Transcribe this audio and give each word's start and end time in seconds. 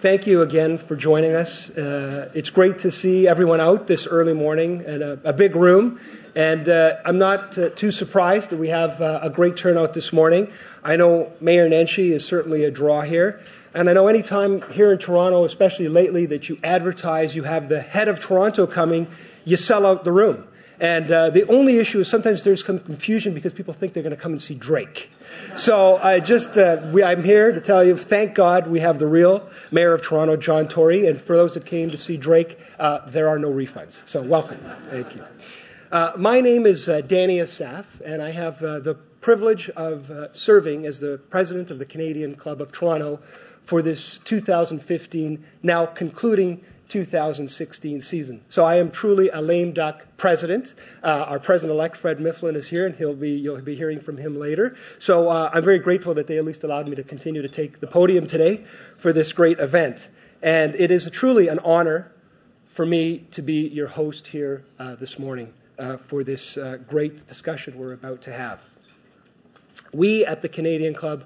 thank 0.00 0.26
you 0.26 0.40
again 0.40 0.78
for 0.78 0.96
joining 0.96 1.34
us. 1.34 1.68
Uh, 1.68 2.30
it's 2.32 2.48
great 2.48 2.80
to 2.80 2.90
see 2.90 3.28
everyone 3.28 3.60
out 3.60 3.86
this 3.86 4.06
early 4.06 4.32
morning 4.32 4.82
in 4.84 5.02
a, 5.02 5.18
a 5.24 5.32
big 5.34 5.54
room. 5.54 6.00
And 6.34 6.66
uh, 6.66 6.96
I'm 7.04 7.18
not 7.18 7.58
uh, 7.58 7.68
too 7.68 7.90
surprised 7.90 8.50
that 8.50 8.56
we 8.56 8.68
have 8.68 9.02
uh, 9.02 9.20
a 9.22 9.28
great 9.28 9.58
turnout 9.58 9.92
this 9.92 10.10
morning. 10.10 10.50
I 10.82 10.96
know 10.96 11.30
Mayor 11.42 11.68
Nenshi 11.68 12.12
is 12.12 12.24
certainly 12.24 12.64
a 12.64 12.70
draw 12.70 13.02
here. 13.02 13.40
And 13.74 13.90
I 13.90 13.92
know 13.92 14.08
anytime 14.08 14.62
here 14.72 14.90
in 14.90 14.98
Toronto, 14.98 15.44
especially 15.44 15.88
lately, 15.88 16.26
that 16.26 16.48
you 16.48 16.58
advertise 16.64 17.36
you 17.36 17.42
have 17.42 17.68
the 17.68 17.80
head 17.80 18.08
of 18.08 18.20
Toronto 18.20 18.66
coming, 18.66 19.06
you 19.44 19.58
sell 19.58 19.84
out 19.84 20.04
the 20.04 20.12
room. 20.12 20.48
And 20.80 21.12
uh, 21.12 21.28
the 21.28 21.46
only 21.46 21.76
issue 21.76 22.00
is 22.00 22.08
sometimes 22.08 22.42
there's 22.42 22.64
some 22.64 22.78
confusion 22.78 23.34
because 23.34 23.52
people 23.52 23.74
think 23.74 23.92
they're 23.92 24.02
going 24.02 24.16
to 24.16 24.20
come 24.20 24.32
and 24.32 24.40
see 24.40 24.54
Drake. 24.54 25.10
So 25.54 25.98
I 25.98 26.20
just, 26.20 26.56
uh, 26.56 26.80
we, 26.90 27.04
I'm 27.04 27.22
here 27.22 27.52
to 27.52 27.60
tell 27.60 27.84
you, 27.84 27.98
thank 27.98 28.34
God 28.34 28.66
we 28.66 28.80
have 28.80 28.98
the 28.98 29.06
real 29.06 29.50
Mayor 29.70 29.92
of 29.92 30.00
Toronto, 30.00 30.38
John 30.38 30.68
Tory. 30.68 31.06
And 31.06 31.20
for 31.20 31.36
those 31.36 31.52
that 31.54 31.66
came 31.66 31.90
to 31.90 31.98
see 31.98 32.16
Drake, 32.16 32.58
uh, 32.78 33.00
there 33.08 33.28
are 33.28 33.38
no 33.38 33.50
refunds. 33.50 34.08
So 34.08 34.22
welcome. 34.22 34.58
Thank 34.84 35.14
you. 35.16 35.24
Uh, 35.92 36.12
my 36.16 36.40
name 36.40 36.64
is 36.64 36.88
uh, 36.88 37.02
Danny 37.02 37.40
Asaf, 37.40 38.00
and 38.02 38.22
I 38.22 38.30
have 38.30 38.62
uh, 38.62 38.78
the 38.80 38.94
privilege 38.94 39.68
of 39.70 40.10
serving 40.30 40.86
as 40.86 40.98
the 40.98 41.20
president 41.28 41.70
of 41.70 41.78
the 41.78 41.84
Canadian 41.84 42.36
Club 42.36 42.62
of 42.62 42.72
Toronto 42.72 43.20
for 43.64 43.82
this 43.82 44.18
2015, 44.24 45.44
now 45.62 45.84
concluding 45.84 46.64
2016 46.90 48.00
season. 48.00 48.42
So 48.48 48.64
I 48.64 48.76
am 48.76 48.90
truly 48.90 49.30
a 49.30 49.40
lame 49.40 49.72
duck 49.72 50.04
president. 50.16 50.74
Uh, 51.02 51.24
our 51.28 51.38
president-elect 51.38 51.96
Fred 51.96 52.20
Mifflin 52.20 52.56
is 52.56 52.68
here, 52.68 52.84
and 52.84 52.94
he'll 52.94 53.14
be 53.14 53.30
you'll 53.30 53.60
be 53.62 53.76
hearing 53.76 54.00
from 54.00 54.16
him 54.16 54.38
later. 54.38 54.76
So 54.98 55.28
uh, 55.28 55.50
I'm 55.54 55.64
very 55.64 55.78
grateful 55.78 56.14
that 56.14 56.26
they 56.26 56.36
at 56.36 56.44
least 56.44 56.64
allowed 56.64 56.88
me 56.88 56.96
to 56.96 57.04
continue 57.04 57.42
to 57.42 57.48
take 57.48 57.80
the 57.80 57.86
podium 57.86 58.26
today 58.26 58.64
for 58.98 59.12
this 59.12 59.32
great 59.32 59.58
event. 59.60 60.06
And 60.42 60.74
it 60.74 60.90
is 60.90 61.08
truly 61.10 61.48
an 61.48 61.60
honor 61.60 62.12
for 62.66 62.84
me 62.84 63.26
to 63.32 63.42
be 63.42 63.68
your 63.68 63.88
host 63.88 64.26
here 64.26 64.64
uh, 64.78 64.94
this 64.96 65.18
morning 65.18 65.52
uh, 65.78 65.96
for 65.96 66.24
this 66.24 66.56
uh, 66.56 66.78
great 66.88 67.26
discussion 67.26 67.78
we're 67.78 67.92
about 67.92 68.22
to 68.22 68.32
have. 68.32 68.60
We 69.92 70.24
at 70.24 70.42
the 70.42 70.48
Canadian 70.48 70.94
Club 70.94 71.24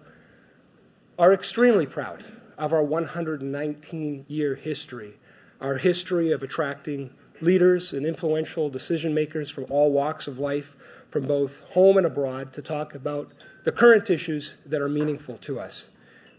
are 1.19 1.33
extremely 1.33 1.87
proud 1.87 2.25
of 2.59 2.73
our 2.73 2.83
119 2.83 4.27
year 4.29 4.55
history 4.55 5.15
our 5.61 5.77
history 5.77 6.33
of 6.33 6.43
attracting 6.43 7.11
leaders 7.41 7.93
and 7.93 8.07
influential 8.07 8.71
decision 8.71 9.15
makers 9.15 9.51
from 9.51 9.67
all 9.71 9.93
walks 9.93 10.27
of 10.27 10.39
life, 10.39 10.77
from 11.11 11.27
both 11.27 11.61
home 11.71 11.97
and 11.97 12.07
abroad, 12.07 12.53
to 12.55 12.63
talk 12.63 12.95
about 12.95 13.33
the 13.65 13.73
current 13.73 14.11
issues 14.11 14.55
that 14.67 14.81
are 14.81 14.89
meaningful 14.89 15.39
to 15.39 15.61
us. 15.61 15.89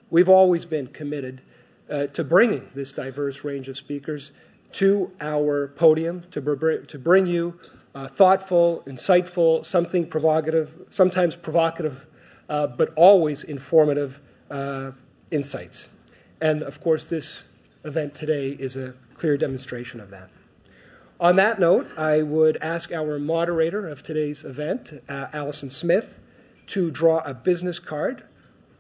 We've 0.10 0.30
always 0.30 0.66
been 0.66 0.88
committed 0.88 1.42
uh, 1.90 2.08
to 2.08 2.24
bringing 2.24 2.68
this 2.74 2.92
diverse 2.94 3.44
range 3.44 3.68
of 3.70 3.78
speakers 3.78 4.32
to 4.74 5.12
our 5.22 5.70
podium 5.70 6.24
to, 6.32 6.42
br- 6.42 6.78
to 6.78 7.00
bring 7.00 7.28
you 7.28 7.60
uh, 7.94 8.08
thoughtful, 8.08 8.84
insightful, 8.86 9.66
something 9.66 10.06
provocative, 10.06 10.88
sometimes 10.90 11.36
provocative, 11.36 12.06
uh, 12.50 12.68
but 12.68 12.92
always 12.96 13.44
informative 13.44 14.20
uh, 14.52 14.92
insights. 15.32 15.88
And 16.42 16.62
of 16.62 16.82
course, 16.82 17.06
this 17.06 17.46
event 17.86 18.16
today 18.16 18.50
is 18.50 18.76
a 18.76 18.94
clear 19.18 19.38
demonstration 19.38 20.00
of 20.00 20.12
that. 20.12 20.30
On 21.20 21.38
that 21.38 21.60
note, 21.60 21.88
I 21.98 22.22
would 22.22 22.58
ask 22.58 22.92
our 22.92 23.18
moderator 23.20 23.88
of 23.88 24.04
today's 24.04 24.44
event, 24.44 24.94
uh, 25.08 25.28
Allison 25.32 25.70
Smith, 25.70 26.20
to 26.68 26.92
draw 26.92 27.20
a 27.20 27.34
business 27.34 27.80
card 27.80 28.24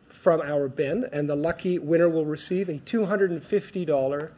from 0.09 0.41
our 0.41 0.67
bin, 0.67 1.07
and 1.11 1.29
the 1.29 1.35
lucky 1.35 1.79
winner 1.79 2.09
will 2.09 2.25
receive 2.25 2.67
a 2.67 2.73
$250 2.73 4.31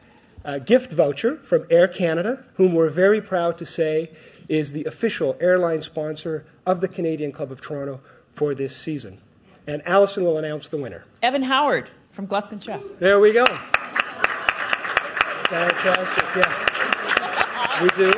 uh, 0.46 0.60
gift 0.60 0.92
voucher 0.92 1.38
from 1.38 1.66
Air 1.70 1.88
Canada, 1.88 2.44
whom 2.56 2.74
we're 2.74 2.90
very 2.90 3.22
proud 3.22 3.58
to 3.60 3.66
say 3.66 4.12
is 4.48 4.72
the 4.72 4.86
official 4.86 5.36
airline 5.40 5.82
sponsor 5.82 6.46
of 6.66 6.82
the 6.82 6.88
Canadian 6.88 7.32
Club 7.32 7.52
of 7.52 7.62
Toronto 7.62 8.00
for 8.34 8.54
this 8.54 8.76
season. 8.76 9.20
And 9.66 9.88
Allison 9.88 10.24
will 10.24 10.38
announce 10.38 10.70
the 10.70 10.78
winner. 10.78 11.04
Evan 11.24 11.44
Howard 11.44 11.90
from 12.12 12.28
Gluskin 12.28 12.64
Sheff. 12.64 13.00
There 13.00 13.20
we 13.20 13.34
go. 13.34 13.46
Fantastic. 15.50 16.24
Yeah. 16.36 17.82
We 17.82 17.90
do. 17.90 18.12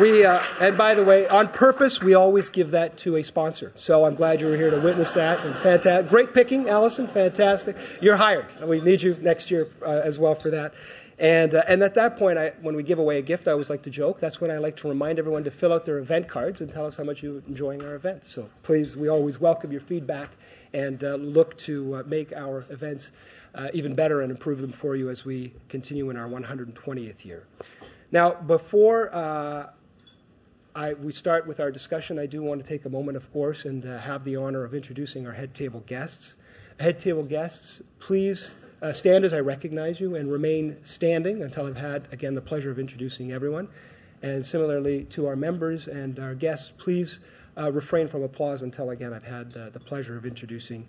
We 0.00 0.24
uh, 0.24 0.40
and 0.60 0.78
by 0.78 0.94
the 0.94 1.04
way, 1.04 1.28
on 1.28 1.48
purpose, 1.48 2.00
we 2.00 2.14
always 2.14 2.48
give 2.48 2.70
that 2.70 2.96
to 2.98 3.16
a 3.16 3.22
sponsor. 3.22 3.72
So 3.74 4.06
I'm 4.06 4.14
glad 4.14 4.40
you 4.40 4.46
were 4.46 4.56
here 4.56 4.70
to 4.70 4.80
witness 4.80 5.14
that. 5.14 5.44
And 5.44 5.54
fantastic, 5.56 6.08
great 6.08 6.32
picking, 6.32 6.68
Allison. 6.68 7.08
Fantastic. 7.08 7.76
You're 8.00 8.16
hired. 8.16 8.46
We 8.62 8.80
need 8.80 9.02
you 9.02 9.16
next 9.20 9.50
year 9.50 9.68
uh, 9.82 9.90
as 9.90 10.18
well 10.18 10.34
for 10.34 10.52
that. 10.52 10.72
And 11.18 11.54
uh, 11.54 11.62
and 11.68 11.82
at 11.82 11.94
that 11.94 12.16
point, 12.16 12.38
I, 12.38 12.52
when 12.62 12.74
we 12.74 12.82
give 12.82 12.98
away 12.98 13.18
a 13.18 13.22
gift, 13.22 13.46
I 13.46 13.52
always 13.52 13.68
like 13.68 13.82
to 13.82 13.90
joke. 13.90 14.20
That's 14.20 14.40
when 14.40 14.50
I 14.50 14.56
like 14.56 14.76
to 14.76 14.88
remind 14.88 15.18
everyone 15.18 15.44
to 15.44 15.50
fill 15.50 15.74
out 15.74 15.84
their 15.84 15.98
event 15.98 16.28
cards 16.28 16.62
and 16.62 16.70
tell 16.70 16.86
us 16.86 16.96
how 16.96 17.04
much 17.04 17.22
you're 17.22 17.42
enjoying 17.46 17.84
our 17.84 17.94
event. 17.94 18.26
So 18.26 18.48
please, 18.62 18.96
we 18.96 19.08
always 19.08 19.38
welcome 19.38 19.72
your 19.72 19.82
feedback 19.82 20.30
and 20.72 21.04
uh, 21.04 21.16
look 21.16 21.58
to 21.58 21.96
uh, 21.96 22.02
make 22.06 22.32
our 22.32 22.64
events 22.70 23.10
even 23.72 23.94
better 23.94 24.22
and 24.22 24.30
improve 24.30 24.60
them 24.60 24.72
for 24.72 24.96
you 24.96 25.10
as 25.10 25.24
we 25.24 25.52
continue 25.68 26.10
in 26.10 26.16
our 26.16 26.28
120th 26.28 27.24
year. 27.24 27.44
Now, 28.12 28.32
before 28.32 29.14
uh, 29.14 29.70
I, 30.74 30.94
we 30.94 31.12
start 31.12 31.46
with 31.46 31.60
our 31.60 31.70
discussion, 31.70 32.18
I 32.18 32.26
do 32.26 32.42
want 32.42 32.64
to 32.64 32.68
take 32.68 32.84
a 32.84 32.88
moment, 32.88 33.16
of 33.16 33.32
course, 33.32 33.64
and 33.64 33.84
uh, 33.84 33.98
have 33.98 34.24
the 34.24 34.36
honor 34.36 34.64
of 34.64 34.74
introducing 34.74 35.26
our 35.26 35.32
head 35.32 35.54
table 35.54 35.82
guests. 35.86 36.36
Head 36.78 36.98
table 36.98 37.24
guests, 37.24 37.82
please 37.98 38.52
uh, 38.82 38.92
stand 38.92 39.24
as 39.24 39.32
I 39.32 39.40
recognize 39.40 40.00
you 40.00 40.14
and 40.14 40.30
remain 40.30 40.82
standing 40.84 41.42
until 41.42 41.66
I've 41.66 41.76
had, 41.76 42.08
again, 42.12 42.34
the 42.34 42.40
pleasure 42.40 42.70
of 42.70 42.78
introducing 42.78 43.32
everyone. 43.32 43.68
And 44.22 44.44
similarly 44.44 45.04
to 45.10 45.26
our 45.26 45.36
members 45.36 45.88
and 45.88 46.18
our 46.18 46.34
guests, 46.34 46.72
please 46.78 47.20
uh, 47.56 47.70
refrain 47.72 48.08
from 48.08 48.22
applause 48.22 48.62
until, 48.62 48.90
again, 48.90 49.12
I've 49.12 49.24
had 49.24 49.56
uh, 49.56 49.70
the 49.70 49.80
pleasure 49.80 50.16
of 50.16 50.24
introducing 50.24 50.88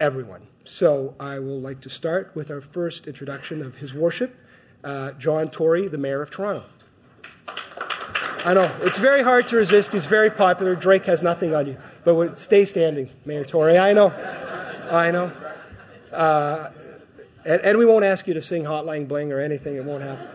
everyone. 0.00 0.42
So 0.64 1.14
I 1.20 1.38
will 1.38 1.60
like 1.60 1.82
to 1.82 1.90
start 1.90 2.32
with 2.34 2.50
our 2.50 2.60
first 2.60 3.06
introduction 3.06 3.62
of 3.62 3.74
His 3.74 3.94
Worship, 3.94 4.34
uh, 4.82 5.12
John 5.12 5.50
Tory, 5.50 5.88
the 5.88 5.98
Mayor 5.98 6.22
of 6.22 6.30
Toronto. 6.30 6.64
I 8.44 8.52
know 8.52 8.70
it's 8.82 8.98
very 8.98 9.22
hard 9.22 9.48
to 9.48 9.56
resist. 9.56 9.92
He's 9.92 10.06
very 10.06 10.30
popular. 10.30 10.74
Drake 10.74 11.06
has 11.06 11.22
nothing 11.22 11.54
on 11.54 11.66
you, 11.66 11.78
but 12.04 12.36
stay 12.36 12.66
standing, 12.66 13.08
Mayor 13.24 13.44
Tory. 13.44 13.78
I 13.78 13.94
know, 13.94 14.08
I 14.90 15.10
know. 15.10 15.32
Uh, 16.12 16.70
and, 17.44 17.62
and, 17.62 17.78
we 17.78 17.86
won't 17.86 18.04
ask 18.04 18.26
you 18.26 18.34
to 18.34 18.40
sing 18.40 18.64
Hotline 18.64 19.08
Bling 19.08 19.32
or 19.32 19.40
anything. 19.40 19.76
It 19.76 19.84
won't 19.84 20.02
happen. 20.02 20.28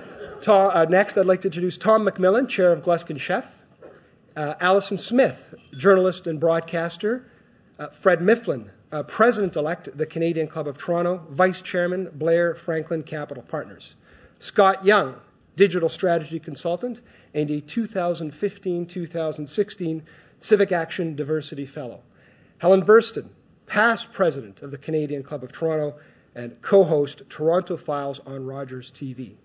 Uh, 0.48 0.86
next, 0.90 1.18
I'd 1.18 1.25
like 1.25 1.42
to 1.42 1.48
introduce 1.48 1.78
Tom 1.78 2.06
McMillan, 2.06 2.50
Chair 2.50 2.72
of 2.72 2.84
Gluskin 2.84 3.18
Sheff. 3.18 3.46
Uh, 4.36 4.56
Allison 4.59 4.98
Smith, 4.98 5.53
journalist 5.78 6.28
and 6.28 6.40
broadcaster. 6.40 7.30
Uh, 7.78 7.88
Fred 7.88 8.22
Mifflin, 8.22 8.72
uh, 8.92 9.04
President 9.04 9.56
elect, 9.56 9.96
the 9.96 10.06
Canadian 10.06 10.48
Club 10.48 10.68
of 10.68 10.78
Toronto, 10.78 11.26
Vice 11.30 11.62
Chairman, 11.62 12.10
Blair 12.14 12.56
Franklin 12.56 13.04
Capital 13.04 13.44
Partners. 13.44 13.96
Scott 14.40 14.86
Young, 14.86 15.16
Digital 15.56 15.90
Strategy 15.90 16.40
Consultant, 16.40 17.02
and 17.34 17.50
a 17.52 17.62
2015 17.62 18.86
2016 18.88 20.04
Civic 20.40 20.72
Action 20.72 21.16
DiverseCity 21.16 21.68
Fellow. 21.68 22.02
Helen 22.58 22.84
Burstyn, 22.84 23.30
past 23.68 24.12
President 24.14 24.62
of 24.62 24.72
the 24.72 24.78
Canadian 24.78 25.24
Club 25.24 25.44
of 25.44 25.52
Toronto 25.52 26.00
and 26.34 26.62
co 26.62 26.84
host 26.84 27.24
Toronto 27.30 27.78
Files 27.78 28.20
on 28.20 28.46
Rogers 28.46 28.92
TV. 28.92 29.36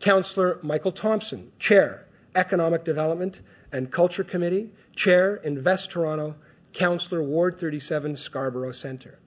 Councillor 0.00 0.58
Michael 0.62 0.92
Thompson, 0.92 1.50
Chair, 1.58 2.06
Economic 2.34 2.84
Development 2.84 3.40
and 3.72 3.90
Culture 3.90 4.24
Committee, 4.24 4.70
Chair, 4.94 5.36
Invest 5.36 5.90
Toronto, 5.90 6.36
Councillor 6.76 7.22
Ward 7.22 7.58
37, 7.58 8.16
Scarborough 8.18 8.72
Centre. 8.72 9.18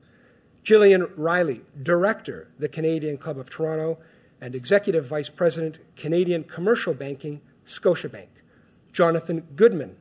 Gillian 0.63 1.07
Riley, 1.17 1.61
Director, 1.81 2.47
the 2.59 2.69
Canadian 2.69 3.17
Club 3.17 3.39
of 3.39 3.49
Toronto, 3.49 3.97
and 4.39 4.53
Executive 4.53 5.07
Vice 5.07 5.29
President, 5.29 5.79
Canadian 5.95 6.43
Commercial 6.43 6.93
Banking, 6.93 7.41
Scotiabank. 7.65 8.27
Jonathan 8.93 9.47
Goodman, 9.55 9.95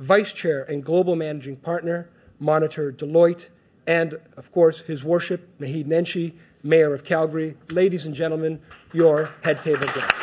Vice 0.00 0.34
Chair 0.34 0.64
and 0.64 0.84
Global 0.84 1.16
Managing 1.16 1.56
Partner, 1.56 2.10
Monitor 2.38 2.92
Deloitte, 2.92 3.48
and, 3.86 4.18
of 4.36 4.52
course, 4.52 4.80
His 4.80 5.02
Worship 5.02 5.48
Naheed 5.58 5.86
Nenshi, 5.86 6.34
Mayor 6.62 6.92
of 6.92 7.04
Calgary. 7.04 7.56
Ladies 7.70 8.04
and 8.04 8.14
gentlemen, 8.14 8.60
your 8.92 9.30
head 9.42 9.62
table 9.62 9.86
guests. 9.86 10.21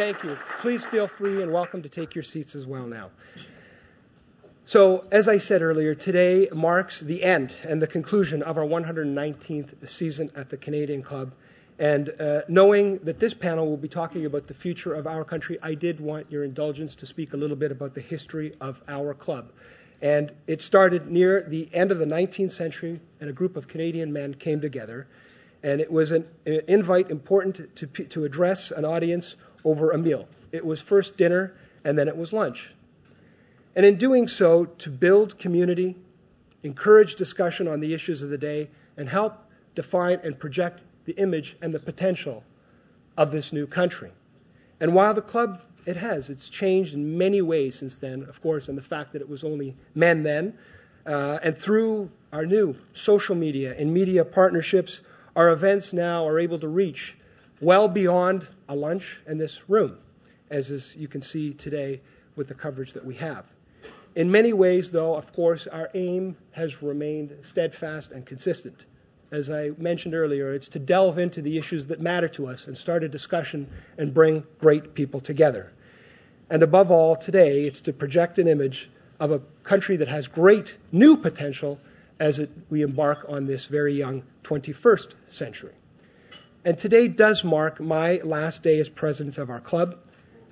Thank 0.00 0.24
you. 0.24 0.38
Please 0.60 0.82
feel 0.82 1.06
free 1.06 1.42
and 1.42 1.52
welcome 1.52 1.82
to 1.82 1.90
take 1.90 2.14
your 2.14 2.24
seats 2.24 2.54
as 2.54 2.64
well 2.64 2.86
now. 2.86 3.10
So, 4.64 5.04
as 5.12 5.28
I 5.28 5.36
said 5.36 5.60
earlier, 5.60 5.94
today 5.94 6.48
marks 6.54 7.00
the 7.00 7.22
end 7.22 7.54
and 7.64 7.82
the 7.82 7.86
conclusion 7.86 8.42
of 8.42 8.56
our 8.56 8.64
119th 8.64 9.86
season 9.86 10.30
at 10.34 10.48
the 10.48 10.56
Canadian 10.56 11.02
Club. 11.02 11.34
And 11.78 12.08
uh, 12.18 12.40
knowing 12.48 13.00
that 13.00 13.20
this 13.20 13.34
panel 13.34 13.68
will 13.68 13.76
be 13.76 13.88
talking 13.88 14.24
about 14.24 14.46
the 14.46 14.54
future 14.54 14.94
of 14.94 15.06
our 15.06 15.22
country, 15.22 15.58
I 15.62 15.74
did 15.74 16.00
want 16.00 16.32
your 16.32 16.44
indulgence 16.44 16.94
to 16.94 17.06
speak 17.06 17.34
a 17.34 17.36
little 17.36 17.56
bit 17.56 17.70
about 17.70 17.92
the 17.92 18.00
history 18.00 18.54
of 18.58 18.80
our 18.88 19.12
club. 19.12 19.52
And 20.00 20.32
it 20.46 20.62
started 20.62 21.10
near 21.10 21.42
the 21.46 21.68
end 21.74 21.92
of 21.92 21.98
the 21.98 22.06
19th 22.06 22.52
century, 22.52 23.00
and 23.20 23.28
a 23.28 23.34
group 23.34 23.58
of 23.58 23.68
Canadian 23.68 24.14
men 24.14 24.32
came 24.32 24.62
together. 24.62 25.06
And 25.62 25.82
it 25.82 25.92
was 25.92 26.10
an, 26.10 26.24
an 26.46 26.62
invite 26.68 27.10
important 27.10 27.76
to, 27.76 27.86
to 27.86 28.24
address 28.24 28.70
an 28.70 28.86
audience 28.86 29.36
over 29.64 29.90
a 29.90 29.98
meal. 29.98 30.28
It 30.52 30.64
was 30.64 30.80
first 30.80 31.16
dinner, 31.16 31.54
and 31.84 31.98
then 31.98 32.08
it 32.08 32.16
was 32.16 32.32
lunch. 32.32 32.70
And 33.76 33.86
in 33.86 33.96
doing 33.96 34.28
so, 34.28 34.64
to 34.64 34.90
build 34.90 35.38
community, 35.38 35.96
encourage 36.62 37.14
discussion 37.16 37.68
on 37.68 37.80
the 37.80 37.94
issues 37.94 38.22
of 38.22 38.30
the 38.30 38.38
day, 38.38 38.68
and 38.96 39.08
help 39.08 39.38
define 39.74 40.20
and 40.24 40.38
project 40.38 40.82
the 41.04 41.12
image 41.12 41.56
and 41.62 41.72
the 41.72 41.78
potential 41.78 42.42
of 43.16 43.30
this 43.30 43.52
new 43.52 43.66
country. 43.66 44.10
And 44.80 44.94
while 44.94 45.14
the 45.14 45.22
club 45.22 45.62
it 45.86 45.96
has. 45.96 46.30
It's 46.30 46.48
changed 46.48 46.94
in 46.94 47.18
many 47.18 47.42
ways 47.42 47.76
since 47.76 47.96
then, 47.96 48.22
of 48.24 48.40
course, 48.42 48.68
and 48.68 48.76
the 48.76 48.82
fact 48.82 49.12
that 49.12 49.22
it 49.22 49.28
was 49.28 49.44
only 49.44 49.74
men 49.94 50.22
then. 50.22 50.54
Uh, 51.06 51.38
and 51.42 51.56
through 51.56 52.10
our 52.32 52.46
new 52.46 52.76
social 52.92 53.34
media 53.34 53.74
and 53.76 53.92
media 53.92 54.24
partnerships, 54.24 55.00
our 55.34 55.50
events 55.50 55.92
now 55.92 56.28
are 56.28 56.38
able 56.38 56.58
to 56.58 56.68
reach 56.68 57.16
well 57.60 57.88
beyond 57.88 58.48
a 58.68 58.74
lunch 58.74 59.20
in 59.26 59.38
this 59.38 59.68
room, 59.68 59.98
as 60.50 60.70
is, 60.70 60.96
you 60.96 61.08
can 61.08 61.22
see 61.22 61.52
today 61.52 62.00
with 62.36 62.48
the 62.48 62.54
coverage 62.54 62.94
that 62.94 63.04
we 63.04 63.14
have. 63.14 63.44
In 64.16 64.30
many 64.30 64.52
ways, 64.52 64.90
though, 64.90 65.14
of 65.14 65.32
course, 65.32 65.66
our 65.66 65.90
aim 65.94 66.36
has 66.52 66.82
remained 66.82 67.36
steadfast 67.42 68.12
and 68.12 68.26
consistent. 68.26 68.86
As 69.30 69.50
I 69.50 69.70
mentioned 69.78 70.14
earlier, 70.14 70.52
it's 70.52 70.68
to 70.68 70.80
delve 70.80 71.18
into 71.18 71.42
the 71.42 71.58
issues 71.58 71.86
that 71.86 72.00
matter 72.00 72.28
to 72.28 72.48
us 72.48 72.66
and 72.66 72.76
start 72.76 73.04
a 73.04 73.08
discussion 73.08 73.68
and 73.96 74.12
bring 74.12 74.42
great 74.58 74.94
people 74.94 75.20
together. 75.20 75.70
And 76.48 76.64
above 76.64 76.90
all, 76.90 77.14
today, 77.14 77.62
it's 77.62 77.82
to 77.82 77.92
project 77.92 78.40
an 78.40 78.48
image 78.48 78.90
of 79.20 79.30
a 79.30 79.40
country 79.62 79.98
that 79.98 80.08
has 80.08 80.26
great 80.26 80.76
new 80.90 81.16
potential 81.16 81.78
as 82.18 82.40
it, 82.40 82.50
we 82.68 82.82
embark 82.82 83.26
on 83.28 83.46
this 83.46 83.66
very 83.66 83.94
young 83.94 84.24
21st 84.42 85.14
century. 85.28 85.72
And 86.62 86.76
today 86.76 87.08
does 87.08 87.42
mark 87.42 87.80
my 87.80 88.20
last 88.22 88.62
day 88.62 88.80
as 88.80 88.90
president 88.90 89.38
of 89.38 89.48
our 89.48 89.60
club, 89.60 89.96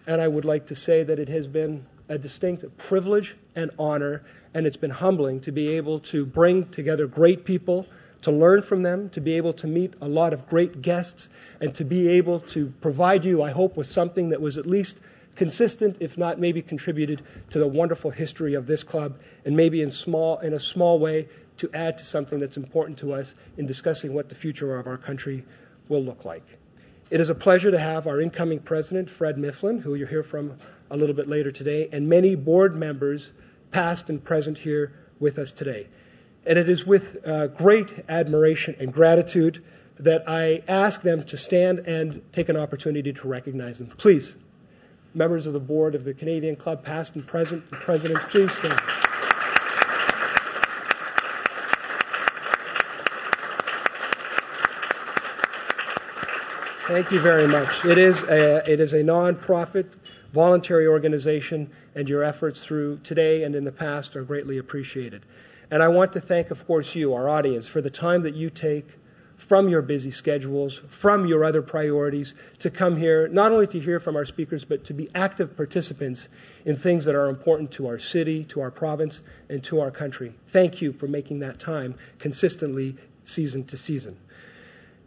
and 0.06 0.22
I 0.22 0.26
would 0.26 0.46
like 0.46 0.68
to 0.68 0.74
say 0.74 1.02
that 1.02 1.18
it 1.18 1.28
has 1.28 1.46
been 1.46 1.84
a 2.08 2.16
distinct 2.16 2.78
privilege 2.78 3.36
and 3.54 3.70
honor, 3.78 4.24
and 4.54 4.66
it's 4.66 4.78
been 4.78 4.90
humbling 4.90 5.40
to 5.40 5.52
be 5.52 5.76
able 5.76 6.00
to 6.00 6.24
bring 6.24 6.64
together 6.70 7.06
great 7.06 7.44
people, 7.44 7.86
to 8.22 8.32
learn 8.32 8.62
from 8.62 8.82
them, 8.82 9.10
to 9.10 9.20
be 9.20 9.34
able 9.34 9.52
to 9.52 9.66
meet 9.66 9.92
a 10.00 10.08
lot 10.08 10.32
of 10.32 10.48
great 10.48 10.80
guests, 10.80 11.28
and 11.60 11.74
to 11.74 11.84
be 11.84 12.08
able 12.08 12.40
to 12.40 12.72
provide 12.80 13.26
you, 13.26 13.42
I 13.42 13.50
hope, 13.50 13.76
with 13.76 13.86
something 13.86 14.30
that 14.30 14.40
was 14.40 14.56
at 14.56 14.64
least 14.64 14.98
consistent, 15.36 15.98
if 16.00 16.16
not 16.16 16.40
maybe 16.40 16.62
contributed 16.62 17.20
to 17.50 17.58
the 17.58 17.68
wonderful 17.68 18.10
history 18.10 18.54
of 18.54 18.66
this 18.66 18.82
club, 18.82 19.20
and 19.44 19.58
maybe 19.58 19.82
in 19.82 19.90
small 19.90 20.38
in 20.38 20.54
a 20.54 20.60
small 20.60 20.98
way 20.98 21.28
to 21.58 21.68
add 21.74 21.98
to 21.98 22.04
something 22.06 22.38
that's 22.38 22.56
important 22.56 23.00
to 23.00 23.12
us 23.12 23.34
in 23.58 23.66
discussing 23.66 24.14
what 24.14 24.30
the 24.30 24.34
future 24.34 24.78
of 24.78 24.86
our 24.86 24.96
country 24.96 25.44
will 25.88 26.02
look 26.02 26.24
like. 26.24 26.44
It 27.10 27.20
is 27.20 27.30
a 27.30 27.34
pleasure 27.34 27.70
to 27.70 27.78
have 27.78 28.06
our 28.06 28.20
incoming 28.20 28.60
president, 28.60 29.08
Fred 29.08 29.38
Mifflin, 29.38 29.78
who 29.78 29.94
you'll 29.94 30.08
hear 30.08 30.22
from 30.22 30.58
a 30.90 30.96
little 30.96 31.14
bit 31.14 31.28
later 31.28 31.50
today, 31.50 31.88
and 31.90 32.08
many 32.08 32.34
board 32.34 32.76
members, 32.76 33.30
past 33.70 34.10
and 34.10 34.22
present 34.22 34.58
here 34.58 34.92
with 35.18 35.38
us 35.38 35.52
today. 35.52 35.86
And 36.46 36.58
it 36.58 36.68
is 36.68 36.86
with 36.86 37.26
uh, 37.26 37.48
great 37.48 37.92
admiration 38.08 38.76
and 38.78 38.92
gratitude 38.92 39.64
that 40.00 40.28
I 40.28 40.62
ask 40.68 41.02
them 41.02 41.24
to 41.24 41.36
stand 41.36 41.80
and 41.80 42.22
take 42.32 42.48
an 42.48 42.56
opportunity 42.56 43.12
to 43.12 43.28
recognize 43.28 43.78
them. 43.78 43.88
Please 43.88 44.36
members 45.14 45.46
of 45.46 45.52
the 45.52 45.60
board 45.60 45.94
of 45.94 46.04
the 46.04 46.14
Canadian 46.14 46.56
Club, 46.56 46.84
past 46.84 47.16
and 47.16 47.26
present, 47.26 47.64
and 47.70 47.80
presidents, 47.80 48.24
please 48.26 48.52
stand. 48.52 49.07
Thank 56.88 57.10
you 57.10 57.20
very 57.20 57.46
much. 57.46 57.84
It 57.84 57.98
is 57.98 58.22
a, 58.22 58.62
it 58.66 58.80
is 58.80 58.94
a 58.94 59.02
nonprofit, 59.02 59.92
voluntary 60.32 60.86
organization, 60.86 61.70
and 61.94 62.08
your 62.08 62.24
efforts 62.24 62.64
through 62.64 63.00
today 63.04 63.42
and 63.42 63.54
in 63.54 63.66
the 63.66 63.72
past 63.72 64.16
are 64.16 64.22
greatly 64.22 64.56
appreciated. 64.56 65.26
And 65.70 65.82
I 65.82 65.88
want 65.88 66.14
to 66.14 66.22
thank, 66.22 66.50
of 66.50 66.66
course, 66.66 66.94
you, 66.94 67.12
our 67.12 67.28
audience, 67.28 67.68
for 67.68 67.82
the 67.82 67.90
time 67.90 68.22
that 68.22 68.34
you 68.34 68.48
take 68.48 68.86
from 69.36 69.68
your 69.68 69.82
busy 69.82 70.10
schedules, 70.10 70.78
from 70.78 71.26
your 71.26 71.44
other 71.44 71.60
priorities, 71.60 72.32
to 72.60 72.70
come 72.70 72.96
here, 72.96 73.28
not 73.28 73.52
only 73.52 73.66
to 73.66 73.78
hear 73.78 74.00
from 74.00 74.16
our 74.16 74.24
speakers, 74.24 74.64
but 74.64 74.86
to 74.86 74.94
be 74.94 75.10
active 75.14 75.58
participants 75.58 76.30
in 76.64 76.74
things 76.74 77.04
that 77.04 77.14
are 77.14 77.28
important 77.28 77.72
to 77.72 77.88
our 77.88 77.98
city, 77.98 78.44
to 78.44 78.62
our 78.62 78.70
province, 78.70 79.20
and 79.50 79.62
to 79.64 79.80
our 79.80 79.90
country. 79.90 80.32
Thank 80.46 80.80
you 80.80 80.94
for 80.94 81.06
making 81.06 81.40
that 81.40 81.58
time 81.58 81.96
consistently, 82.18 82.96
season 83.24 83.64
to 83.64 83.76
season. 83.76 84.16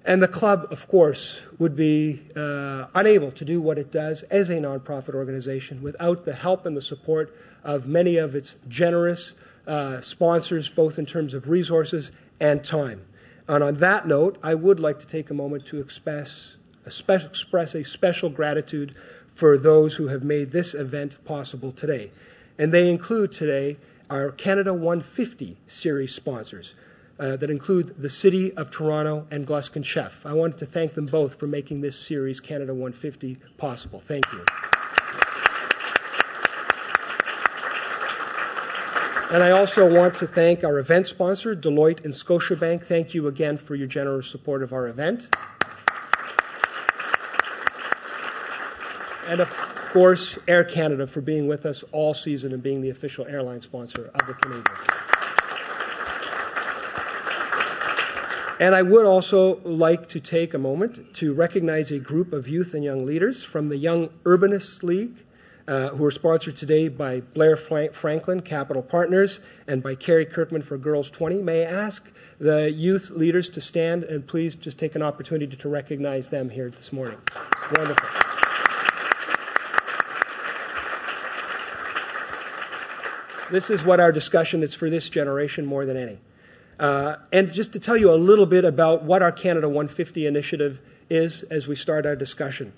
And 0.04 0.22
the 0.22 0.28
club, 0.28 0.68
of 0.72 0.88
course, 0.88 1.40
would 1.60 1.76
be 1.76 2.22
uh, 2.36 2.88
unable 2.96 3.32
to 3.34 3.46
do 3.46 3.62
what 3.62 3.78
it 3.78 3.92
does 3.92 4.24
as 4.24 4.50
a 4.50 4.56
nonprofit 4.56 5.14
organization 5.14 5.84
without 5.84 6.26
the 6.26 6.34
help 6.34 6.66
and 6.66 6.76
the 6.76 6.82
support 6.82 7.36
of 7.64 7.88
many 7.88 8.18
of 8.18 8.36
its 8.36 8.56
generous 8.68 9.36
uh, 9.68 10.02
sponsors, 10.02 10.68
both 10.70 10.98
in 10.98 11.06
terms 11.06 11.36
of 11.36 11.48
resources 11.48 12.12
and 12.40 12.64
time. 12.64 13.02
And 13.48 13.64
on 13.64 13.76
that 13.76 14.08
note, 14.08 14.40
I 14.42 14.56
would 14.56 14.80
like 14.80 15.00
to 15.02 15.08
take 15.08 15.30
a 15.30 15.36
moment 15.36 15.68
to 15.68 15.80
express 15.80 16.56
express 16.84 17.76
a 17.76 17.84
special 17.84 18.30
gratitude 18.30 18.96
for 19.36 19.58
those 19.58 19.94
who 19.94 20.08
have 20.08 20.24
made 20.24 20.52
this 20.52 20.74
event 20.74 21.24
possible 21.26 21.72
today. 21.72 22.12
And 22.58 22.72
they 22.72 22.90
include 22.90 23.32
today 23.32 23.78
our 24.10 24.32
Canada 24.32 24.74
150 24.74 25.58
series 25.68 26.14
sponsors. 26.14 26.74
Uh, 27.22 27.36
that 27.36 27.52
include 27.52 28.02
the 28.02 28.10
City 28.10 28.52
of 28.58 28.72
Toronto 28.72 29.28
and 29.30 29.46
Gluskin 29.46 29.84
Sheff. 29.84 30.26
I 30.26 30.34
wanted 30.34 30.58
to 30.58 30.66
thank 30.66 30.96
them 30.96 31.06
both 31.06 31.36
for 31.36 31.46
making 31.46 31.80
this 31.80 31.96
series, 31.96 32.40
Canada 32.40 32.74
150, 32.74 33.38
possible. 33.60 34.00
Thank 34.00 34.26
you. 34.34 34.44
And 39.32 39.44
I 39.44 39.52
also 39.52 39.88
want 39.88 40.16
to 40.16 40.26
thank 40.26 40.64
our 40.64 40.80
event 40.80 41.06
sponsor, 41.06 41.56
Deloitte 41.56 42.04
and 42.06 42.12
Scotiabank. 42.12 42.86
Thank 42.86 43.14
you 43.14 43.28
again 43.28 43.60
for 43.60 43.76
your 43.76 43.88
generous 43.88 44.28
support 44.28 44.64
of 44.64 44.74
our 44.74 44.88
event. 44.88 45.30
And 49.28 49.40
of 49.40 49.50
course, 49.94 50.40
Air 50.48 50.64
Canada 50.64 51.06
for 51.06 51.22
being 51.22 51.48
with 51.48 51.68
us 51.68 51.84
all 51.92 52.16
season 52.16 52.52
and 52.52 52.64
being 52.64 52.82
the 52.82 52.90
official 52.90 53.28
airline 53.28 53.62
sponsor 53.62 54.10
of 54.12 54.26
the 54.26 54.34
Canadian. 54.34 54.66
And 58.62 58.76
I 58.76 58.84
would 58.84 59.08
also 59.08 59.60
like 59.64 60.10
to 60.10 60.20
take 60.20 60.54
a 60.54 60.60
moment 60.60 61.16
to 61.16 61.34
recognize 61.34 61.90
a 61.90 61.98
group 61.98 62.32
of 62.32 62.48
youth 62.48 62.76
and 62.76 62.84
young 62.84 63.08
leaders 63.08 63.42
from 63.42 63.70
the 63.70 63.76
Young 63.76 64.10
Urbanists 64.24 64.84
League 64.84 65.16
uh, 65.68 65.90
who 65.90 66.06
are 66.06 66.12
sponsored 66.12 66.58
today 66.58 66.88
by 66.88 67.22
Blair 67.22 67.58
Franklin 67.58 68.42
Capital 68.42 68.84
Partners 68.84 69.40
and 69.66 69.82
by 69.82 69.96
Carrie 69.96 70.28
Kirkman 70.28 70.62
for 70.62 70.78
Girls 70.78 71.10
20. 71.10 71.42
May 71.42 71.66
I 71.66 71.72
ask 71.72 72.08
the 72.38 72.70
youth 72.70 73.10
leaders 73.10 73.50
to 73.52 73.62
stand 73.62 74.04
and 74.04 74.28
please 74.28 74.54
just 74.54 74.78
take 74.78 74.94
an 74.94 75.02
opportunity 75.02 75.58
to 75.58 75.68
recognize 75.68 76.30
them 76.30 76.48
here 76.48 76.70
this 76.70 76.94
morning? 76.94 77.18
Wonderful. 77.76 78.10
This 83.50 83.72
is 83.72 83.84
what 83.84 84.00
our 84.00 84.12
discussion 84.12 84.62
is 84.62 84.76
for 84.76 84.92
this 84.92 85.10
generation 85.10 85.66
more 85.66 85.88
than 85.88 85.98
any. 85.98 86.20
Uh, 86.82 87.18
and 87.32 87.54
just 87.54 87.74
to 87.74 87.80
tell 87.80 87.96
you 87.96 88.12
a 88.12 88.18
little 88.18 88.48
bit 88.48 88.66
about 88.66 89.04
what 89.04 89.22
our 89.22 89.32
Canada 89.32 89.70
150 89.70 90.26
initiative 90.26 90.82
is 91.12 91.44
as 91.44 91.68
we 91.68 91.76
start 91.76 92.08
our 92.08 92.16
discussion. 92.16 92.74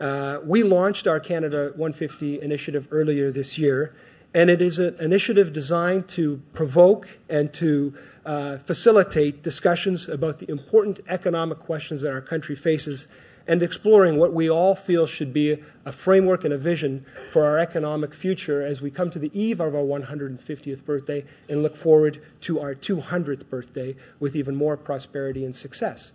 Uh, 0.00 0.38
we 0.44 0.62
launched 0.62 1.08
our 1.08 1.18
Canada 1.18 1.72
150 1.74 2.40
initiative 2.40 2.86
earlier 2.92 3.32
this 3.32 3.58
year, 3.58 3.96
and 4.32 4.48
it 4.48 4.62
is 4.62 4.78
an 4.78 4.98
initiative 5.00 5.52
designed 5.52 6.06
to 6.10 6.40
provoke 6.52 7.08
and 7.28 7.52
to 7.54 7.94
uh, 8.24 8.58
facilitate 8.58 9.42
discussions 9.42 10.08
about 10.08 10.38
the 10.38 10.48
important 10.48 11.00
economic 11.08 11.58
questions 11.58 12.02
that 12.02 12.12
our 12.12 12.20
country 12.20 12.54
faces 12.54 13.08
and 13.48 13.62
exploring 13.62 14.18
what 14.18 14.32
we 14.32 14.50
all 14.50 14.74
feel 14.74 15.06
should 15.06 15.32
be 15.32 15.56
a 15.86 15.90
framework 15.90 16.44
and 16.44 16.52
a 16.52 16.58
vision 16.58 17.06
for 17.32 17.46
our 17.46 17.58
economic 17.58 18.14
future 18.14 18.62
as 18.62 18.82
we 18.82 18.90
come 18.90 19.10
to 19.10 19.18
the 19.18 19.30
eve 19.32 19.60
of 19.60 19.74
our 19.74 19.80
150th 19.80 20.84
birthday 20.84 21.24
and 21.48 21.62
look 21.62 21.74
forward 21.74 22.20
to 22.42 22.60
our 22.60 22.74
200th 22.74 23.48
birthday 23.48 23.96
with 24.20 24.36
even 24.36 24.54
more 24.54 24.76
prosperity 24.76 25.46
and 25.46 25.56
success. 25.56 26.12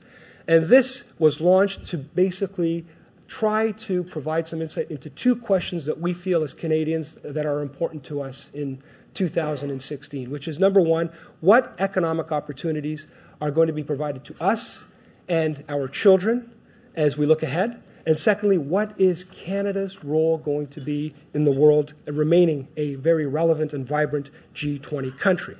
And 0.47 0.67
this 0.67 1.05
was 1.17 1.41
launched 1.41 1.85
to 1.85 1.97
basically 1.97 2.85
try 3.27 3.71
to 3.71 4.03
provide 4.03 4.47
some 4.47 4.61
insight 4.61 4.91
into 4.91 5.09
two 5.09 5.35
questions 5.35 5.87
that 5.87 5.99
we 5.99 6.13
feel 6.13 6.43
as 6.43 6.53
Canadians 6.53 7.15
that 7.23 7.47
are 7.47 7.61
important 7.61 8.03
to 8.05 8.21
us 8.21 8.47
in 8.53 8.83
2016, 9.15 10.29
which 10.29 10.47
is 10.47 10.59
number 10.59 10.81
one, 10.81 11.09
what 11.39 11.75
economic 11.79 12.31
opportunities 12.31 13.07
are 13.41 13.49
going 13.49 13.67
to 13.67 13.73
be 13.73 13.83
provided 13.83 14.23
to 14.25 14.35
us 14.39 14.83
and 15.27 15.63
our 15.69 15.87
children 15.87 16.52
as 16.95 17.17
we 17.17 17.25
look 17.25 17.43
ahead? 17.43 17.81
And 18.05 18.17
secondly, 18.17 18.57
what 18.57 19.00
is 19.00 19.23
Canada's 19.23 20.03
role 20.03 20.38
going 20.38 20.67
to 20.67 20.81
be 20.81 21.13
in 21.33 21.45
the 21.45 21.51
world, 21.51 21.93
remaining 22.05 22.67
a 22.75 22.95
very 22.95 23.25
relevant 23.25 23.73
and 23.73 23.88
vibrant 23.88 24.29
G20 24.53 25.17
country? 25.17 25.55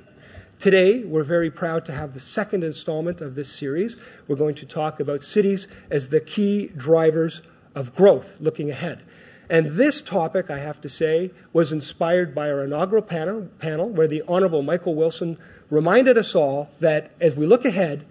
Today, 0.58 1.02
we're 1.02 1.24
very 1.24 1.50
proud 1.50 1.86
to 1.86 1.92
have 1.92 2.14
the 2.14 2.20
second 2.20 2.64
installment 2.64 3.20
of 3.20 3.34
this 3.34 3.50
series. 3.50 3.96
We're 4.28 4.36
going 4.36 4.54
to 4.56 4.66
talk 4.66 5.00
about 5.00 5.22
cities 5.22 5.68
as 5.90 6.08
the 6.08 6.20
key 6.20 6.68
drivers 6.68 7.42
of 7.74 7.96
growth 7.96 8.40
looking 8.40 8.70
ahead. 8.70 9.02
And 9.50 9.66
this 9.66 10.00
topic, 10.00 10.50
I 10.50 10.58
have 10.58 10.80
to 10.82 10.88
say, 10.88 11.32
was 11.52 11.72
inspired 11.72 12.34
by 12.34 12.50
our 12.50 12.64
inaugural 12.64 13.02
panel, 13.02 13.48
panel, 13.58 13.88
where 13.88 14.08
the 14.08 14.22
Honorable 14.26 14.62
Michael 14.62 14.94
Wilson 14.94 15.38
reminded 15.70 16.16
us 16.16 16.34
all 16.34 16.70
that 16.80 17.10
as 17.20 17.36
we 17.36 17.46
look 17.46 17.64
ahead, 17.64 18.04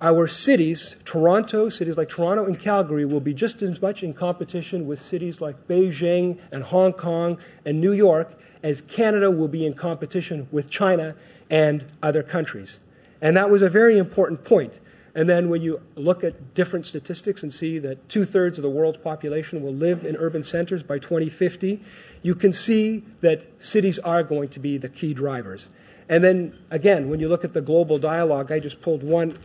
our 0.00 0.28
cities, 0.28 0.94
Toronto, 1.04 1.68
cities 1.68 1.98
like 1.98 2.08
Toronto 2.08 2.44
and 2.44 2.58
Calgary, 2.58 3.04
will 3.04 3.20
be 3.20 3.34
just 3.34 3.62
as 3.62 3.82
much 3.82 4.02
in 4.02 4.12
competition 4.12 4.86
with 4.86 5.00
cities 5.00 5.40
like 5.40 5.66
Beijing 5.66 6.38
and 6.52 6.62
Hong 6.62 6.92
Kong 6.92 7.38
and 7.64 7.80
New 7.80 7.92
York 7.92 8.32
as 8.62 8.80
Canada 8.80 9.30
will 9.30 9.48
be 9.48 9.66
in 9.66 9.74
competition 9.74 10.46
with 10.52 10.70
China 10.70 11.16
and 11.50 11.84
other 12.02 12.22
countries. 12.22 12.78
And 13.20 13.36
that 13.36 13.50
was 13.50 13.62
a 13.62 13.68
very 13.68 13.98
important 13.98 14.44
point. 14.44 14.78
And 15.14 15.28
then 15.28 15.48
when 15.48 15.62
you 15.62 15.80
look 15.96 16.22
at 16.22 16.54
different 16.54 16.86
statistics 16.86 17.42
and 17.42 17.52
see 17.52 17.80
that 17.80 18.08
two 18.08 18.24
thirds 18.24 18.58
of 18.58 18.62
the 18.62 18.70
world's 18.70 18.98
population 18.98 19.62
will 19.62 19.74
live 19.74 20.04
in 20.04 20.16
urban 20.16 20.44
centers 20.44 20.82
by 20.84 21.00
2050, 21.00 21.80
you 22.22 22.34
can 22.36 22.52
see 22.52 23.02
that 23.20 23.44
cities 23.60 23.98
are 23.98 24.22
going 24.22 24.50
to 24.50 24.60
be 24.60 24.78
the 24.78 24.88
key 24.88 25.14
drivers. 25.14 25.68
And 26.08 26.22
then 26.22 26.56
again, 26.70 27.08
when 27.08 27.18
you 27.18 27.28
look 27.28 27.44
at 27.44 27.52
the 27.52 27.60
global 27.60 27.98
dialogue, 27.98 28.52
I 28.52 28.60
just 28.60 28.80
pulled 28.80 29.02
one 29.02 29.36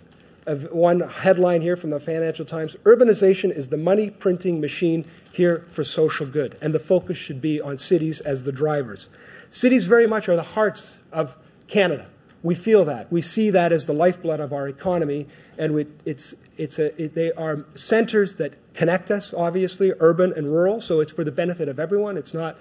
one 0.46 1.00
headline 1.02 1.62
here 1.62 1.76
from 1.76 1.90
the 1.90 2.00
Financial 2.00 2.46
Times 2.46 2.76
Urbanization 2.84 3.52
is 3.56 3.68
the 3.68 3.78
money 3.78 4.10
printing 4.10 4.62
machine 4.62 5.06
here 5.32 5.66
for 5.70 5.84
social 5.84 6.26
good. 6.26 6.58
And 6.62 6.74
the 6.74 6.80
focus 6.80 7.18
should 7.18 7.42
be 7.42 7.62
on 7.62 7.78
cities 7.78 8.20
as 8.20 8.44
the 8.44 8.52
drivers. 8.52 9.10
Cities 9.52 9.86
very 9.86 10.08
much 10.08 10.30
are 10.30 10.36
the 10.36 10.44
hearts 10.44 10.96
of 11.12 11.36
Canada. 11.68 12.08
We 12.42 12.56
feel 12.56 12.86
that. 12.86 13.10
We 13.10 13.22
see 13.22 13.52
that 13.52 13.72
as 13.72 13.88
the 13.88 13.94
lifeblood 13.94 14.42
of 14.42 14.52
our 14.52 14.68
economy, 14.68 15.28
and 15.58 15.74
we, 15.74 15.88
it's, 16.04 16.36
it's 16.58 16.78
a, 16.78 17.02
it, 17.02 17.16
they 17.16 17.32
are 17.32 17.66
centers 17.76 18.36
that 18.36 18.54
connect 18.74 19.12
us, 19.12 19.34
obviously, 19.34 19.94
urban 19.98 20.34
and 20.36 20.52
rural, 20.52 20.82
so 20.82 21.00
it's 21.00 21.14
for 21.14 21.24
the 21.24 21.32
benefit 21.32 21.70
of 21.70 21.80
everyone. 21.80 22.18
It's 22.18 22.34
not 22.34 22.58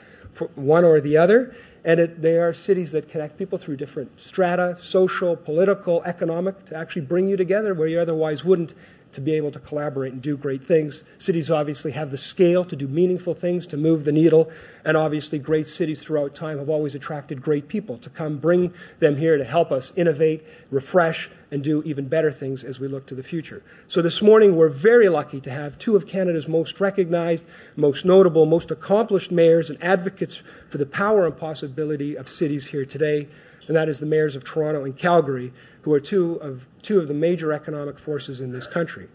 one 0.55 0.85
or 0.85 1.01
the 1.01 1.17
other. 1.17 1.55
And 1.85 1.99
it, 1.99 2.23
they 2.23 2.39
are 2.39 2.53
cities 2.53 2.93
that 2.93 3.09
connect 3.09 3.39
people 3.39 3.59
through 3.59 3.77
different 3.77 4.19
strata, 4.21 4.77
social, 4.81 5.37
political, 5.37 6.03
economic, 6.05 6.65
to 6.67 6.77
actually 6.77 7.03
bring 7.03 7.29
you 7.29 7.37
together 7.37 7.75
where 7.75 7.89
you 7.89 7.99
otherwise 7.99 8.45
wouldn't 8.45 8.75
to 9.12 9.21
be 9.21 9.33
able 9.35 9.50
to 9.50 9.59
collaborate 9.59 10.12
and 10.12 10.23
do 10.23 10.37
great 10.37 10.64
things. 10.64 11.04
Cities 11.19 11.50
obviously 11.50 11.92
have 11.92 12.11
the 12.11 12.19
scale 12.19 12.64
to 12.64 12.76
do 12.76 12.88
meaningful 12.88 13.35
things, 13.35 13.69
to 13.69 13.76
move 13.76 14.04
the 14.04 14.12
needle, 14.12 14.50
and 14.85 14.97
obviously 14.97 15.38
great 15.38 15.66
cities 15.66 16.02
throughout 16.02 16.35
time 16.35 16.59
have 16.59 16.69
always 16.69 16.95
attracted 16.95 17.42
great 17.42 17.69
people 17.69 17.99
to 17.99 18.11
come 18.11 18.38
bring 18.38 18.73
them 18.99 19.16
here 19.16 19.37
to 19.37 19.45
help 19.45 19.73
us 19.73 19.92
innovate, 19.97 20.45
refresh, 20.71 21.31
and 21.50 21.62
do 21.62 21.83
even 21.85 22.09
better 22.09 22.33
things 22.33 22.64
as 22.64 22.81
we 22.81 22.88
look 22.88 23.07
to 23.07 23.14
the 23.14 23.23
future. 23.23 23.62
So 23.88 24.00
this 24.00 24.23
morning 24.23 24.57
we're 24.57 24.71
very 24.71 25.09
lucky 25.09 25.40
to 25.42 25.50
have 25.50 25.78
two 25.78 25.97
of 25.97 26.07
Canada's 26.07 26.49
most 26.49 26.81
recognized, 26.81 27.45
most 27.76 28.04
notable, 28.04 28.47
most 28.47 28.71
accomplished 28.71 29.31
mayors 29.31 29.69
and 29.69 29.83
advocates 29.83 30.42
for 30.71 30.78
the 30.78 30.87
power 30.87 31.26
and 31.26 31.37
possibility 31.37 32.16
of 32.16 32.28
cities 32.28 32.64
here 32.64 32.87
today 32.87 33.28
and 33.69 33.76
that 33.76 33.88
is 33.88 34.00
the 34.00 34.07
mayors 34.07 34.37
of 34.37 34.45
Toronto 34.45 34.85
and 34.85 34.97
Calgary, 34.97 35.52
who 35.83 35.92
are 35.92 36.00
two 36.00 36.37
of, 36.37 36.66
two 36.83 36.99
of 36.99 37.09
the 37.09 37.14
major 37.14 37.52
economic 37.52 37.99
forces 37.99 38.40
in 38.40 38.52
this 38.52 38.66
country. 38.66 39.09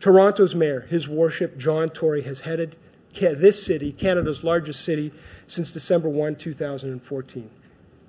Toronto's 0.00 0.54
mayor, 0.54 0.80
His 0.80 1.08
Worship 1.08 1.58
John 1.58 1.90
Tory, 1.90 2.22
has 2.22 2.40
headed 2.40 2.76
this 3.14 3.64
city, 3.64 3.90
Canada's 3.90 4.44
largest 4.44 4.84
city, 4.84 5.12
since 5.46 5.72
December 5.72 6.08
1, 6.08 6.36
2014. 6.36 7.50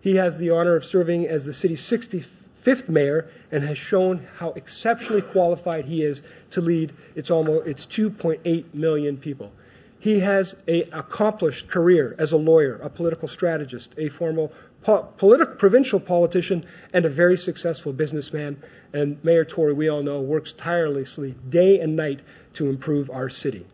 He 0.01 0.15
has 0.15 0.38
the 0.38 0.51
honor 0.51 0.75
of 0.75 0.86
serving 0.86 1.27
as 1.27 1.46
the 1.46 1.53
city's 1.53 1.81
65th 1.81 2.89
mayor 2.89 3.29
and 3.51 3.63
has 3.63 3.77
shown 3.77 4.25
how 4.38 4.51
exceptionally 4.51 5.22
qualified 5.22 5.86
he 5.86 6.03
is 6.03 6.22
to 6.51 6.62
lead 6.62 6.93
its 7.15 7.31
almost 7.31 7.67
its 7.67 7.86
2.8 7.86 8.74
million 8.74 9.17
people. 9.17 9.51
He 10.00 10.19
has 10.19 10.55
an 10.67 10.84
accomplished 10.93 11.67
career 11.67 12.15
as 12.17 12.31
a 12.31 12.38
lawyer, 12.38 12.75
a 12.75 12.89
political 12.89 13.27
strategist, 13.27 13.93
a 13.98 14.08
former 14.08 14.50
po- 14.81 15.09
politi- 15.17 15.57
provincial 15.57 16.00
politician, 16.00 16.65
and 16.93 17.05
a 17.05 17.09
very 17.09 17.38
successful 17.38 17.93
businessman. 17.93 18.62
And 18.93 19.24
Mayor 19.24 19.45
Tory, 19.45 19.74
we 19.74 19.89
all 19.89 20.03
know, 20.03 20.21
works 20.21 20.53
tirelessly 20.53 21.36
day 21.48 21.79
and 21.79 21.95
night 21.95 22.21
to 22.53 22.69
improve 22.69 23.09
our 23.09 23.29
city. 23.29 23.65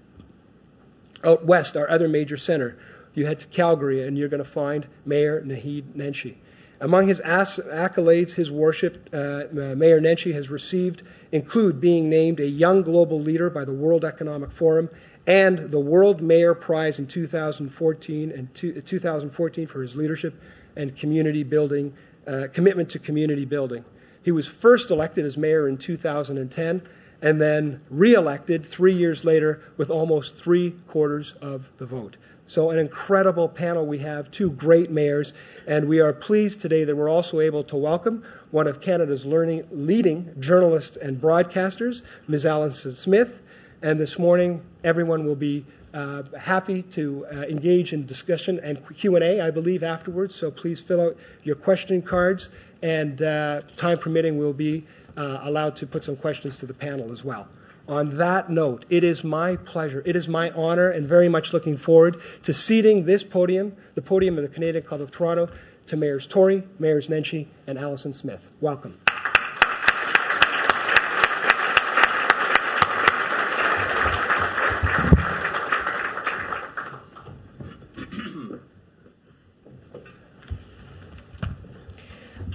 Out 1.23 1.45
west, 1.45 1.77
our 1.77 1.89
other 1.89 2.07
major 2.07 2.37
center, 2.37 2.77
you 3.13 3.25
head 3.25 3.39
to 3.39 3.47
Calgary 3.47 4.05
and 4.05 4.17
you're 4.17 4.29
going 4.29 4.43
to 4.43 4.49
find 4.49 4.85
Mayor 5.05 5.41
Naheed 5.41 5.83
Nenshi. 5.95 6.35
Among 6.81 7.07
his 7.07 7.21
accolades, 7.21 8.31
his 8.31 8.51
worship, 8.51 9.09
uh, 9.13 9.17
uh, 9.17 9.45
Mayor 9.75 10.01
Nenshi 10.01 10.33
has 10.33 10.49
received 10.49 11.03
include 11.31 11.79
being 11.79 12.09
named 12.09 12.41
a 12.41 12.45
Young 12.45 12.81
Global 12.81 13.19
Leader 13.19 13.49
by 13.49 13.63
the 13.63 13.73
World 13.73 14.03
Economic 14.03 14.51
Forum 14.51 14.89
and 15.25 15.57
the 15.57 15.79
World 15.79 16.21
Mayor 16.21 16.53
Prize 16.53 16.99
in 16.99 17.07
2014 17.07 18.31
and 18.31 18.53
2014 18.53 19.67
for 19.67 19.81
his 19.81 19.95
leadership 19.95 20.39
and 20.75 20.95
community 20.95 21.43
building, 21.43 21.93
uh, 22.27 22.47
commitment 22.53 22.89
to 22.91 22.99
community 22.99 23.45
building. 23.45 23.83
He 24.23 24.31
was 24.31 24.47
first 24.47 24.91
elected 24.91 25.25
as 25.25 25.37
mayor 25.37 25.67
in 25.67 25.77
2010 25.77 26.81
and 27.21 27.41
then 27.41 27.81
re-elected 27.89 28.65
three 28.65 28.93
years 28.93 29.23
later 29.23 29.61
with 29.77 29.89
almost 29.89 30.35
three 30.35 30.71
quarters 30.87 31.33
of 31.41 31.69
the 31.77 31.85
vote. 31.85 32.17
So, 32.47 32.69
an 32.69 32.77
incredible 32.77 33.49
panel 33.49 33.87
we 33.87 33.97
have, 33.99 34.29
two 34.29 34.51
great 34.51 34.91
mayors, 34.91 35.33
and 35.65 35.87
we 35.87 35.99
are 35.99 36.13
pleased 36.13 36.61
today 36.61 36.83
that 36.83 36.95
we're 36.95 37.09
also 37.09 37.39
able 37.39 37.63
to 37.65 37.75
welcome 37.75 38.23
one 38.51 38.67
of 38.67 38.81
Canada's 38.81 39.25
learning, 39.25 39.67
leading 39.71 40.35
journalists 40.39 40.95
and 40.95 41.19
broadcasters, 41.19 42.03
Ms. 42.27 42.45
Alison 42.45 42.95
Smith. 42.95 43.41
And 43.81 43.99
this 43.99 44.19
morning, 44.19 44.61
everyone 44.83 45.25
will 45.25 45.35
be 45.35 45.65
uh, 45.95 46.23
happy 46.37 46.83
to 46.83 47.25
uh, 47.25 47.35
engage 47.43 47.93
in 47.93 48.05
discussion 48.05 48.59
and 48.61 48.77
Q&A, 48.95 49.39
I 49.39 49.49
believe, 49.49 49.81
afterwards. 49.81 50.35
So 50.35 50.51
please 50.51 50.81
fill 50.81 50.99
out 50.99 51.17
your 51.43 51.55
question 51.55 52.01
cards, 52.01 52.49
and 52.81 53.21
uh, 53.21 53.61
time 53.77 53.97
permitting, 53.97 54.37
we'll 54.37 54.53
be 54.53 54.83
uh, 55.15 55.39
allowed 55.41 55.77
to 55.77 55.87
put 55.87 56.03
some 56.03 56.17
questions 56.17 56.57
to 56.59 56.65
the 56.65 56.73
panel 56.73 57.13
as 57.13 57.23
well. 57.23 57.47
On 57.87 58.17
that 58.17 58.49
note, 58.49 58.85
it 58.89 59.03
is 59.03 59.23
my 59.23 59.55
pleasure, 59.55 60.01
it 60.05 60.15
is 60.15 60.27
my 60.27 60.49
honor, 60.51 60.89
and 60.89 61.07
very 61.07 61.29
much 61.29 61.53
looking 61.53 61.77
forward 61.77 62.19
to 62.43 62.53
seating 62.53 63.05
this 63.05 63.23
podium, 63.23 63.73
the 63.93 64.01
podium 64.01 64.37
of 64.37 64.43
the 64.43 64.49
Canadian 64.49 64.83
Club 64.83 65.01
of 65.01 65.11
Toronto, 65.11 65.49
to 65.87 65.95
Mayors 65.95 66.27
Tory, 66.27 66.63
Mayors 66.79 67.07
Nenshi, 67.07 67.45
and 67.67 67.77
Alison 67.77 68.11
Smith. 68.11 68.45
Welcome. 68.59 68.97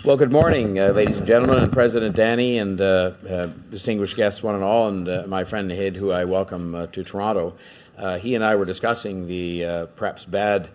Well, 0.02 0.16
good 0.16 0.32
morning, 0.32 0.78
uh, 0.78 0.92
ladies 0.92 1.18
and 1.18 1.26
gentlemen, 1.26 1.58
and 1.58 1.74
President 1.74 2.16
Danny, 2.16 2.56
and 2.56 2.80
uh, 2.80 3.12
uh, 3.28 3.46
distinguished 3.70 4.16
guests, 4.16 4.42
one 4.42 4.54
and 4.54 4.64
all, 4.64 4.88
and 4.88 5.06
uh, 5.06 5.24
my 5.26 5.44
friend 5.44 5.70
Naheed, 5.70 5.94
who 5.94 6.10
I 6.10 6.24
welcome 6.24 6.74
uh, 6.74 6.86
to 6.86 7.04
Toronto. 7.04 7.56
Uh, 7.98 8.18
he 8.18 8.34
and 8.34 8.42
I 8.42 8.54
were 8.54 8.64
discussing 8.64 9.26
the 9.28 9.88
perhaps 9.96 10.24
bad 10.24 10.70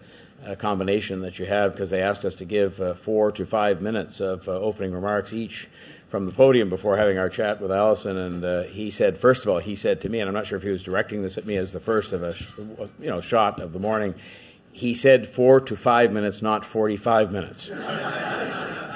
combination 0.60 1.22
that 1.22 1.40
you 1.40 1.48
have 1.48 1.72
because 1.72 1.90
they 1.90 2.04
asked 2.04 2.24
us 2.24 2.36
to 2.36 2.46
give 2.46 3.00
four 3.00 3.32
to 3.32 3.48
five 3.48 3.82
minutes 3.82 4.22
of 4.22 4.48
opening 4.48 4.94
remarks 4.94 5.34
each 5.34 5.68
from 6.08 6.28
the 6.28 6.32
podium 6.32 6.70
before 6.70 6.96
having 6.96 7.18
our 7.18 7.30
chat 7.30 7.60
with 7.60 7.72
Alison, 7.72 8.18
and 8.18 8.70
he 8.70 8.92
said, 8.92 9.18
first 9.18 9.42
of 9.42 9.50
all, 9.50 9.58
he 9.58 9.76
said 9.76 10.02
to 10.02 10.10
me, 10.10 10.20
and 10.20 10.28
I'm 10.28 10.36
not 10.36 10.46
sure 10.46 10.58
if 10.58 10.64
he 10.64 10.70
was 10.70 10.84
directing 10.84 11.24
this 11.24 11.40
at 11.40 11.48
me 11.48 11.58
as 11.58 11.72
the 11.72 11.80
first 11.80 12.14
of 12.14 12.22
a, 12.22 12.36
sh- 12.36 12.52
you 13.00 13.08
know, 13.08 13.22
shot 13.22 13.60
of 13.60 13.74
the 13.74 13.80
morning 13.80 14.14
he 14.72 14.94
said 14.94 15.26
four 15.26 15.62
to 15.62 15.76
five 15.78 16.12
minutes, 16.12 16.42
not 16.42 16.66
45 16.66 17.32
minutes. 17.32 17.72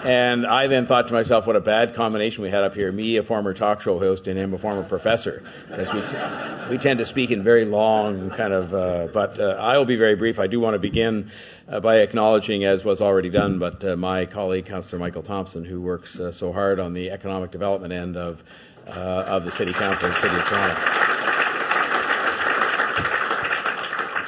And 0.04 0.46
I 0.46 0.68
then 0.68 0.86
thought 0.86 1.08
to 1.10 1.14
myself, 1.14 1.46
what 1.48 1.56
a 1.56 1.62
bad 1.62 1.96
combination 1.96 2.44
we 2.44 2.50
had 2.50 2.64
up 2.64 2.74
here. 2.74 2.92
Me, 2.92 3.18
a 3.18 3.24
former 3.24 3.54
talk 3.54 3.82
show 3.82 4.00
host, 4.00 4.28
and 4.28 4.38
him, 4.38 4.54
a 4.54 4.58
former 4.58 4.84
professor. 4.84 5.44
Because 5.68 5.94
we, 5.94 6.02
t- 6.02 6.70
we 6.72 6.78
tend 6.78 7.00
to 7.00 7.06
speak 7.06 7.32
in 7.32 7.44
very 7.44 7.66
long 7.66 8.30
kind 8.30 8.54
of, 8.54 8.74
uh, 8.74 9.08
but 9.14 9.40
uh, 9.40 9.58
I 9.60 9.78
will 9.78 9.86
be 9.86 9.96
very 9.96 10.16
brief. 10.16 10.40
I 10.40 10.48
do 10.48 10.60
want 10.60 10.76
to 10.76 10.80
begin 10.80 11.32
uh, 11.68 11.80
by 11.80 11.98
acknowledging, 11.98 12.64
as 12.64 12.84
was 12.86 13.02
already 13.02 13.30
done, 13.30 13.60
but 13.60 13.84
uh, 13.84 13.96
my 13.96 14.26
colleague, 14.26 14.66
Councillor 14.66 15.00
Michael 15.00 15.24
Thompson, 15.24 15.66
who 15.66 15.82
works 15.82 16.20
uh, 16.20 16.32
so 16.32 16.52
hard 16.52 16.80
on 16.80 16.94
the 16.94 17.12
economic 17.12 17.52
development 17.52 17.94
end 17.94 18.18
of, 18.18 18.44
uh, 18.88 19.26
of 19.28 19.46
the 19.46 19.52
City 19.52 19.74
Council 19.74 20.08
the 20.08 20.16
City 20.16 20.36
of 20.36 20.44
Toronto 20.46 21.19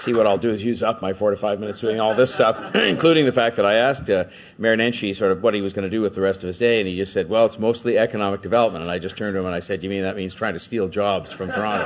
see 0.01 0.13
what 0.13 0.27
I'll 0.27 0.37
do 0.37 0.49
is 0.49 0.63
use 0.63 0.83
up 0.83 1.01
my 1.01 1.13
four 1.13 1.31
to 1.31 1.37
five 1.37 1.59
minutes 1.59 1.79
doing 1.79 1.99
all 1.99 2.15
this 2.15 2.33
stuff, 2.33 2.75
including 2.75 3.25
the 3.25 3.31
fact 3.31 3.57
that 3.57 3.65
I 3.65 3.75
asked 3.75 4.09
uh, 4.09 4.25
Mayor 4.57 4.75
Nenshi 4.75 5.15
sort 5.15 5.31
of 5.31 5.43
what 5.43 5.53
he 5.53 5.61
was 5.61 5.73
going 5.73 5.85
to 5.85 5.89
do 5.89 6.01
with 6.01 6.15
the 6.15 6.21
rest 6.21 6.43
of 6.43 6.47
his 6.47 6.57
day, 6.57 6.79
and 6.79 6.87
he 6.87 6.95
just 6.95 7.13
said, 7.13 7.29
well, 7.29 7.45
it's 7.45 7.59
mostly 7.59 7.97
economic 7.97 8.41
development. 8.41 8.83
And 8.83 8.91
I 8.91 8.99
just 8.99 9.17
turned 9.17 9.35
to 9.35 9.39
him 9.39 9.45
and 9.45 9.55
I 9.55 9.59
said, 9.59 9.83
you 9.83 9.89
mean 9.89 10.03
that 10.03 10.15
means 10.15 10.33
trying 10.33 10.53
to 10.53 10.59
steal 10.59 10.87
jobs 10.87 11.31
from 11.31 11.51
Toronto? 11.51 11.85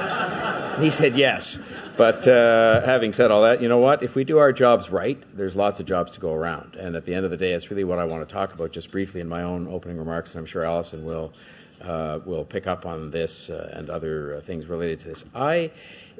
And 0.75 0.83
he 0.83 0.89
said 0.89 1.15
yes. 1.15 1.57
But 1.97 2.27
uh, 2.27 2.85
having 2.85 3.13
said 3.13 3.31
all 3.31 3.43
that, 3.43 3.61
you 3.61 3.69
know 3.69 3.79
what? 3.79 4.03
If 4.03 4.15
we 4.15 4.23
do 4.23 4.39
our 4.39 4.51
jobs 4.51 4.89
right, 4.89 5.21
there's 5.35 5.55
lots 5.55 5.79
of 5.79 5.85
jobs 5.85 6.11
to 6.11 6.19
go 6.19 6.33
around. 6.33 6.75
And 6.75 6.95
at 6.95 7.05
the 7.05 7.15
end 7.15 7.25
of 7.25 7.31
the 7.31 7.37
day, 7.37 7.53
it's 7.53 7.69
really 7.69 7.83
what 7.83 7.99
I 7.99 8.05
want 8.05 8.27
to 8.27 8.33
talk 8.33 8.53
about 8.53 8.71
just 8.71 8.91
briefly 8.91 9.21
in 9.21 9.29
my 9.29 9.43
own 9.43 9.67
opening 9.67 9.97
remarks, 9.97 10.33
and 10.33 10.39
I'm 10.39 10.45
sure 10.45 10.63
Allison 10.63 11.05
will 11.05 11.33
will 12.25 12.45
pick 12.45 12.67
up 12.67 12.85
on 12.85 13.11
this 13.11 13.49
uh, 13.49 13.71
and 13.73 13.89
other 13.89 14.35
uh, 14.35 14.41
things 14.41 14.67
related 14.67 14.99
to 15.01 15.07
this. 15.09 15.25
I 15.33 15.71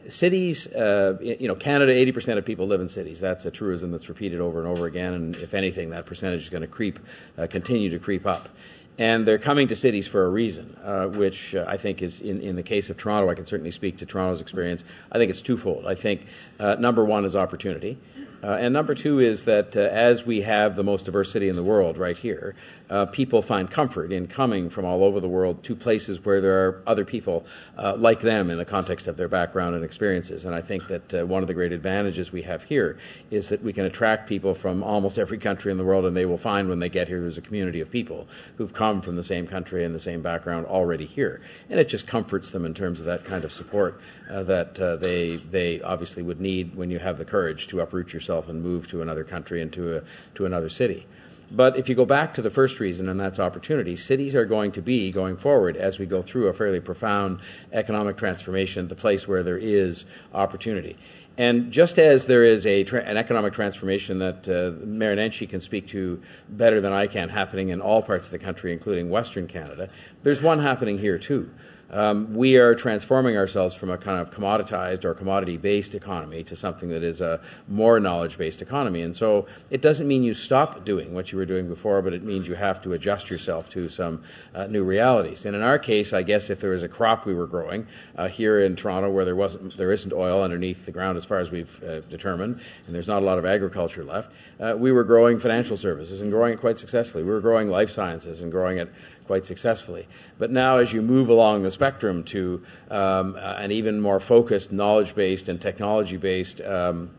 cities, 0.08 0.68
uh, 0.74 1.18
you 1.22 1.48
know, 1.48 1.56
Canada, 1.56 1.94
80% 1.94 2.38
of 2.38 2.46
people 2.46 2.68
live 2.68 2.82
in 2.82 2.90
cities. 2.90 3.20
That's 3.20 3.46
a 3.46 3.52
truism 3.52 3.92
that's 3.92 4.10
repeated 4.10 4.40
over 4.40 4.60
and 4.60 4.68
over 4.68 4.86
again, 4.86 5.14
and 5.14 5.36
if 5.38 5.54
anything, 5.54 5.92
that 5.92 6.06
percentage 6.06 6.42
is 6.42 6.50
going 6.50 6.62
to 6.62 6.68
creep, 6.68 7.00
uh, 7.38 7.48
continue 7.48 7.90
to 7.92 8.00
creep 8.00 8.26
up. 8.26 8.50
And 8.98 9.28
they're 9.28 9.40
coming 9.40 9.68
to 9.70 9.76
cities 9.76 10.08
for 10.08 10.26
a 10.26 10.30
reason, 10.30 10.78
uh, 10.82 11.08
which 11.08 11.54
uh, 11.54 11.66
I 11.68 11.76
think 11.76 12.02
is, 12.02 12.22
in, 12.22 12.40
in 12.42 12.56
the 12.56 12.64
case 12.64 12.90
of 12.90 12.98
Toronto, 12.98 13.30
I 13.30 13.36
can 13.36 13.46
certainly 13.46 13.72
speak 13.72 13.98
to 13.98 14.06
Toronto's 14.06 14.40
experience. 14.40 14.86
I 15.12 15.18
think 15.18 15.32
it's 15.32 15.42
twofold. 15.42 15.86
I 15.86 15.96
think 15.96 16.26
uh, 16.60 16.76
number 16.76 17.04
one 17.04 17.26
is 17.26 17.36
opportunity. 17.36 17.98
Uh, 18.46 18.58
and 18.58 18.74
number 18.74 18.94
two 18.94 19.20
is 19.20 19.46
that 19.46 19.76
uh, 19.76 19.80
as 19.80 20.24
we 20.24 20.42
have 20.42 20.76
the 20.76 20.84
most 20.84 21.06
diverse 21.06 21.32
city 21.32 21.50
in 21.50 21.56
the 21.56 21.64
world 21.64 21.98
right 21.98 22.16
here, 22.16 22.54
uh, 22.92 23.08
people 23.08 23.42
find 23.42 23.72
comfort 23.72 24.12
in 24.12 24.28
coming 24.28 24.70
from 24.70 24.86
all 24.86 25.04
over 25.04 25.20
the 25.20 25.28
world 25.28 25.64
to 25.64 25.76
places 25.76 26.24
where 26.24 26.42
there 26.42 26.68
are 26.68 26.84
other 26.86 27.06
people 27.06 27.44
uh, 27.76 27.96
like 27.98 28.20
them 28.20 28.52
in 28.52 28.60
the 28.60 28.66
context 28.66 29.08
of 29.08 29.18
their 29.18 29.28
background 29.28 29.74
and 29.74 29.84
experiences. 29.84 30.46
And 30.46 30.54
I 30.54 30.62
think 30.62 30.88
that 30.90 31.14
uh, 31.16 31.26
one 31.26 31.42
of 31.42 31.48
the 31.48 31.56
great 31.56 31.72
advantages 31.72 32.32
we 32.32 32.44
have 32.44 32.62
here 32.62 33.00
is 33.32 33.50
that 33.50 33.64
we 33.64 33.74
can 33.74 33.86
attract 33.86 34.30
people 34.30 34.54
from 34.54 34.84
almost 34.84 35.18
every 35.18 35.40
country 35.40 35.72
in 35.72 35.80
the 35.80 35.84
world, 35.84 36.06
and 36.06 36.16
they 36.16 36.28
will 36.28 36.38
find 36.38 36.70
when 36.70 36.78
they 36.78 36.90
get 36.90 37.08
here 37.08 37.20
there's 37.22 37.40
a 37.40 37.42
community 37.42 37.82
of 37.82 37.90
people 37.90 38.28
who've 38.58 38.74
come 38.74 39.02
from 39.02 39.16
the 39.16 39.24
same 39.24 39.48
country 39.48 39.84
and 39.84 39.96
the 39.96 40.00
same 40.00 40.22
background 40.22 40.68
already 40.68 41.08
here. 41.08 41.42
And 41.72 41.80
it 41.80 41.90
just 41.90 42.06
comforts 42.06 42.52
them 42.52 42.66
in 42.66 42.76
terms 42.76 43.00
of 43.00 43.08
that 43.08 43.26
kind 43.26 43.44
of 43.44 43.52
support 43.52 44.00
uh, 44.30 44.44
that 44.44 44.76
they, 44.76 45.38
they 45.38 45.82
obviously 45.82 46.22
would 46.22 46.40
need 46.40 46.76
when 46.76 46.92
you 46.92 47.00
have 47.00 47.18
the 47.18 47.26
courage 47.26 47.66
to 47.68 47.82
uproot 47.82 48.14
yourself 48.14 48.35
and 48.50 48.62
move 48.62 48.88
to 48.90 49.02
another 49.02 49.24
country 49.24 49.62
and 49.62 49.72
to, 49.74 49.98
a, 49.98 50.02
to 50.36 50.46
another 50.46 50.70
city. 50.70 51.06
But 51.52 51.78
if 51.78 51.90
you 51.90 51.96
go 51.96 52.06
back 52.06 52.36
to 52.36 52.42
the 52.42 52.50
first 52.50 52.80
reason, 52.80 53.08
and 53.08 53.20
that's 53.20 53.40
opportunity, 53.40 53.96
cities 53.96 54.36
are 54.36 54.46
going 54.46 54.74
to 54.74 54.82
be, 54.82 55.12
going 55.12 55.38
forward, 55.38 55.78
as 55.78 56.00
we 56.00 56.06
go 56.06 56.22
through 56.22 56.48
a 56.48 56.54
fairly 56.54 56.80
profound 56.80 57.40
economic 57.72 58.18
transformation, 58.18 58.88
the 58.88 58.96
place 58.96 59.28
where 59.28 59.44
there 59.44 59.58
is 59.58 60.06
opportunity. 60.34 60.98
And 61.38 61.72
just 61.72 62.00
as 62.00 62.26
there 62.26 62.44
is 62.44 62.66
a 62.66 62.84
tra- 62.84 63.04
an 63.04 63.18
economic 63.18 63.54
transformation 63.54 64.20
that 64.20 64.48
uh, 64.48 64.86
Mayor 64.86 65.16
Nenshi 65.16 65.48
can 65.48 65.62
speak 65.62 65.88
to 65.90 66.22
better 66.50 66.82
than 66.82 66.94
I 66.94 67.08
can, 67.08 67.30
happening 67.30 67.70
in 67.70 67.82
all 67.82 68.02
parts 68.02 68.28
of 68.28 68.32
the 68.32 68.40
country, 68.40 68.72
including 68.74 69.10
Western 69.10 69.48
Canada, 69.48 69.90
there's 70.24 70.42
one 70.42 70.60
happening 70.60 70.98
here 70.98 71.18
too 71.18 71.52
um, 71.92 72.34
we 72.34 72.58
are 72.58 72.76
transforming 72.76 73.38
ourselves 73.38 73.76
from 73.76 73.90
a 73.90 73.98
kind 73.98 74.20
of 74.20 74.32
commoditized 74.32 75.06
or 75.06 75.14
commodity 75.14 75.58
based 75.58 75.96
economy 75.96 76.44
to 76.46 76.56
something 76.56 76.90
that 76.90 77.04
is 77.04 77.22
a 77.22 77.42
more 77.68 78.00
knowledge 78.00 78.38
based 78.38 78.62
economy. 78.62 79.02
And 79.02 79.16
so 79.16 79.48
it 79.70 79.82
doesn't 79.82 80.08
mean 80.08 80.24
you 80.24 80.34
stop 80.34 80.86
doing 80.86 81.14
what 81.14 81.32
you 81.32 81.38
were 81.38 81.46
doing 81.46 81.68
before, 81.68 82.02
but 82.02 82.14
it 82.14 82.24
means 82.24 82.48
you 82.48 82.56
have 82.56 82.82
to 82.84 82.94
adjust 82.94 83.30
yourself 83.30 83.70
to 83.72 83.90
some 83.90 84.24
uh, 84.54 84.68
new 84.68 84.84
realities. 84.84 85.46
And 85.46 85.56
in 85.56 85.62
our 85.62 85.80
case, 85.80 86.14
I 86.14 86.24
guess 86.24 86.50
if 86.50 86.60
there 86.60 86.72
was 86.72 86.84
a 86.84 86.90
crop 86.90 87.26
we 87.26 87.34
were 87.34 87.48
growing 87.48 87.88
uh, 88.18 88.28
here 88.28 88.60
in 88.60 88.76
Toronto 88.76 89.10
where 89.10 89.26
there 89.26 89.36
wasn't 89.36 89.78
there 89.78 89.92
isn't 89.92 90.14
oil 90.14 90.42
underneath 90.42 90.86
the 90.86 90.92
ground 90.92 91.18
as 91.18 91.26
far 91.26 91.40
as 91.40 91.52
we've 91.52 91.84
uh, 91.84 92.00
determined, 92.02 92.60
and 92.86 92.96
there's 92.96 93.08
not 93.08 93.22
a 93.22 93.26
lot 93.26 93.38
of 93.38 93.46
agriculture 93.46 94.04
left, 94.04 94.32
uh, 94.60 94.76
we 94.78 94.92
were 94.92 95.04
growing 95.04 95.40
financial 95.40 95.78
services 95.78 96.22
and 96.22 96.32
growing 96.32 96.54
it 96.54 96.60
quite 96.60 96.78
successfully. 96.78 97.24
We 97.24 97.32
were 97.32 97.42
growing 97.42 97.70
life 97.70 97.90
sciences 97.90 98.42
and 98.42 98.52
growing 98.52 98.78
it 98.78 98.90
quite 99.28 99.46
successfully. 99.46 100.08
But 100.38 100.52
now, 100.52 100.78
as 100.78 100.94
you 100.94 101.02
move 101.02 101.30
along 101.30 101.64
the 101.64 101.72
spectrum 101.72 102.24
to 102.26 102.62
um, 102.90 103.36
uh, 103.36 103.56
an 103.58 103.72
even 103.72 104.00
more 104.00 104.20
focused, 104.20 104.72
knowledge 104.72 105.16
based, 105.16 105.50
and 105.50 105.60
technology 105.60 106.18
based 106.18 106.62
um, 106.62 107.10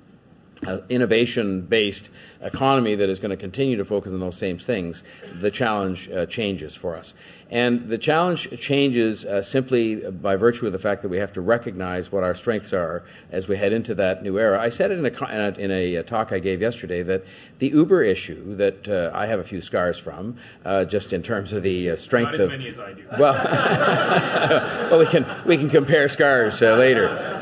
uh, 0.67 0.79
innovation 0.89 1.63
based 1.63 2.11
economy 2.41 2.95
that 2.95 3.09
is 3.11 3.19
going 3.19 3.31
to 3.31 3.37
continue 3.37 3.77
to 3.77 3.85
focus 3.85 4.13
on 4.13 4.21
those 4.21 4.37
same 4.39 4.59
things, 4.59 5.03
the 5.35 5.51
challenge 5.51 6.09
uh, 6.09 6.27
changes 6.27 6.75
for 6.75 6.97
us. 6.97 7.13
And 7.51 7.89
the 7.89 7.99
challenge 7.99 8.59
changes 8.59 9.25
uh, 9.25 9.43
simply 9.43 9.97
by 9.97 10.37
virtue 10.37 10.67
of 10.67 10.73
the 10.73 10.79
fact 10.79 11.03
that 11.03 11.09
we 11.09 11.19
have 11.19 11.35
to 11.35 11.41
recognize 11.41 12.11
what 12.11 12.25
our 12.25 12.35
strengths 12.35 12.73
are 12.73 13.05
as 13.31 13.47
we 13.47 13.57
head 13.57 13.73
into 13.73 13.97
that 13.97 14.23
new 14.23 14.39
era. 14.39 14.61
I 14.61 14.71
said 14.71 14.91
it 14.91 14.99
in 14.99 15.07
a, 15.07 15.49
in 15.59 15.71
a, 15.71 16.03
talk 16.03 16.33
I 16.33 16.39
gave 16.39 16.61
yesterday 16.61 17.03
that 17.03 17.25
the 17.59 17.69
Uber 17.69 18.03
issue 18.03 18.57
that 18.57 18.89
uh, 18.89 19.11
I 19.15 19.27
have 19.27 19.41
a 19.41 19.45
few 19.45 19.61
scars 19.61 19.99
from, 19.99 20.37
uh, 20.65 20.85
just 20.85 21.13
in 21.13 21.23
terms 21.23 21.53
of 21.53 21.63
the 21.63 21.91
uh, 21.91 21.97
strength 21.97 22.33
Not 22.33 22.41
of. 22.41 22.53
As 22.53 22.59
many 22.59 22.69
as 22.69 22.79
I 22.79 22.93
do. 22.95 23.05
Well, 23.19 23.35
well, 24.91 24.99
we 24.99 25.07
can 25.07 25.27
we 25.45 25.57
can 25.57 25.71
compare 25.71 26.09
scars 26.09 26.61
later 26.63 27.36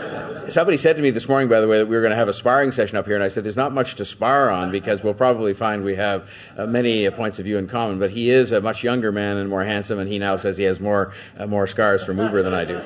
somebody 0.48 0.76
said 0.76 0.96
to 0.96 1.02
me 1.02 1.10
this 1.10 1.28
morning, 1.28 1.48
by 1.48 1.60
the 1.60 1.68
way, 1.68 1.78
that 1.78 1.86
we 1.86 1.96
were 1.96 2.02
going 2.02 2.10
to 2.10 2.16
have 2.16 2.28
a 2.28 2.32
sparring 2.32 2.72
session 2.72 2.96
up 2.98 3.06
here, 3.06 3.14
and 3.14 3.24
I 3.24 3.28
said 3.28 3.44
there's 3.44 3.56
not 3.56 3.72
much 3.72 3.96
to 3.96 4.04
spar 4.04 4.50
on 4.50 4.70
because 4.70 5.02
we'll 5.02 5.14
probably 5.14 5.54
find 5.54 5.84
we 5.84 5.96
have 5.96 6.30
uh, 6.56 6.66
many 6.66 7.06
uh, 7.06 7.10
points 7.10 7.38
of 7.38 7.44
view 7.44 7.58
in 7.58 7.68
common. 7.68 7.98
But 7.98 8.10
he 8.10 8.30
is 8.30 8.52
a 8.52 8.60
much 8.60 8.84
younger 8.84 9.12
man 9.12 9.36
and 9.36 9.48
more 9.48 9.64
handsome, 9.64 9.98
and 9.98 10.08
he 10.08 10.18
now 10.18 10.36
says 10.36 10.56
he 10.56 10.64
has 10.64 10.80
more 10.80 11.12
uh, 11.38 11.46
more 11.46 11.66
scars 11.66 12.04
from 12.04 12.18
Uber 12.18 12.42
than 12.42 12.54
I 12.54 12.64
do. 12.64 12.80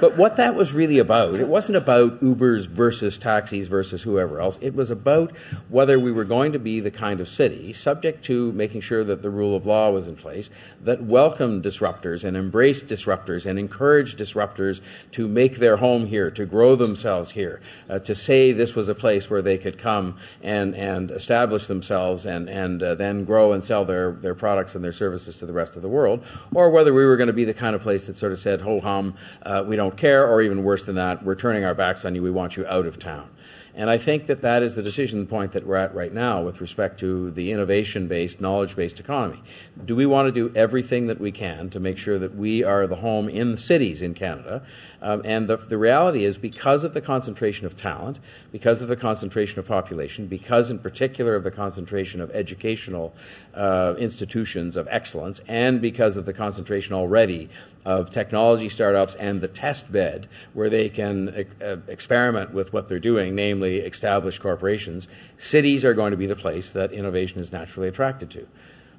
But 0.00 0.16
what 0.16 0.36
that 0.36 0.54
was 0.54 0.72
really 0.72 0.98
about, 0.98 1.34
it 1.36 1.46
wasn't 1.46 1.76
about 1.76 2.20
Ubers 2.20 2.66
versus 2.66 3.18
taxis 3.18 3.68
versus 3.68 4.02
whoever 4.02 4.40
else. 4.40 4.58
It 4.60 4.74
was 4.74 4.90
about 4.90 5.36
whether 5.68 5.98
we 5.98 6.12
were 6.12 6.24
going 6.24 6.52
to 6.52 6.58
be 6.58 6.80
the 6.80 6.90
kind 6.90 7.20
of 7.20 7.28
city, 7.28 7.72
subject 7.72 8.24
to 8.26 8.52
making 8.52 8.80
sure 8.80 9.04
that 9.04 9.22
the 9.22 9.30
rule 9.30 9.56
of 9.56 9.66
law 9.66 9.90
was 9.90 10.08
in 10.08 10.16
place, 10.16 10.50
that 10.82 11.02
welcomed 11.02 11.64
disruptors 11.64 12.24
and 12.24 12.36
embraced 12.36 12.88
disruptors 12.88 13.46
and 13.46 13.58
encouraged 13.58 14.18
disruptors 14.18 14.80
to 15.12 15.28
make 15.28 15.56
their 15.56 15.76
home 15.76 16.06
here, 16.06 16.30
to 16.30 16.44
grow 16.44 16.76
themselves 16.76 17.03
themselves 17.04 17.30
here, 17.30 17.60
uh, 17.90 17.98
to 17.98 18.14
say 18.14 18.52
this 18.52 18.74
was 18.74 18.88
a 18.88 18.94
place 18.94 19.28
where 19.28 19.42
they 19.42 19.58
could 19.58 19.76
come 19.76 20.16
and, 20.42 20.74
and 20.74 21.10
establish 21.10 21.66
themselves 21.66 22.24
and, 22.24 22.48
and 22.48 22.82
uh, 22.82 22.94
then 22.94 23.26
grow 23.26 23.52
and 23.52 23.62
sell 23.62 23.84
their, 23.84 24.12
their 24.12 24.34
products 24.34 24.74
and 24.74 24.82
their 24.82 24.92
services 24.92 25.36
to 25.36 25.46
the 25.46 25.52
rest 25.52 25.76
of 25.76 25.82
the 25.82 25.88
world, 25.88 26.24
or 26.54 26.70
whether 26.70 26.94
we 26.94 27.04
were 27.04 27.18
going 27.18 27.26
to 27.26 27.34
be 27.34 27.44
the 27.44 27.52
kind 27.52 27.76
of 27.76 27.82
place 27.82 28.06
that 28.06 28.16
sort 28.16 28.32
of 28.32 28.38
said, 28.38 28.62
ho 28.62 28.80
hum, 28.80 29.14
uh, 29.42 29.62
we 29.66 29.76
don't 29.76 29.98
care, 29.98 30.26
or 30.26 30.40
even 30.40 30.64
worse 30.64 30.86
than 30.86 30.94
that, 30.94 31.22
we're 31.22 31.34
turning 31.34 31.64
our 31.64 31.74
backs 31.74 32.06
on 32.06 32.14
you, 32.14 32.22
we 32.22 32.30
want 32.30 32.56
you 32.56 32.66
out 32.66 32.86
of 32.86 32.98
town. 32.98 33.28
And 33.76 33.90
I 33.90 33.98
think 33.98 34.26
that 34.26 34.42
that 34.42 34.62
is 34.62 34.76
the 34.76 34.82
decision 34.82 35.26
point 35.26 35.52
that 35.52 35.66
we're 35.66 35.76
at 35.76 35.94
right 35.94 36.12
now 36.12 36.42
with 36.42 36.60
respect 36.60 37.00
to 37.00 37.32
the 37.32 37.50
innovation 37.50 38.06
based, 38.06 38.40
knowledge 38.40 38.76
based 38.76 39.00
economy. 39.00 39.42
Do 39.84 39.96
we 39.96 40.06
want 40.06 40.32
to 40.32 40.32
do 40.32 40.54
everything 40.56 41.08
that 41.08 41.20
we 41.20 41.32
can 41.32 41.70
to 41.70 41.80
make 41.80 41.98
sure 41.98 42.18
that 42.18 42.36
we 42.36 42.62
are 42.62 42.86
the 42.86 42.94
home 42.94 43.28
in 43.28 43.50
the 43.50 43.56
cities 43.56 44.02
in 44.02 44.14
Canada? 44.14 44.62
Um, 45.02 45.22
and 45.24 45.48
the, 45.48 45.56
the 45.56 45.76
reality 45.76 46.24
is, 46.24 46.38
because 46.38 46.84
of 46.84 46.94
the 46.94 47.00
concentration 47.00 47.66
of 47.66 47.76
talent, 47.76 48.20
because 48.52 48.80
of 48.80 48.86
the 48.88 48.96
concentration 48.96 49.58
of 49.58 49.66
population, 49.66 50.28
because 50.28 50.70
in 50.70 50.78
particular 50.78 51.34
of 51.34 51.42
the 51.42 51.50
concentration 51.50 52.20
of 52.20 52.30
educational 52.30 53.12
uh, 53.54 53.94
institutions 53.98 54.76
of 54.76 54.88
excellence, 54.90 55.40
and 55.48 55.80
because 55.80 56.16
of 56.16 56.24
the 56.24 56.32
concentration 56.32 56.94
already 56.94 57.48
of 57.84 58.10
technology 58.10 58.68
startups 58.68 59.14
and 59.14 59.40
the 59.40 59.48
test 59.48 59.90
bed 59.92 60.26
where 60.52 60.70
they 60.70 60.88
can 60.88 61.46
uh, 61.62 61.76
experiment 61.88 62.52
with 62.52 62.72
what 62.72 62.88
they're 62.88 62.98
doing, 62.98 63.34
namely, 63.34 63.78
established 63.78 64.40
corporations, 64.40 65.08
cities 65.36 65.84
are 65.84 65.94
going 65.94 66.10
to 66.10 66.16
be 66.16 66.26
the 66.26 66.36
place 66.36 66.72
that 66.72 66.92
innovation 66.92 67.40
is 67.40 67.52
naturally 67.52 67.88
attracted 67.88 68.30
to. 68.30 68.46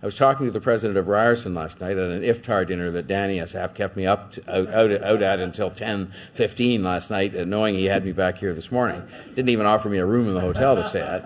I 0.05 0.07
was 0.07 0.13
talking 0.13 0.45
to 0.45 0.51
the 0.51 0.61
president 0.61 0.99
of 0.99 1.07
Ryerson 1.07 1.55
last 1.55 1.81
night 1.81 1.97
at 1.97 2.11
an 2.11 2.21
iftar 2.21 2.67
dinner 2.67 2.91
that 2.91 3.07
Danny 3.07 3.39
Asaf 3.39 3.73
kept 3.73 3.95
me 3.95 4.05
up 4.05 4.33
to, 4.33 4.41
out, 4.47 4.67
out, 4.69 5.01
out, 5.01 5.21
at 5.23 5.39
until 5.39 5.71
10:15 5.71 6.83
last 6.83 7.09
night, 7.09 7.35
uh, 7.35 7.43
knowing 7.43 7.73
he 7.73 7.85
had 7.85 8.05
me 8.05 8.11
back 8.11 8.37
here 8.37 8.53
this 8.53 8.71
morning. 8.71 9.01
Didn't 9.33 9.49
even 9.49 9.65
offer 9.65 9.89
me 9.89 9.97
a 9.97 10.05
room 10.05 10.27
in 10.27 10.35
the 10.35 10.41
hotel 10.41 10.75
to 10.75 10.83
stay 10.83 11.01
at. 11.01 11.25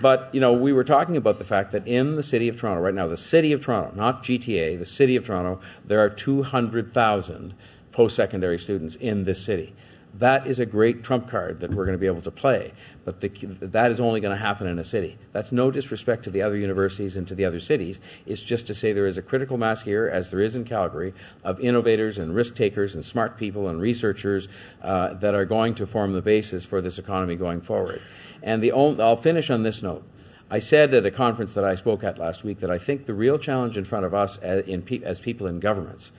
But 0.00 0.28
you 0.30 0.40
know, 0.40 0.52
we 0.52 0.72
were 0.72 0.84
talking 0.84 1.16
about 1.16 1.38
the 1.38 1.44
fact 1.44 1.72
that 1.72 1.88
in 1.88 2.14
the 2.14 2.22
city 2.22 2.46
of 2.46 2.56
Toronto 2.56 2.80
right 2.80 2.94
now, 2.94 3.08
the 3.08 3.16
city 3.16 3.50
of 3.50 3.62
Toronto, 3.62 3.96
not 3.96 4.22
GTA, 4.22 4.78
the 4.78 4.84
city 4.84 5.16
of 5.16 5.24
Toronto, 5.24 5.58
there 5.84 5.98
are 5.98 6.08
200,000 6.08 7.54
post-secondary 7.90 8.60
students 8.60 8.94
in 8.94 9.24
this 9.24 9.42
city. 9.44 9.74
That 10.14 10.46
is 10.46 10.58
a 10.58 10.66
great 10.66 11.04
trump 11.04 11.28
card 11.28 11.60
that 11.60 11.70
we're 11.70 11.84
going 11.84 11.96
to 11.96 12.00
be 12.00 12.06
able 12.06 12.22
to 12.22 12.30
play. 12.30 12.72
But 13.04 13.20
the, 13.20 13.28
that 13.60 13.90
is 13.90 14.00
only 14.00 14.20
going 14.20 14.36
to 14.36 14.42
happen 14.42 14.66
in 14.66 14.78
a 14.78 14.84
city. 14.84 15.16
That's 15.32 15.52
no 15.52 15.70
disrespect 15.70 16.24
to 16.24 16.30
the 16.30 16.42
other 16.42 16.56
universities 16.56 17.16
and 17.16 17.28
to 17.28 17.34
the 17.34 17.44
other 17.44 17.60
cities. 17.60 18.00
It's 18.26 18.42
just 18.42 18.66
to 18.66 18.74
say 18.74 18.92
there 18.92 19.06
is 19.06 19.18
a 19.18 19.22
critical 19.22 19.56
mass 19.56 19.80
here, 19.80 20.08
as 20.12 20.30
there 20.30 20.40
is 20.40 20.56
in 20.56 20.64
Calgary, 20.64 21.14
of 21.44 21.60
innovators 21.60 22.18
and 22.18 22.34
risk 22.34 22.56
takers 22.56 22.94
and 22.96 23.04
smart 23.04 23.38
people 23.38 23.68
and 23.68 23.80
researchers 23.80 24.48
uh, 24.82 25.14
that 25.14 25.34
are 25.34 25.44
going 25.44 25.74
to 25.76 25.86
form 25.86 26.12
the 26.12 26.22
basis 26.22 26.64
for 26.66 26.80
this 26.80 26.98
economy 26.98 27.36
going 27.36 27.60
forward. 27.60 28.02
And 28.42 28.62
the 28.62 28.72
only, 28.72 29.00
I'll 29.02 29.16
finish 29.16 29.48
on 29.50 29.62
this 29.62 29.82
note. 29.82 30.04
I 30.50 30.58
said 30.58 30.92
at 30.94 31.06
a 31.06 31.12
conference 31.12 31.54
that 31.54 31.64
I 31.64 31.76
spoke 31.76 32.02
at 32.02 32.18
last 32.18 32.42
week 32.42 32.60
that 32.60 32.70
I 32.70 32.78
think 32.78 33.06
the 33.06 33.14
real 33.14 33.38
challenge 33.38 33.76
in 33.76 33.84
front 33.84 34.04
of 34.04 34.14
us 34.14 34.36
as, 34.38 34.66
in, 34.66 35.04
as 35.04 35.20
people 35.20 35.46
in 35.46 35.60
governments 35.60 36.10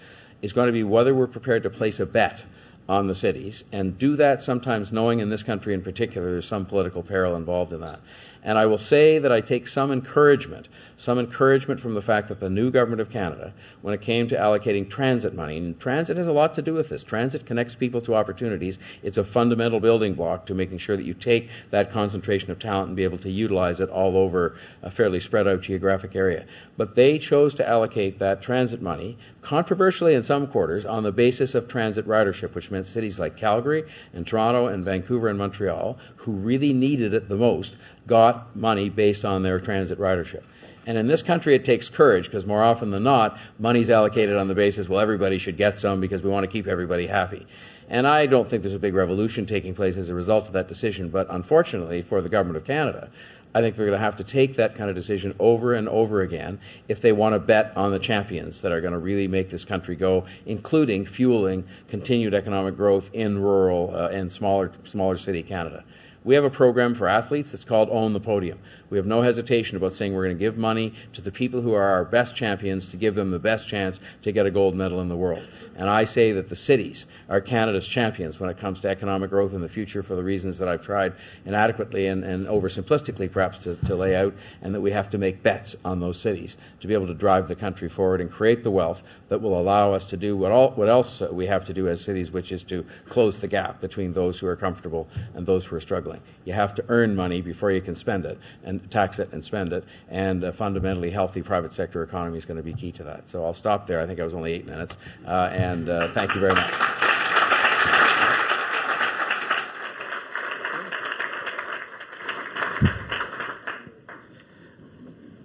is 0.41 0.53
going 0.53 0.67
to 0.67 0.73
be 0.73 0.83
whether 0.83 1.13
we're 1.13 1.27
prepared 1.27 1.63
to 1.63 1.69
place 1.69 1.99
a 1.99 2.05
bet 2.05 2.45
on 2.89 3.07
the 3.07 3.15
cities 3.15 3.63
and 3.71 3.97
do 3.97 4.15
that 4.17 4.41
sometimes 4.41 4.91
knowing 4.91 5.19
in 5.19 5.29
this 5.29 5.43
country 5.43 5.73
in 5.73 5.81
particular 5.81 6.31
there's 6.31 6.47
some 6.47 6.65
political 6.65 7.03
peril 7.03 7.35
involved 7.35 7.73
in 7.73 7.81
that. 7.81 7.99
And 8.43 8.57
I 8.57 8.65
will 8.65 8.79
say 8.79 9.19
that 9.19 9.31
I 9.31 9.41
take 9.41 9.67
some 9.67 9.91
encouragement, 9.91 10.67
some 10.97 11.19
encouragement 11.19 11.79
from 11.79 11.93
the 11.93 12.01
fact 12.01 12.29
that 12.29 12.39
the 12.39 12.49
new 12.49 12.71
government 12.71 13.01
of 13.01 13.11
Canada, 13.11 13.53
when 13.81 13.93
it 13.93 14.01
came 14.01 14.27
to 14.29 14.35
allocating 14.35 14.89
transit 14.89 15.35
money, 15.35 15.57
and 15.57 15.79
transit 15.79 16.17
has 16.17 16.27
a 16.27 16.33
lot 16.33 16.55
to 16.55 16.63
do 16.63 16.73
with 16.73 16.89
this. 16.89 17.03
Transit 17.03 17.45
connects 17.45 17.75
people 17.75 18.01
to 18.01 18.15
opportunities. 18.15 18.79
It's 19.03 19.17
a 19.17 19.23
fundamental 19.23 19.79
building 19.79 20.15
block 20.15 20.47
to 20.47 20.55
making 20.55 20.79
sure 20.79 20.97
that 20.97 21.05
you 21.05 21.13
take 21.13 21.49
that 21.69 21.91
concentration 21.91 22.49
of 22.51 22.57
talent 22.57 22.87
and 22.87 22.97
be 22.97 23.03
able 23.03 23.19
to 23.19 23.29
utilize 23.29 23.79
it 23.79 23.89
all 23.89 24.17
over 24.17 24.55
a 24.81 24.89
fairly 24.89 25.19
spread 25.19 25.47
out 25.47 25.61
geographic 25.61 26.15
area. 26.15 26.45
But 26.77 26.95
they 26.95 27.19
chose 27.19 27.55
to 27.55 27.67
allocate 27.67 28.19
that 28.19 28.41
transit 28.41 28.81
money, 28.81 29.17
controversially 29.41 30.15
in 30.15 30.23
some 30.23 30.47
quarters, 30.47 30.85
on 30.85 31.03
the 31.03 31.11
basis 31.11 31.53
of 31.53 31.67
transit 31.67 32.07
ridership, 32.07 32.55
which 32.55 32.71
meant 32.71 32.87
cities 32.87 33.19
like 33.19 33.37
Calgary 33.37 33.83
and 34.13 34.25
Toronto 34.25 34.67
and 34.67 34.83
Vancouver 34.83 35.27
and 35.27 35.37
Montreal, 35.37 35.99
who 36.17 36.31
really 36.31 36.73
needed 36.73 37.13
it 37.13 37.29
the 37.29 37.35
most, 37.35 37.75
got 38.07 38.55
money 38.55 38.89
based 38.89 39.25
on 39.25 39.43
their 39.43 39.59
transit 39.59 39.99
ridership. 39.99 40.43
And 40.87 40.97
in 40.97 41.05
this 41.05 41.21
country, 41.21 41.53
it 41.53 41.63
takes 41.63 41.89
courage 41.89 42.25
because 42.25 42.45
more 42.45 42.63
often 42.63 42.89
than 42.89 43.03
not, 43.03 43.37
money's 43.59 43.91
allocated 43.91 44.35
on 44.35 44.47
the 44.47 44.55
basis, 44.55 44.89
well, 44.89 44.99
everybody 44.99 45.37
should 45.37 45.57
get 45.57 45.79
some 45.79 46.01
because 46.01 46.23
we 46.23 46.31
want 46.31 46.43
to 46.43 46.51
keep 46.51 46.67
everybody 46.67 47.05
happy. 47.05 47.45
And 47.87 48.07
I 48.07 48.25
don't 48.25 48.47
think 48.47 48.63
there's 48.63 48.73
a 48.73 48.79
big 48.79 48.95
revolution 48.95 49.45
taking 49.45 49.75
place 49.75 49.97
as 49.97 50.09
a 50.09 50.15
result 50.15 50.47
of 50.47 50.53
that 50.53 50.67
decision, 50.67 51.09
but 51.09 51.27
unfortunately 51.29 52.01
for 52.01 52.21
the 52.21 52.29
Government 52.29 52.57
of 52.57 52.65
Canada, 52.65 53.09
I 53.53 53.61
think 53.61 53.75
they're 53.75 53.85
going 53.85 53.97
to 53.97 54.03
have 54.03 54.15
to 54.15 54.23
take 54.23 54.55
that 54.55 54.75
kind 54.75 54.89
of 54.89 54.95
decision 54.95 55.35
over 55.37 55.73
and 55.73 55.89
over 55.89 56.21
again 56.21 56.59
if 56.87 57.01
they 57.01 57.11
want 57.11 57.35
to 57.35 57.39
bet 57.39 57.75
on 57.75 57.91
the 57.91 57.99
champions 57.99 58.61
that 58.61 58.71
are 58.71 58.79
going 58.79 58.93
to 58.93 58.99
really 58.99 59.27
make 59.27 59.49
this 59.49 59.65
country 59.65 59.95
go, 59.95 60.25
including 60.45 61.05
fueling 61.05 61.65
continued 61.89 62.33
economic 62.33 62.77
growth 62.77 63.09
in 63.13 63.37
rural 63.37 63.93
uh, 63.93 64.07
and 64.07 64.31
smaller 64.31 64.71
smaller 64.85 65.17
city 65.17 65.43
Canada. 65.43 65.83
We 66.23 66.35
have 66.35 66.43
a 66.43 66.49
program 66.49 66.93
for 66.93 67.07
athletes 67.07 67.51
that's 67.51 67.63
called 67.63 67.89
Own 67.91 68.13
the 68.13 68.19
Podium. 68.19 68.59
We 68.91 68.97
have 68.97 69.07
no 69.07 69.21
hesitation 69.21 69.77
about 69.77 69.93
saying 69.93 70.13
we're 70.13 70.25
going 70.25 70.37
to 70.37 70.39
give 70.39 70.57
money 70.57 70.93
to 71.13 71.21
the 71.21 71.31
people 71.31 71.61
who 71.61 71.73
are 71.73 71.81
our 71.81 72.03
best 72.03 72.35
champions 72.35 72.89
to 72.89 72.97
give 72.97 73.15
them 73.15 73.31
the 73.31 73.39
best 73.39 73.69
chance 73.69 74.01
to 74.23 74.33
get 74.33 74.45
a 74.45 74.51
gold 74.51 74.75
medal 74.75 74.99
in 74.99 75.07
the 75.07 75.15
world. 75.15 75.43
And 75.77 75.89
I 75.89 76.03
say 76.03 76.33
that 76.33 76.49
the 76.49 76.57
cities 76.57 77.05
are 77.29 77.39
Canada's 77.39 77.87
champions 77.87 78.37
when 78.37 78.49
it 78.49 78.57
comes 78.57 78.81
to 78.81 78.89
economic 78.89 79.29
growth 79.29 79.53
in 79.53 79.61
the 79.61 79.69
future 79.69 80.03
for 80.03 80.15
the 80.15 80.23
reasons 80.23 80.57
that 80.57 80.67
I've 80.67 80.85
tried 80.85 81.13
inadequately 81.45 82.07
and, 82.07 82.25
and 82.25 82.47
oversimplistically 82.47 83.31
perhaps 83.31 83.59
to, 83.59 83.75
to 83.85 83.95
lay 83.95 84.13
out, 84.13 84.33
and 84.61 84.75
that 84.75 84.81
we 84.81 84.91
have 84.91 85.09
to 85.11 85.17
make 85.17 85.41
bets 85.41 85.77
on 85.85 86.01
those 86.01 86.19
cities 86.19 86.57
to 86.81 86.87
be 86.87 86.93
able 86.93 87.07
to 87.07 87.13
drive 87.13 87.47
the 87.47 87.55
country 87.55 87.87
forward 87.87 88.19
and 88.19 88.29
create 88.29 88.61
the 88.61 88.71
wealth 88.71 89.03
that 89.29 89.41
will 89.41 89.57
allow 89.57 89.93
us 89.93 90.05
to 90.07 90.17
do 90.17 90.35
what, 90.35 90.51
all, 90.51 90.71
what 90.71 90.89
else 90.89 91.21
we 91.21 91.47
have 91.47 91.63
to 91.65 91.73
do 91.73 91.87
as 91.87 92.01
cities, 92.03 92.29
which 92.29 92.51
is 92.51 92.63
to 92.63 92.85
close 93.07 93.39
the 93.39 93.47
gap 93.47 93.79
between 93.79 94.11
those 94.11 94.37
who 94.37 94.47
are 94.47 94.57
comfortable 94.57 95.07
and 95.33 95.45
those 95.45 95.65
who 95.65 95.77
are 95.77 95.81
struggling. 95.81 96.19
You 96.43 96.51
have 96.51 96.75
to 96.75 96.85
earn 96.89 97.15
money 97.15 97.41
before 97.41 97.71
you 97.71 97.79
can 97.79 97.95
spend 97.95 98.25
it, 98.25 98.37
and 98.65 98.80
tax 98.89 99.19
it 99.19 99.31
and 99.33 99.43
spend 99.43 99.73
it. 99.73 99.83
And 100.09 100.43
a 100.43 100.51
fundamentally 100.51 101.09
healthy 101.09 101.41
private 101.41 101.73
sector 101.73 102.03
economy 102.03 102.37
is 102.37 102.45
going 102.45 102.57
to 102.57 102.63
be 102.63 102.73
key 102.73 102.91
to 102.93 103.03
that. 103.05 103.29
So 103.29 103.45
I'll 103.45 103.53
stop 103.53 103.87
there. 103.87 104.01
I 104.01 104.05
think 104.05 104.19
I 104.19 104.23
was 104.23 104.33
only 104.33 104.53
eight 104.53 104.65
minutes. 104.65 104.97
Uh, 105.25 105.49
and 105.51 105.89
uh, 105.89 106.11
thank 106.13 106.33
you 106.33 106.41
very 106.41 106.53
much. 106.53 106.73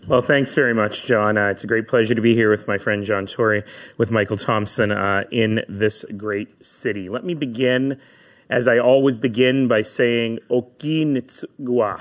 Well, 0.08 0.22
thanks 0.22 0.54
very 0.54 0.72
much, 0.72 1.04
John. 1.04 1.36
Uh, 1.36 1.48
it's 1.48 1.64
a 1.64 1.66
great 1.66 1.88
pleasure 1.88 2.14
to 2.14 2.20
be 2.20 2.32
here 2.32 2.48
with 2.48 2.68
my 2.68 2.78
friend 2.78 3.02
John 3.02 3.26
Tory, 3.26 3.64
with 3.98 4.12
Michael 4.12 4.36
Thompson 4.36 4.92
uh, 4.92 5.24
in 5.32 5.64
this 5.68 6.04
great 6.16 6.64
city. 6.64 7.08
Let 7.08 7.24
me 7.24 7.34
begin, 7.34 8.00
as 8.48 8.68
I 8.68 8.78
always 8.78 9.18
begin, 9.18 9.66
by 9.66 9.82
saying 9.82 10.38
Okinitsgwa. 10.48 12.00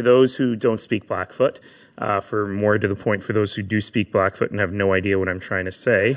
For 0.00 0.04
those 0.04 0.34
who 0.34 0.56
don't 0.56 0.80
speak 0.80 1.06
Blackfoot, 1.06 1.60
uh, 1.98 2.20
for 2.20 2.48
more 2.48 2.78
to 2.78 2.88
the 2.88 2.94
point, 2.94 3.22
for 3.22 3.34
those 3.34 3.54
who 3.54 3.60
do 3.60 3.82
speak 3.82 4.10
Blackfoot 4.10 4.50
and 4.50 4.58
have 4.58 4.72
no 4.72 4.94
idea 4.94 5.18
what 5.18 5.28
I'm 5.28 5.40
trying 5.40 5.66
to 5.66 5.72
say, 5.72 6.16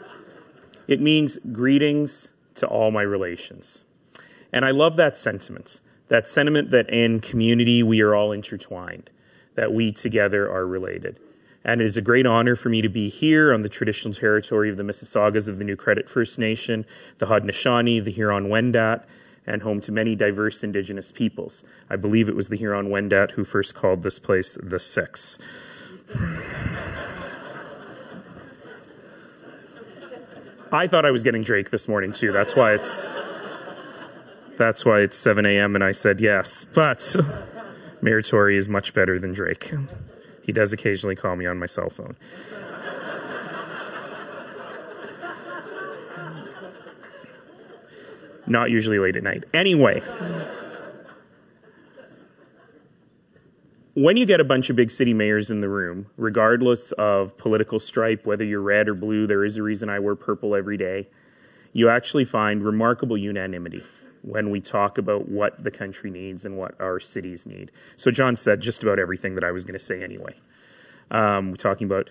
it 0.88 0.98
means 0.98 1.36
greetings 1.52 2.32
to 2.54 2.66
all 2.66 2.90
my 2.90 3.02
relations. 3.02 3.84
And 4.50 4.64
I 4.64 4.70
love 4.70 4.96
that 4.96 5.18
sentiment, 5.18 5.78
that 6.08 6.26
sentiment 6.26 6.70
that 6.70 6.88
in 6.88 7.20
community 7.20 7.82
we 7.82 8.00
are 8.00 8.14
all 8.14 8.32
intertwined 8.32 9.10
that 9.56 9.70
we 9.70 9.92
together 9.92 10.50
are 10.50 10.66
related. 10.66 11.20
And 11.66 11.82
it 11.82 11.84
is 11.84 11.98
a 11.98 12.02
great 12.02 12.24
honor 12.24 12.56
for 12.56 12.70
me 12.70 12.80
to 12.80 12.88
be 12.88 13.10
here 13.10 13.52
on 13.52 13.60
the 13.60 13.68
traditional 13.68 14.14
territory 14.14 14.70
of 14.70 14.78
the 14.78 14.84
Mississaugas 14.84 15.50
of 15.50 15.58
the 15.58 15.64
New 15.64 15.76
Credit 15.76 16.08
First 16.08 16.38
Nation, 16.38 16.86
the 17.18 17.26
Haudenosaunee, 17.26 18.02
the 18.02 18.10
Huron-Wendat, 18.10 19.04
and 19.46 19.62
home 19.62 19.80
to 19.82 19.92
many 19.92 20.14
diverse 20.16 20.64
indigenous 20.64 21.12
peoples. 21.12 21.64
I 21.90 21.96
believe 21.96 22.28
it 22.28 22.36
was 22.36 22.48
the 22.48 22.56
Huron-Wendat 22.56 23.30
who 23.30 23.44
first 23.44 23.74
called 23.74 24.02
this 24.02 24.18
place 24.18 24.58
the 24.60 24.78
Six. 24.78 25.38
I 30.72 30.88
thought 30.88 31.04
I 31.04 31.12
was 31.12 31.22
getting 31.22 31.42
Drake 31.42 31.70
this 31.70 31.86
morning 31.86 32.12
too. 32.12 32.32
That's 32.32 32.56
why 32.56 32.74
it's 32.74 33.08
that's 34.56 34.84
why 34.84 35.00
it's 35.00 35.16
7 35.16 35.46
a.m. 35.46 35.74
and 35.74 35.84
I 35.84 35.92
said 35.92 36.20
yes. 36.20 36.64
But 36.64 37.16
Mayor 38.00 38.22
Tory 38.22 38.56
is 38.56 38.68
much 38.68 38.94
better 38.94 39.18
than 39.18 39.32
Drake. 39.32 39.72
He 40.42 40.52
does 40.52 40.72
occasionally 40.72 41.16
call 41.16 41.34
me 41.34 41.46
on 41.46 41.58
my 41.58 41.66
cell 41.66 41.90
phone. 41.90 42.16
Not 48.46 48.70
usually 48.70 48.98
late 48.98 49.16
at 49.16 49.22
night. 49.22 49.44
Anyway, 49.54 50.02
when 53.94 54.16
you 54.16 54.26
get 54.26 54.40
a 54.40 54.44
bunch 54.44 54.70
of 54.70 54.76
big 54.76 54.90
city 54.90 55.14
mayors 55.14 55.50
in 55.50 55.60
the 55.60 55.68
room, 55.68 56.06
regardless 56.16 56.92
of 56.92 57.36
political 57.38 57.78
stripe, 57.78 58.26
whether 58.26 58.44
you're 58.44 58.60
red 58.60 58.88
or 58.88 58.94
blue, 58.94 59.26
there 59.26 59.44
is 59.44 59.56
a 59.56 59.62
reason 59.62 59.88
I 59.88 60.00
wear 60.00 60.16
purple 60.16 60.54
every 60.54 60.76
day, 60.76 61.08
you 61.72 61.88
actually 61.88 62.24
find 62.24 62.62
remarkable 62.62 63.16
unanimity 63.16 63.82
when 64.22 64.50
we 64.50 64.60
talk 64.60 64.98
about 64.98 65.28
what 65.28 65.62
the 65.62 65.70
country 65.70 66.10
needs 66.10 66.44
and 66.44 66.56
what 66.56 66.80
our 66.80 66.98
cities 66.98 67.46
need. 67.46 67.70
So 67.96 68.10
John 68.10 68.36
said 68.36 68.60
just 68.60 68.82
about 68.82 68.98
everything 68.98 69.36
that 69.36 69.44
I 69.44 69.52
was 69.52 69.64
going 69.64 69.78
to 69.78 69.84
say 69.84 70.02
anyway. 70.02 70.34
Um, 71.10 71.50
we're 71.50 71.56
talking 71.56 71.86
about 71.86 72.10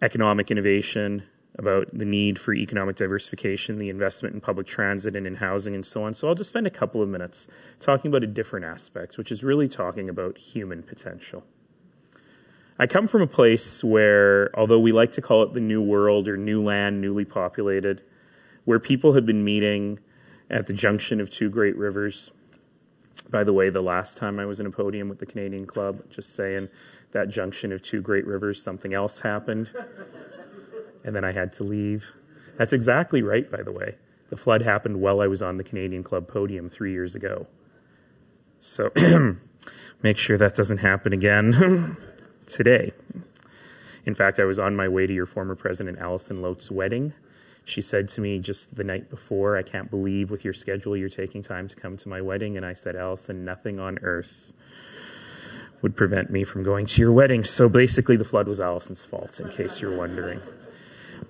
economic 0.00 0.50
innovation, 0.50 1.22
about 1.58 1.88
the 1.92 2.04
need 2.04 2.38
for 2.38 2.54
economic 2.54 2.96
diversification, 2.96 3.78
the 3.78 3.90
investment 3.90 4.34
in 4.34 4.40
public 4.40 4.66
transit 4.66 5.16
and 5.16 5.26
in 5.26 5.34
housing 5.34 5.74
and 5.74 5.84
so 5.84 6.04
on. 6.04 6.14
So 6.14 6.28
I'll 6.28 6.34
just 6.34 6.48
spend 6.48 6.66
a 6.66 6.70
couple 6.70 7.02
of 7.02 7.08
minutes 7.08 7.48
talking 7.80 8.10
about 8.10 8.22
a 8.22 8.28
different 8.28 8.66
aspect, 8.66 9.18
which 9.18 9.32
is 9.32 9.42
really 9.42 9.68
talking 9.68 10.08
about 10.08 10.38
human 10.38 10.82
potential. 10.82 11.44
I 12.78 12.86
come 12.86 13.08
from 13.08 13.22
a 13.22 13.26
place 13.26 13.84
where, 13.84 14.56
although 14.58 14.78
we 14.78 14.92
like 14.92 15.12
to 15.12 15.22
call 15.22 15.42
it 15.42 15.52
the 15.52 15.60
new 15.60 15.82
world 15.82 16.28
or 16.28 16.36
new 16.36 16.62
land, 16.62 17.00
newly 17.02 17.26
populated, 17.26 18.02
where 18.64 18.78
people 18.78 19.12
have 19.12 19.26
been 19.26 19.44
meeting 19.44 19.98
at 20.48 20.66
the 20.66 20.72
junction 20.72 21.20
of 21.20 21.30
two 21.30 21.50
great 21.50 21.76
rivers. 21.76 22.32
By 23.28 23.44
the 23.44 23.52
way, 23.52 23.68
the 23.68 23.82
last 23.82 24.16
time 24.16 24.40
I 24.40 24.46
was 24.46 24.60
in 24.60 24.66
a 24.66 24.70
podium 24.70 25.08
with 25.08 25.18
the 25.18 25.26
Canadian 25.26 25.66
Club, 25.66 26.08
just 26.10 26.34
saying 26.34 26.68
that 27.12 27.28
junction 27.28 27.72
of 27.72 27.82
two 27.82 28.00
great 28.00 28.26
rivers, 28.26 28.62
something 28.62 28.94
else 28.94 29.20
happened. 29.20 29.70
and 31.04 31.14
then 31.14 31.24
I 31.24 31.32
had 31.32 31.54
to 31.54 31.64
leave. 31.64 32.04
That's 32.56 32.72
exactly 32.72 33.22
right, 33.22 33.50
by 33.50 33.62
the 33.62 33.72
way. 33.72 33.96
The 34.30 34.36
flood 34.36 34.62
happened 34.62 35.00
while 35.00 35.20
I 35.20 35.26
was 35.26 35.42
on 35.42 35.56
the 35.56 35.64
Canadian 35.64 36.04
Club 36.04 36.28
podium 36.28 36.68
three 36.68 36.92
years 36.92 37.14
ago. 37.14 37.46
So 38.60 38.92
make 40.02 40.18
sure 40.18 40.38
that 40.38 40.54
doesn't 40.54 40.78
happen 40.78 41.12
again 41.12 41.96
today. 42.46 42.92
In 44.06 44.14
fact, 44.14 44.40
I 44.40 44.44
was 44.44 44.58
on 44.58 44.76
my 44.76 44.88
way 44.88 45.06
to 45.06 45.12
your 45.12 45.26
former 45.26 45.56
president, 45.56 45.98
Allison 45.98 46.42
Loat's 46.42 46.70
wedding. 46.70 47.12
She 47.64 47.82
said 47.82 48.08
to 48.10 48.20
me 48.20 48.38
just 48.38 48.74
the 48.74 48.84
night 48.84 49.10
before, 49.10 49.56
I 49.56 49.62
can't 49.62 49.90
believe 49.90 50.30
with 50.30 50.44
your 50.44 50.54
schedule 50.54 50.96
you're 50.96 51.08
taking 51.08 51.42
time 51.42 51.68
to 51.68 51.76
come 51.76 51.96
to 51.98 52.08
my 52.08 52.20
wedding. 52.20 52.56
And 52.56 52.64
I 52.64 52.72
said, 52.72 52.96
Allison, 52.96 53.44
nothing 53.44 53.78
on 53.78 53.98
earth 54.02 54.52
would 55.82 55.96
prevent 55.96 56.30
me 56.30 56.44
from 56.44 56.62
going 56.62 56.86
to 56.86 57.00
your 57.00 57.12
wedding. 57.12 57.44
So 57.44 57.68
basically, 57.68 58.16
the 58.16 58.24
flood 58.24 58.48
was 58.48 58.60
Allison's 58.60 59.04
fault, 59.04 59.40
in 59.40 59.50
case 59.50 59.80
you're 59.80 59.96
wondering. 59.96 60.40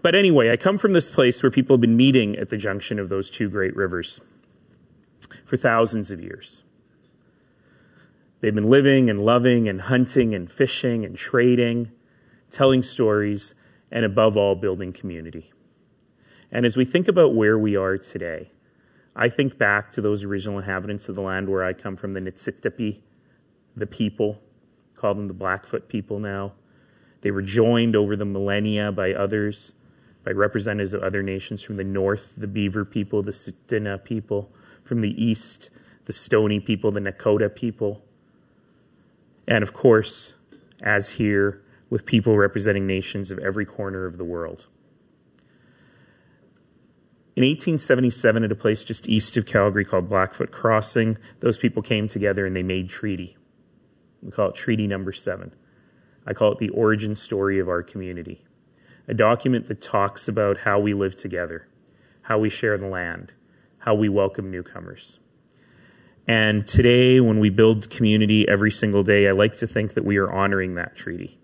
But 0.02 0.14
anyway, 0.14 0.50
I 0.50 0.56
come 0.56 0.78
from 0.78 0.92
this 0.92 1.10
place 1.10 1.42
where 1.42 1.50
people 1.50 1.74
have 1.74 1.80
been 1.80 1.96
meeting 1.96 2.36
at 2.36 2.48
the 2.48 2.56
junction 2.56 2.98
of 2.98 3.08
those 3.08 3.30
two 3.30 3.48
great 3.48 3.76
rivers 3.76 4.20
for 5.44 5.56
thousands 5.56 6.10
of 6.10 6.20
years. 6.20 6.62
They've 8.40 8.54
been 8.54 8.70
living 8.70 9.10
and 9.10 9.20
loving 9.20 9.68
and 9.68 9.80
hunting 9.80 10.34
and 10.34 10.50
fishing 10.50 11.04
and 11.04 11.16
trading, 11.16 11.90
telling 12.50 12.82
stories, 12.82 13.54
and 13.92 14.04
above 14.04 14.36
all, 14.36 14.54
building 14.54 14.92
community. 14.92 15.52
And 16.50 16.64
as 16.64 16.76
we 16.76 16.84
think 16.84 17.08
about 17.08 17.34
where 17.34 17.58
we 17.58 17.76
are 17.76 17.98
today, 17.98 18.50
I 19.14 19.28
think 19.28 19.58
back 19.58 19.92
to 19.92 20.00
those 20.00 20.24
original 20.24 20.58
inhabitants 20.58 21.08
of 21.08 21.14
the 21.14 21.22
land 21.22 21.48
where 21.48 21.64
I 21.64 21.74
come 21.74 21.96
from, 21.96 22.12
the 22.12 22.20
Niitsitapi, 22.20 23.00
the 23.76 23.86
people, 23.86 24.40
call 24.96 25.14
them 25.14 25.28
the 25.28 25.34
Blackfoot 25.34 25.88
people 25.88 26.20
now. 26.20 26.52
They 27.20 27.30
were 27.30 27.42
joined 27.42 27.96
over 27.96 28.16
the 28.16 28.24
millennia 28.24 28.92
by 28.92 29.12
others 29.12 29.74
by 30.24 30.32
representatives 30.32 30.94
of 30.94 31.02
other 31.02 31.22
nations 31.22 31.62
from 31.62 31.76
the 31.76 31.84
north, 31.84 32.34
the 32.36 32.46
Beaver 32.46 32.84
people, 32.84 33.22
the 33.22 33.32
Tsuut'ina 33.32 34.04
people, 34.04 34.52
from 34.84 35.00
the 35.00 35.24
east, 35.24 35.70
the 36.04 36.12
Stoney 36.12 36.60
people, 36.60 36.92
the 36.92 37.00
Nakota 37.00 37.54
people, 37.54 38.02
and 39.50 39.62
of 39.62 39.72
course, 39.72 40.34
as 40.80 41.10
here, 41.10 41.62
with 41.90 42.06
people 42.06 42.36
representing 42.36 42.86
nations 42.86 43.32
of 43.32 43.40
every 43.40 43.66
corner 43.66 44.06
of 44.06 44.16
the 44.16 44.24
world. 44.24 44.66
In 47.34 47.44
1877, 47.44 48.44
at 48.44 48.52
a 48.52 48.54
place 48.54 48.84
just 48.84 49.08
east 49.08 49.36
of 49.36 49.46
Calgary 49.46 49.84
called 49.84 50.08
Blackfoot 50.08 50.52
Crossing, 50.52 51.18
those 51.40 51.58
people 51.58 51.82
came 51.82 52.06
together 52.06 52.46
and 52.46 52.54
they 52.54 52.62
made 52.62 52.90
treaty. 52.90 53.36
We 54.22 54.30
call 54.30 54.50
it 54.50 54.54
Treaty 54.54 54.86
Number 54.86 55.12
Seven. 55.12 55.52
I 56.26 56.34
call 56.34 56.52
it 56.52 56.58
the 56.58 56.68
origin 56.68 57.16
story 57.16 57.58
of 57.58 57.68
our 57.68 57.82
community. 57.82 58.44
A 59.10 59.14
document 59.14 59.66
that 59.66 59.80
talks 59.80 60.28
about 60.28 60.56
how 60.56 60.78
we 60.78 60.92
live 60.92 61.16
together, 61.16 61.66
how 62.22 62.38
we 62.38 62.48
share 62.48 62.78
the 62.78 62.86
land, 62.86 63.32
how 63.78 63.96
we 63.96 64.08
welcome 64.08 64.52
newcomers. 64.52 65.18
And 66.28 66.64
today, 66.64 67.18
when 67.18 67.40
we 67.40 67.50
build 67.50 67.90
community 67.90 68.48
every 68.48 68.70
single 68.70 69.02
day, 69.02 69.26
I 69.26 69.32
like 69.32 69.56
to 69.56 69.66
think 69.66 69.94
that 69.94 70.04
we 70.04 70.18
are 70.18 70.30
honoring 70.30 70.76
that 70.76 70.94
treaty, 70.94 71.36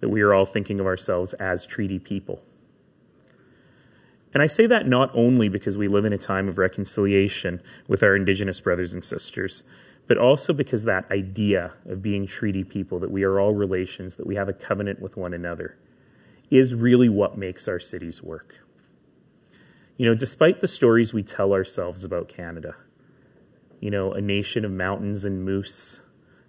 that 0.00 0.08
we 0.08 0.22
are 0.22 0.34
all 0.34 0.44
thinking 0.44 0.80
of 0.80 0.86
ourselves 0.86 1.34
as 1.34 1.66
treaty 1.66 2.00
people. 2.00 2.42
And 4.34 4.42
I 4.42 4.48
say 4.48 4.66
that 4.66 4.88
not 4.88 5.12
only 5.14 5.48
because 5.48 5.78
we 5.78 5.86
live 5.86 6.04
in 6.04 6.12
a 6.12 6.18
time 6.18 6.48
of 6.48 6.58
reconciliation 6.58 7.62
with 7.86 8.02
our 8.02 8.16
Indigenous 8.16 8.58
brothers 8.58 8.94
and 8.94 9.04
sisters, 9.04 9.62
but 10.08 10.18
also 10.18 10.52
because 10.52 10.82
that 10.82 11.12
idea 11.12 11.74
of 11.86 12.02
being 12.02 12.26
treaty 12.26 12.64
people, 12.64 12.98
that 12.98 13.10
we 13.12 13.22
are 13.22 13.38
all 13.38 13.54
relations, 13.54 14.16
that 14.16 14.26
we 14.26 14.34
have 14.34 14.48
a 14.48 14.52
covenant 14.52 15.00
with 15.00 15.16
one 15.16 15.32
another, 15.32 15.76
is 16.50 16.74
really 16.74 17.08
what 17.08 17.36
makes 17.36 17.68
our 17.68 17.80
cities 17.80 18.22
work. 18.22 18.54
You 19.96 20.06
know, 20.06 20.14
despite 20.14 20.60
the 20.60 20.68
stories 20.68 21.12
we 21.12 21.22
tell 21.22 21.52
ourselves 21.52 22.04
about 22.04 22.28
Canada, 22.28 22.76
you 23.80 23.90
know, 23.90 24.12
a 24.12 24.20
nation 24.20 24.64
of 24.64 24.70
mountains 24.70 25.24
and 25.24 25.44
moose 25.44 26.00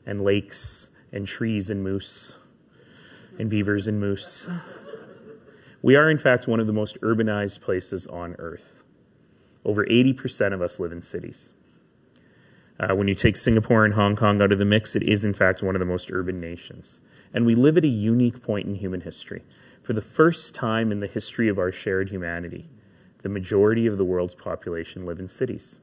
and 0.05 0.21
lakes 0.21 0.91
and 1.11 1.27
trees 1.27 1.69
and 1.69 1.83
moose 1.83 2.35
and 3.37 3.49
beavers 3.49 3.87
and 3.87 3.99
moose, 3.99 4.47
we 5.81 5.95
are 5.95 6.09
in 6.09 6.17
fact 6.17 6.47
one 6.47 6.59
of 6.59 6.67
the 6.67 6.73
most 6.73 7.01
urbanized 7.01 7.61
places 7.61 8.07
on 8.07 8.35
earth. 8.39 8.83
Over 9.65 9.85
80% 9.85 10.53
of 10.53 10.61
us 10.61 10.79
live 10.79 10.91
in 10.91 11.01
cities. 11.01 11.53
Uh, 12.79 12.95
when 12.95 13.09
you 13.09 13.15
take 13.15 13.35
Singapore 13.35 13.83
and 13.83 13.93
Hong 13.93 14.15
Kong 14.15 14.41
out 14.41 14.53
of 14.53 14.59
the 14.59 14.65
mix, 14.65 14.95
it 14.95 15.03
is 15.03 15.25
in 15.25 15.33
fact 15.33 15.61
one 15.61 15.75
of 15.75 15.79
the 15.79 15.85
most 15.85 16.11
urban 16.11 16.39
nations. 16.39 17.01
And 17.33 17.45
we 17.45 17.55
live 17.55 17.77
at 17.77 17.83
a 17.83 17.89
unique 17.89 18.41
point 18.41 18.67
in 18.67 18.75
human 18.75 19.01
history. 19.01 19.43
For 19.89 19.93
the 19.93 20.01
first 20.03 20.53
time 20.53 20.91
in 20.91 20.99
the 20.99 21.07
history 21.07 21.47
of 21.47 21.57
our 21.57 21.71
shared 21.71 22.11
humanity, 22.11 22.69
the 23.23 23.29
majority 23.29 23.87
of 23.87 23.97
the 23.97 24.05
world's 24.05 24.35
population 24.35 25.07
live 25.07 25.19
in 25.19 25.27
cities. 25.27 25.79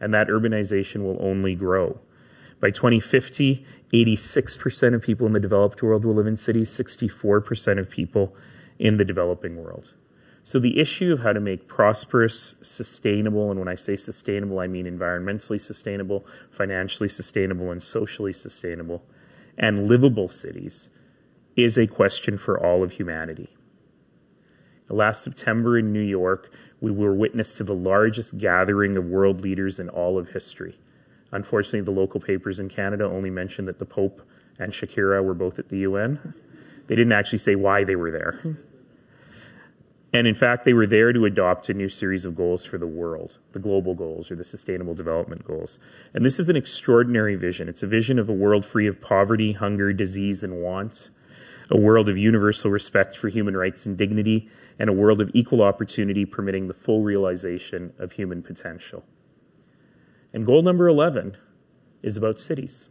And 0.00 0.14
that 0.14 0.28
urbanization 0.28 1.02
will 1.02 1.16
only 1.18 1.56
grow. 1.56 1.98
By 2.60 2.70
2050, 2.70 3.66
86% 3.92 4.94
of 4.94 5.02
people 5.02 5.26
in 5.26 5.32
the 5.32 5.40
developed 5.40 5.82
world 5.82 6.04
will 6.04 6.14
live 6.14 6.28
in 6.28 6.36
cities, 6.36 6.70
64% 6.70 7.80
of 7.80 7.90
people 7.90 8.36
in 8.78 8.98
the 8.98 9.04
developing 9.04 9.56
world. 9.56 9.92
So 10.44 10.60
the 10.60 10.78
issue 10.78 11.12
of 11.12 11.18
how 11.18 11.32
to 11.32 11.40
make 11.40 11.66
prosperous, 11.66 12.54
sustainable, 12.62 13.50
and 13.50 13.58
when 13.58 13.66
I 13.66 13.74
say 13.74 13.96
sustainable, 13.96 14.60
I 14.60 14.68
mean 14.68 14.86
environmentally 14.86 15.60
sustainable, 15.60 16.24
financially 16.52 17.08
sustainable, 17.08 17.72
and 17.72 17.82
socially 17.82 18.32
sustainable, 18.32 19.02
and 19.58 19.88
livable 19.88 20.28
cities 20.28 20.88
is 21.56 21.78
a 21.78 21.86
question 21.86 22.38
for 22.38 22.64
all 22.64 22.82
of 22.82 22.92
humanity. 22.92 23.48
Last 24.88 25.24
September 25.24 25.78
in 25.78 25.94
New 25.94 26.02
York, 26.02 26.52
we 26.80 26.90
were 26.90 27.14
witness 27.14 27.54
to 27.54 27.64
the 27.64 27.74
largest 27.74 28.36
gathering 28.36 28.98
of 28.98 29.06
world 29.06 29.40
leaders 29.40 29.80
in 29.80 29.88
all 29.88 30.18
of 30.18 30.28
history. 30.28 30.78
Unfortunately, 31.30 31.80
the 31.80 31.98
local 31.98 32.20
papers 32.20 32.60
in 32.60 32.68
Canada 32.68 33.06
only 33.06 33.30
mentioned 33.30 33.68
that 33.68 33.78
the 33.78 33.86
Pope 33.86 34.20
and 34.58 34.70
Shakira 34.70 35.24
were 35.24 35.32
both 35.32 35.58
at 35.58 35.70
the 35.70 35.78
UN. 35.78 36.34
They 36.86 36.94
didn't 36.94 37.12
actually 37.12 37.38
say 37.38 37.54
why 37.54 37.84
they 37.84 37.96
were 37.96 38.10
there. 38.10 38.58
And 40.12 40.26
in 40.26 40.34
fact, 40.34 40.64
they 40.64 40.74
were 40.74 40.86
there 40.86 41.10
to 41.10 41.24
adopt 41.24 41.70
a 41.70 41.74
new 41.74 41.88
series 41.88 42.26
of 42.26 42.36
goals 42.36 42.66
for 42.66 42.76
the 42.76 42.86
world, 42.86 43.38
the 43.52 43.60
global 43.60 43.94
goals 43.94 44.30
or 44.30 44.36
the 44.36 44.44
sustainable 44.44 44.94
development 44.94 45.46
goals. 45.46 45.78
And 46.12 46.22
this 46.22 46.38
is 46.38 46.50
an 46.50 46.56
extraordinary 46.56 47.36
vision. 47.36 47.70
It's 47.70 47.82
a 47.82 47.86
vision 47.86 48.18
of 48.18 48.28
a 48.28 48.34
world 48.34 48.66
free 48.66 48.88
of 48.88 49.00
poverty, 49.00 49.52
hunger, 49.52 49.94
disease, 49.94 50.44
and 50.44 50.60
want, 50.60 51.08
a 51.70 51.76
world 51.78 52.08
of 52.08 52.18
universal 52.18 52.70
respect 52.70 53.16
for 53.16 53.28
human 53.28 53.56
rights 53.56 53.86
and 53.86 53.96
dignity, 53.96 54.48
and 54.78 54.90
a 54.90 54.92
world 54.92 55.20
of 55.20 55.30
equal 55.34 55.62
opportunity 55.62 56.24
permitting 56.24 56.68
the 56.68 56.74
full 56.74 57.02
realization 57.02 57.92
of 57.98 58.12
human 58.12 58.42
potential. 58.42 59.04
And 60.32 60.46
goal 60.46 60.62
number 60.62 60.88
11 60.88 61.36
is 62.02 62.16
about 62.16 62.40
cities. 62.40 62.88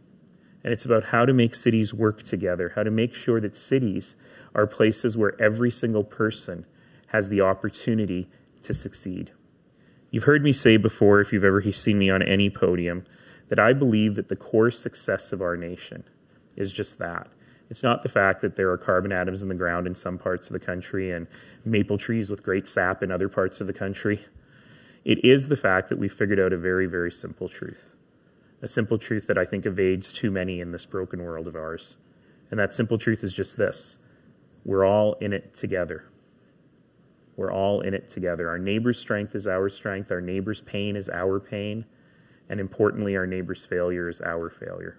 And 0.64 0.72
it's 0.72 0.84
about 0.84 1.02
how 1.02 1.24
to 1.24 1.32
make 1.32 1.56
cities 1.56 1.92
work 1.92 2.22
together, 2.22 2.72
how 2.74 2.84
to 2.84 2.90
make 2.90 3.14
sure 3.14 3.40
that 3.40 3.56
cities 3.56 4.14
are 4.54 4.66
places 4.66 5.16
where 5.16 5.40
every 5.40 5.72
single 5.72 6.04
person 6.04 6.64
has 7.08 7.28
the 7.28 7.40
opportunity 7.40 8.28
to 8.62 8.74
succeed. 8.74 9.32
You've 10.10 10.24
heard 10.24 10.42
me 10.42 10.52
say 10.52 10.76
before, 10.76 11.20
if 11.20 11.32
you've 11.32 11.44
ever 11.44 11.62
seen 11.72 11.98
me 11.98 12.10
on 12.10 12.22
any 12.22 12.48
podium, 12.48 13.04
that 13.48 13.58
I 13.58 13.72
believe 13.72 14.14
that 14.16 14.28
the 14.28 14.36
core 14.36 14.70
success 14.70 15.32
of 15.32 15.42
our 15.42 15.56
nation 15.56 16.04
is 16.54 16.72
just 16.72 16.98
that. 16.98 17.28
It's 17.72 17.82
not 17.82 18.02
the 18.02 18.10
fact 18.10 18.42
that 18.42 18.54
there 18.54 18.70
are 18.72 18.76
carbon 18.76 19.12
atoms 19.12 19.42
in 19.42 19.48
the 19.48 19.54
ground 19.54 19.86
in 19.86 19.94
some 19.94 20.18
parts 20.18 20.50
of 20.50 20.52
the 20.52 20.60
country 20.60 21.12
and 21.12 21.26
maple 21.64 21.96
trees 21.96 22.28
with 22.28 22.42
great 22.42 22.66
sap 22.66 23.02
in 23.02 23.10
other 23.10 23.30
parts 23.30 23.62
of 23.62 23.66
the 23.66 23.72
country. 23.72 24.20
It 25.06 25.24
is 25.24 25.48
the 25.48 25.56
fact 25.56 25.88
that 25.88 25.98
we 25.98 26.10
figured 26.10 26.38
out 26.38 26.52
a 26.52 26.58
very, 26.58 26.84
very 26.84 27.10
simple 27.10 27.48
truth. 27.48 27.82
A 28.60 28.68
simple 28.68 28.98
truth 28.98 29.28
that 29.28 29.38
I 29.38 29.46
think 29.46 29.64
evades 29.64 30.12
too 30.12 30.30
many 30.30 30.60
in 30.60 30.70
this 30.70 30.84
broken 30.84 31.24
world 31.24 31.48
of 31.48 31.56
ours. 31.56 31.96
And 32.50 32.60
that 32.60 32.74
simple 32.74 32.98
truth 32.98 33.24
is 33.24 33.32
just 33.32 33.56
this 33.56 33.96
we're 34.66 34.84
all 34.84 35.14
in 35.14 35.32
it 35.32 35.54
together. 35.54 36.04
We're 37.38 37.52
all 37.52 37.80
in 37.80 37.94
it 37.94 38.10
together. 38.10 38.50
Our 38.50 38.58
neighbor's 38.58 38.98
strength 38.98 39.34
is 39.34 39.46
our 39.46 39.70
strength. 39.70 40.12
Our 40.12 40.20
neighbor's 40.20 40.60
pain 40.60 40.94
is 40.94 41.08
our 41.08 41.40
pain. 41.40 41.86
And 42.50 42.60
importantly, 42.60 43.16
our 43.16 43.26
neighbor's 43.26 43.64
failure 43.64 44.10
is 44.10 44.20
our 44.20 44.50
failure. 44.50 44.98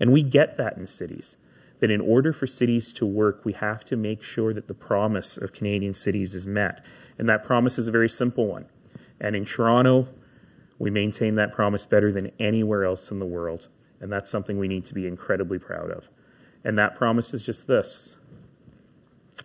And 0.00 0.12
we 0.12 0.24
get 0.24 0.56
that 0.56 0.76
in 0.76 0.88
cities. 0.88 1.36
That 1.84 1.90
in 1.90 2.00
order 2.00 2.32
for 2.32 2.46
cities 2.46 2.94
to 2.94 3.04
work, 3.04 3.44
we 3.44 3.52
have 3.52 3.84
to 3.84 3.96
make 3.96 4.22
sure 4.22 4.54
that 4.54 4.66
the 4.66 4.72
promise 4.72 5.36
of 5.36 5.52
Canadian 5.52 5.92
cities 5.92 6.34
is 6.34 6.46
met. 6.46 6.82
And 7.18 7.28
that 7.28 7.44
promise 7.44 7.76
is 7.76 7.88
a 7.88 7.92
very 7.92 8.08
simple 8.08 8.46
one. 8.46 8.64
And 9.20 9.36
in 9.36 9.44
Toronto, 9.44 10.08
we 10.78 10.88
maintain 10.88 11.34
that 11.34 11.52
promise 11.52 11.84
better 11.84 12.10
than 12.10 12.32
anywhere 12.40 12.86
else 12.86 13.10
in 13.10 13.18
the 13.18 13.26
world. 13.26 13.68
And 14.00 14.10
that's 14.10 14.30
something 14.30 14.58
we 14.58 14.66
need 14.66 14.86
to 14.86 14.94
be 14.94 15.06
incredibly 15.06 15.58
proud 15.58 15.90
of. 15.90 16.08
And 16.64 16.78
that 16.78 16.94
promise 16.94 17.34
is 17.34 17.42
just 17.42 17.66
this 17.66 18.16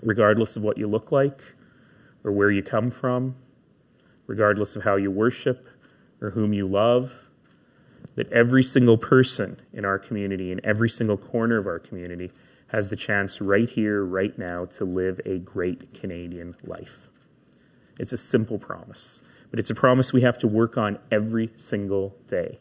regardless 0.02 0.56
of 0.56 0.63
what 0.63 0.78
you 0.78 0.88
look 0.88 1.12
like, 1.12 1.41
or 2.23 2.32
where 2.32 2.49
you 2.49 2.63
come 2.63 2.89
from, 2.89 3.36
regardless 4.28 4.78
of 4.78 4.84
how 4.86 4.95
you 4.95 5.12
worship 5.12 5.67
or 6.21 6.30
whom 6.30 6.54
you 6.54 6.67
love, 6.67 7.13
that 8.16 8.32
every 8.32 8.64
single 8.64 8.98
person 8.98 9.60
in 9.74 9.86
our 9.86 10.00
community, 10.00 10.52
in 10.52 10.62
every 10.66 10.90
single 10.90 11.18
corner 11.18 11.58
of 11.58 11.68
our 11.68 11.80
community, 11.80 12.32
has 12.68 12.88
the 12.88 12.96
chance 12.96 13.42
right 13.42 13.70
here, 13.70 14.04
right 14.04 14.38
now, 14.38 14.66
to 14.66 14.86
live 14.86 15.22
a 15.26 15.40
great 15.40 15.96
Canadian 15.96 16.56
life. 16.64 17.08
It's 17.98 18.14
a 18.14 18.18
simple 18.18 18.60
promise, 18.60 19.22
but 19.50 19.60
it's 19.60 19.72
a 19.72 19.76
promise 19.76 20.14
we 20.14 20.22
have 20.22 20.38
to 20.40 20.48
work 20.48 20.78
on 20.78 21.00
every 21.12 21.50
single 21.58 22.16
day. 22.28 22.60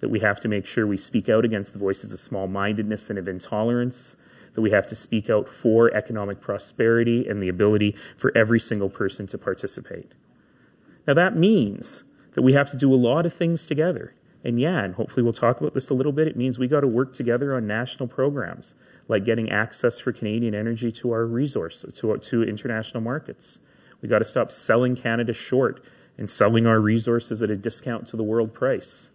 That 0.00 0.08
we 0.08 0.20
have 0.20 0.40
to 0.40 0.48
make 0.48 0.66
sure 0.66 0.86
we 0.86 0.96
speak 0.96 1.28
out 1.28 1.44
against 1.44 1.72
the 1.72 1.78
voices 1.78 2.12
of 2.12 2.20
small 2.20 2.46
mindedness 2.46 3.10
and 3.10 3.18
of 3.18 3.28
intolerance, 3.28 4.16
that 4.54 4.60
we 4.60 4.70
have 4.70 4.88
to 4.88 4.96
speak 4.96 5.30
out 5.30 5.48
for 5.48 5.94
economic 5.94 6.40
prosperity 6.40 7.28
and 7.28 7.42
the 7.42 7.48
ability 7.48 7.96
for 8.16 8.32
every 8.36 8.60
single 8.60 8.90
person 8.90 9.26
to 9.28 9.38
participate. 9.38 10.10
Now, 11.06 11.14
that 11.14 11.36
means 11.36 12.04
that 12.34 12.42
we 12.42 12.54
have 12.54 12.70
to 12.70 12.76
do 12.76 12.92
a 12.92 12.96
lot 12.96 13.26
of 13.26 13.32
things 13.32 13.66
together. 13.66 14.14
And 14.44 14.58
yeah, 14.58 14.82
and 14.82 14.94
hopefully 14.94 15.22
we'll 15.22 15.32
talk 15.32 15.60
about 15.60 15.72
this 15.72 15.90
a 15.90 15.94
little 15.94 16.12
bit. 16.12 16.26
It 16.26 16.36
means 16.36 16.58
we 16.58 16.66
got 16.66 16.80
to 16.80 16.88
work 16.88 17.12
together 17.12 17.54
on 17.54 17.66
national 17.66 18.08
programs 18.08 18.74
like 19.08 19.24
getting 19.24 19.50
access 19.50 20.00
for 20.00 20.12
Canadian 20.12 20.54
energy 20.54 20.92
to 20.92 21.12
our 21.12 21.24
resource, 21.24 21.84
to, 21.94 22.16
to 22.16 22.42
international 22.42 23.02
markets. 23.02 23.60
We 24.00 24.08
got 24.08 24.18
to 24.18 24.24
stop 24.24 24.50
selling 24.50 24.96
Canada 24.96 25.32
short 25.32 25.84
and 26.18 26.28
selling 26.28 26.66
our 26.66 26.78
resources 26.78 27.42
at 27.42 27.50
a 27.50 27.56
discount 27.56 28.08
to 28.08 28.16
the 28.16 28.24
world 28.24 28.52
price. 28.52 29.10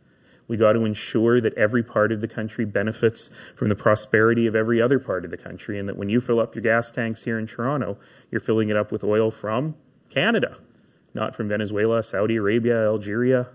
We 0.48 0.56
got 0.56 0.74
to 0.74 0.86
ensure 0.86 1.42
that 1.42 1.56
every 1.56 1.84
part 1.84 2.14
of 2.14 2.22
the 2.22 2.28
country 2.30 2.64
benefits 2.64 3.30
from 3.56 3.68
the 3.68 3.76
prosperity 3.76 4.48
of 4.48 4.56
every 4.56 4.82
other 4.82 4.98
part 4.98 5.26
of 5.26 5.32
the 5.32 5.38
country, 5.38 5.78
and 5.78 5.90
that 5.90 5.98
when 5.98 6.08
you 6.08 6.22
fill 6.22 6.40
up 6.40 6.56
your 6.56 6.62
gas 6.62 6.92
tanks 6.92 7.22
here 7.22 7.38
in 7.38 7.48
Toronto, 7.48 7.98
you're 8.32 8.40
filling 8.40 8.70
it 8.70 8.78
up 8.78 8.94
with 8.94 9.04
oil 9.04 9.30
from 9.30 9.76
Canada, 10.10 10.56
not 11.14 11.36
from 11.36 11.50
Venezuela, 11.50 12.02
Saudi 12.02 12.38
Arabia, 12.38 12.86
Algeria. 12.86 13.48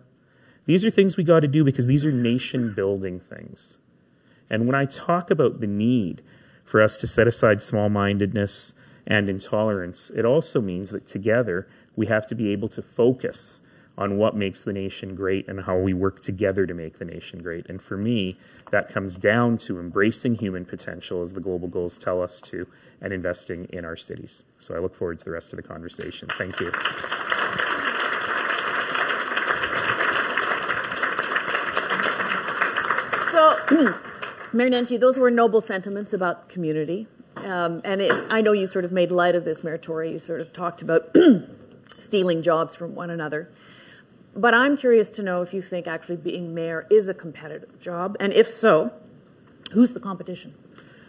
These 0.64 0.84
are 0.84 0.90
things 0.90 1.16
we 1.16 1.24
got 1.24 1.40
to 1.40 1.48
do 1.48 1.64
because 1.64 1.86
these 1.86 2.04
are 2.04 2.12
nation 2.12 2.74
building 2.74 3.20
things. 3.20 3.78
And 4.48 4.66
when 4.66 4.74
I 4.74 4.84
talk 4.84 5.30
about 5.30 5.60
the 5.60 5.66
need 5.66 6.22
for 6.64 6.82
us 6.82 6.98
to 6.98 7.06
set 7.06 7.26
aside 7.26 7.62
small 7.62 7.88
mindedness 7.88 8.74
and 9.06 9.28
intolerance, 9.28 10.10
it 10.10 10.24
also 10.24 10.60
means 10.60 10.90
that 10.90 11.06
together 11.06 11.66
we 11.96 12.06
have 12.06 12.26
to 12.28 12.34
be 12.34 12.52
able 12.52 12.68
to 12.68 12.82
focus 12.82 13.60
on 13.98 14.16
what 14.16 14.34
makes 14.34 14.64
the 14.64 14.72
nation 14.72 15.14
great 15.14 15.48
and 15.48 15.60
how 15.60 15.78
we 15.78 15.92
work 15.92 16.20
together 16.20 16.66
to 16.66 16.72
make 16.72 16.98
the 16.98 17.04
nation 17.04 17.42
great. 17.42 17.68
And 17.68 17.80
for 17.80 17.96
me, 17.96 18.38
that 18.70 18.88
comes 18.88 19.16
down 19.16 19.58
to 19.58 19.80
embracing 19.80 20.34
human 20.34 20.64
potential 20.64 21.20
as 21.20 21.32
the 21.32 21.40
global 21.40 21.68
goals 21.68 21.98
tell 21.98 22.22
us 22.22 22.40
to 22.42 22.66
and 23.00 23.12
investing 23.12 23.66
in 23.70 23.84
our 23.84 23.96
cities. 23.96 24.44
So 24.58 24.74
I 24.74 24.78
look 24.78 24.94
forward 24.94 25.18
to 25.18 25.24
the 25.24 25.32
rest 25.32 25.52
of 25.52 25.58
the 25.58 25.68
conversation. 25.68 26.28
Thank 26.38 26.60
you. 26.60 26.72
So, 33.68 33.94
Mayor 34.52 34.70
Nenshi, 34.70 35.00
those 35.00 35.18
were 35.18 35.30
noble 35.30 35.60
sentiments 35.60 36.12
about 36.12 36.48
community. 36.48 37.06
Um, 37.36 37.80
and 37.84 38.00
it, 38.02 38.12
I 38.30 38.42
know 38.42 38.52
you 38.52 38.66
sort 38.66 38.84
of 38.84 38.92
made 38.92 39.10
light 39.10 39.34
of 39.34 39.44
this, 39.44 39.64
Mayor 39.64 39.78
Tory. 39.78 40.12
You 40.12 40.18
sort 40.18 40.40
of 40.40 40.52
talked 40.52 40.82
about 40.82 41.16
stealing 41.96 42.42
jobs 42.42 42.76
from 42.76 42.94
one 42.94 43.10
another. 43.10 43.50
But 44.34 44.54
I'm 44.54 44.76
curious 44.76 45.10
to 45.12 45.22
know 45.22 45.42
if 45.42 45.52
you 45.54 45.62
think 45.62 45.86
actually 45.86 46.16
being 46.16 46.54
mayor 46.54 46.86
is 46.90 47.08
a 47.08 47.14
competitive 47.14 47.78
job, 47.80 48.16
and 48.20 48.32
if 48.32 48.48
so, 48.48 48.90
who's 49.72 49.92
the 49.92 50.00
competition? 50.00 50.54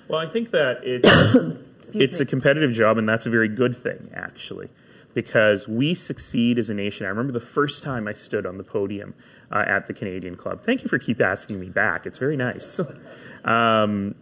Well, 0.10 0.20
I 0.20 0.28
think 0.28 0.52
that 0.52 0.82
it's 0.84 1.10
it's 1.96 2.20
me. 2.20 2.24
a 2.24 2.26
competitive 2.26 2.74
job, 2.74 2.98
and 2.98 3.08
that's 3.08 3.26
a 3.26 3.30
very 3.30 3.48
good 3.48 3.76
thing, 3.78 4.10
actually, 4.14 4.70
because 5.14 5.68
we 5.68 5.94
succeed 5.94 6.60
as 6.60 6.70
a 6.70 6.74
nation. 6.74 7.06
I 7.06 7.10
remember 7.10 7.34
the 7.34 7.40
first 7.40 7.84
time 7.84 8.08
I 8.08 8.14
stood 8.14 8.46
on 8.46 8.58
the 8.58 8.64
podium 8.64 9.14
uh, 9.52 9.64
at 9.66 9.88
the 9.88 9.94
Canadian 9.94 10.36
Club. 10.36 10.64
Thank 10.64 10.84
you 10.84 10.90
for 10.90 11.00
keep 11.00 11.22
asking 11.22 11.60
me 11.60 11.70
back. 11.70 12.06
It's 12.06 12.20
very 12.20 12.38
nice. 12.38 12.80
um, 13.46 14.16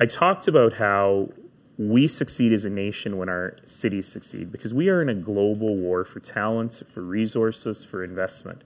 I 0.00 0.06
talked 0.06 0.48
about 0.48 0.72
how 0.72 1.30
we 1.78 2.08
succeed 2.08 2.52
as 2.52 2.64
a 2.64 2.70
nation 2.70 3.16
when 3.16 3.28
our 3.28 3.56
cities 3.64 4.06
succeed 4.06 4.52
because 4.52 4.74
we 4.74 4.88
are 4.88 5.00
in 5.00 5.08
a 5.08 5.14
global 5.14 5.76
war 5.76 6.04
for 6.04 6.20
talent, 6.20 6.82
for 6.92 7.02
resources, 7.02 7.84
for 7.84 8.04
investment. 8.04 8.62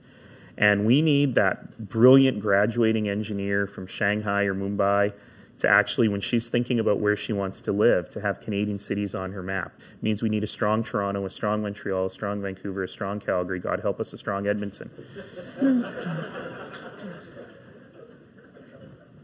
And 0.57 0.85
we 0.85 1.01
need 1.01 1.35
that 1.35 1.77
brilliant 1.77 2.39
graduating 2.41 3.07
engineer 3.07 3.67
from 3.67 3.87
Shanghai 3.87 4.43
or 4.43 4.55
Mumbai 4.55 5.13
to 5.59 5.69
actually, 5.69 6.07
when 6.07 6.21
she's 6.21 6.49
thinking 6.49 6.79
about 6.79 6.99
where 6.99 7.15
she 7.15 7.33
wants 7.33 7.61
to 7.61 7.71
live, 7.71 8.09
to 8.09 8.21
have 8.21 8.41
Canadian 8.41 8.79
cities 8.79 9.15
on 9.15 9.31
her 9.31 9.41
map. 9.41 9.73
It 9.77 10.03
means 10.03 10.21
we 10.21 10.29
need 10.29 10.43
a 10.43 10.47
strong 10.47 10.83
Toronto, 10.83 11.25
a 11.25 11.29
strong 11.29 11.61
Montreal, 11.61 12.05
a 12.05 12.09
strong 12.09 12.41
Vancouver, 12.41 12.83
a 12.83 12.87
strong 12.87 13.19
Calgary, 13.19 13.59
God 13.59 13.79
help 13.79 13.99
us, 13.99 14.13
a 14.13 14.17
strong 14.17 14.47
Edmonton. 14.47 14.91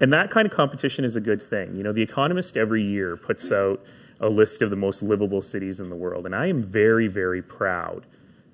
And 0.04 0.12
that 0.12 0.32
kind 0.32 0.46
of 0.46 0.52
competition 0.52 1.06
is 1.06 1.16
a 1.16 1.22
good 1.22 1.42
thing. 1.42 1.78
You 1.78 1.84
know, 1.84 1.94
The 1.94 2.02
Economist 2.02 2.58
every 2.58 2.84
year 2.84 3.16
puts 3.16 3.50
out 3.54 3.86
a 4.20 4.28
list 4.28 4.62
of 4.62 4.70
the 4.70 4.76
most 4.76 5.02
livable 5.02 5.42
cities 5.42 5.80
in 5.80 5.90
the 5.90 5.96
world. 5.96 6.26
And 6.26 6.36
I 6.36 6.48
am 6.48 6.62
very, 6.62 7.08
very 7.08 7.42
proud 7.42 8.06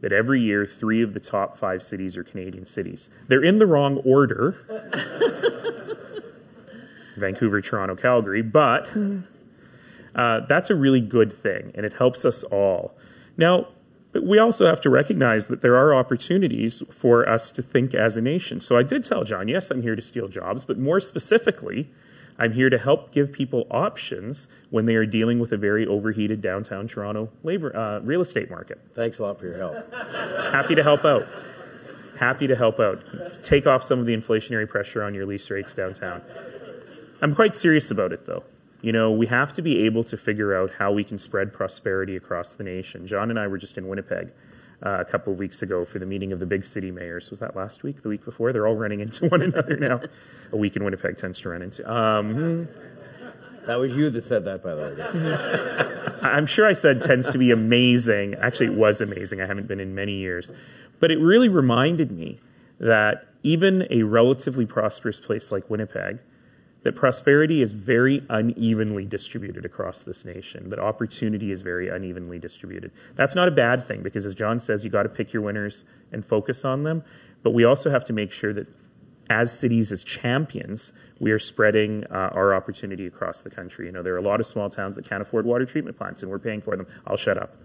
that 0.02 0.14
every 0.14 0.42
year 0.42 0.68
three 0.68 1.02
of 1.02 1.12
the 1.12 1.20
top 1.20 1.58
five 1.58 1.82
cities 1.82 2.18
are 2.18 2.24
Canadian 2.24 2.68
cities. 2.68 3.10
They're 3.28 3.44
in 3.44 3.58
the 3.58 3.66
wrong 3.66 3.98
order 4.06 4.56
Vancouver, 7.18 7.62
Toronto, 7.62 7.96
Calgary, 7.96 8.42
but 8.42 8.90
uh, 10.16 10.42
that's 10.42 10.70
a 10.70 10.76
really 10.76 11.02
good 11.02 11.34
thing, 11.34 11.74
and 11.76 11.86
it 11.86 11.94
helps 11.94 12.26
us 12.26 12.44
all. 12.44 12.96
Now, 13.38 13.68
but 14.12 14.24
we 14.24 14.40
also 14.40 14.66
have 14.66 14.82
to 14.82 14.90
recognize 14.90 15.50
that 15.50 15.62
there 15.62 15.78
are 15.78 15.94
opportunities 15.94 16.82
for 16.92 17.30
us 17.30 17.52
to 17.54 17.62
think 17.62 17.94
as 17.94 18.18
a 18.18 18.22
nation. 18.22 18.60
So 18.60 18.76
I 18.76 18.84
did 18.84 19.04
tell 19.04 19.24
John, 19.24 19.48
yes, 19.48 19.70
I'm 19.70 19.82
here 19.82 19.96
to 19.96 20.02
steal 20.02 20.28
jobs, 20.28 20.66
but 20.66 20.80
more 20.80 21.00
specifically, 21.00 21.90
I'm 22.40 22.54
here 22.54 22.70
to 22.70 22.78
help 22.78 23.12
give 23.12 23.34
people 23.34 23.68
options 23.70 24.48
when 24.70 24.86
they 24.86 24.96
are 24.96 25.06
dealing 25.06 25.40
with 25.40 25.52
a 25.52 25.58
very 25.58 25.86
overheated 25.86 26.42
downtown 26.42 26.88
Toronto 26.88 27.30
labor 27.44 27.76
uh, 27.76 28.00
real 28.00 28.22
estate 28.22 28.50
market. 28.50 28.80
Thanks 28.96 29.20
a 29.20 29.24
lot 29.24 29.40
for 29.40 29.46
your 29.46 29.58
help. 29.58 29.94
Happy 30.54 30.76
to 30.76 30.84
help 30.84 31.06
out. 31.06 31.28
Happy 32.18 32.48
to 32.48 32.56
help 32.56 32.80
out. 32.80 33.02
Take 33.44 33.68
off 33.68 33.84
some 33.84 34.00
of 34.00 34.06
the 34.06 34.16
inflationary 34.16 34.68
pressure 34.68 35.04
on 35.04 35.14
your 35.14 35.26
lease 35.26 35.50
rates 35.52 35.74
downtown. 35.74 36.22
I'm 37.22 37.36
quite 37.36 37.56
serious 37.56 37.92
about 37.92 38.14
it 38.14 38.26
though. 38.26 38.44
You 38.82 38.94
know, 38.94 39.12
we 39.12 39.28
have 39.28 39.54
to 39.54 39.62
be 39.62 39.86
able 39.86 40.06
to 40.06 40.18
figure 40.18 40.56
out 40.56 40.72
how 40.72 40.94
we 40.94 41.04
can 41.04 41.20
spread 41.20 41.54
prosperity 41.54 42.16
across 42.16 42.56
the 42.56 42.64
nation. 42.64 43.08
John 43.08 43.30
and 43.30 43.38
I 43.38 43.48
were 43.48 43.58
just 43.58 43.78
in 43.78 43.88
Winnipeg 43.88 44.30
uh, 44.82 45.00
a 45.02 45.06
couple 45.06 45.34
of 45.34 45.40
weeks 45.40 45.62
ago 45.62 45.84
for 45.84 46.00
the 46.00 46.06
meeting 46.06 46.32
of 46.32 46.40
the 46.40 46.46
big 46.46 46.64
city 46.64 46.92
mayors. 46.92 47.30
Was 47.30 47.40
that 47.40 47.58
last 47.58 47.84
week? 47.84 48.02
The 48.02 48.08
week 48.08 48.24
before? 48.24 48.54
They're 48.54 48.68
all 48.68 48.76
running 48.76 49.02
into 49.02 49.28
one 49.30 49.42
another 49.42 49.76
now. 49.76 50.02
a 50.52 50.58
week 50.58 50.78
in 50.78 50.84
Winnipeg 50.86 51.18
tends 51.18 51.42
to 51.42 51.50
run 51.50 51.62
into. 51.62 51.92
Um, 51.92 52.70
that 53.66 53.80
was 53.80 53.96
you 53.96 54.10
that 54.10 54.24
said 54.24 54.46
that, 54.46 54.64
by 54.64 54.76
the 54.76 54.82
way. 54.82 56.20
I'm 56.30 56.46
sure 56.46 56.66
I 56.66 56.74
said 56.74 57.02
tends 57.02 57.32
to 57.32 57.38
be 57.38 57.52
amazing. 57.52 58.36
Actually, 58.36 58.68
it 58.68 58.78
was 58.78 59.02
amazing. 59.02 59.42
I 59.42 59.46
haven't 59.46 59.68
been 59.68 59.82
in 59.82 59.94
many 59.94 60.14
years. 60.14 60.52
But 61.00 61.12
it 61.12 61.20
really 61.20 61.50
reminded 61.50 62.12
me 62.12 62.40
that 62.80 63.26
even 63.44 63.88
a 63.92 64.04
relatively 64.04 64.66
prosperous 64.66 65.20
place 65.20 65.52
like 65.52 65.70
Winnipeg 65.70 66.20
that 66.84 66.96
prosperity 66.96 67.62
is 67.62 67.72
very 67.72 68.24
unevenly 68.30 69.06
distributed 69.06 69.66
across 69.66 70.04
this 70.04 70.24
nation, 70.24 70.70
that 70.70 70.80
opportunity 70.80 71.52
is 71.52 71.62
very 71.62 71.90
unevenly 71.90 72.40
distributed. 72.40 72.92
That's 73.16 73.36
not 73.36 73.48
a 73.48 73.52
bad 73.52 73.88
thing 73.88 74.02
because, 74.02 74.26
as 74.26 74.36
John 74.36 74.60
says, 74.60 74.86
you 74.86 74.90
got 74.90 75.04
to 75.04 75.10
pick 75.10 75.34
your 75.34 75.42
winners 75.42 75.84
and 76.12 76.26
focus 76.26 76.64
on 76.64 76.84
them. 76.84 77.04
But 77.44 77.52
we 77.52 77.66
also 77.66 77.90
have 77.90 78.06
to 78.06 78.14
make 78.14 78.32
sure 78.32 78.54
that 78.54 78.68
as 79.30 79.58
cities, 79.58 79.92
as 79.92 80.04
champions, 80.04 80.92
we 81.20 81.32
are 81.32 81.40
spreading 81.40 82.06
uh, 82.06 82.16
our 82.16 82.56
opportunity 82.56 83.06
across 83.06 83.44
the 83.44 83.50
country. 83.50 83.86
You 83.86 83.92
know, 83.92 84.02
there 84.02 84.16
are 84.16 84.18
a 84.18 84.24
lot 84.24 84.40
of 84.40 84.46
small 84.46 84.70
towns 84.70 84.96
that 84.96 85.08
can't 85.08 85.22
afford 85.22 85.46
water 85.46 85.66
treatment 85.66 85.98
plants, 85.98 86.24
and 86.24 86.32
we're 86.32 86.40
paying 86.40 86.62
for 86.62 86.76
them. 86.76 86.88
I'll 87.06 87.18
shut 87.18 87.38
up. 87.38 87.56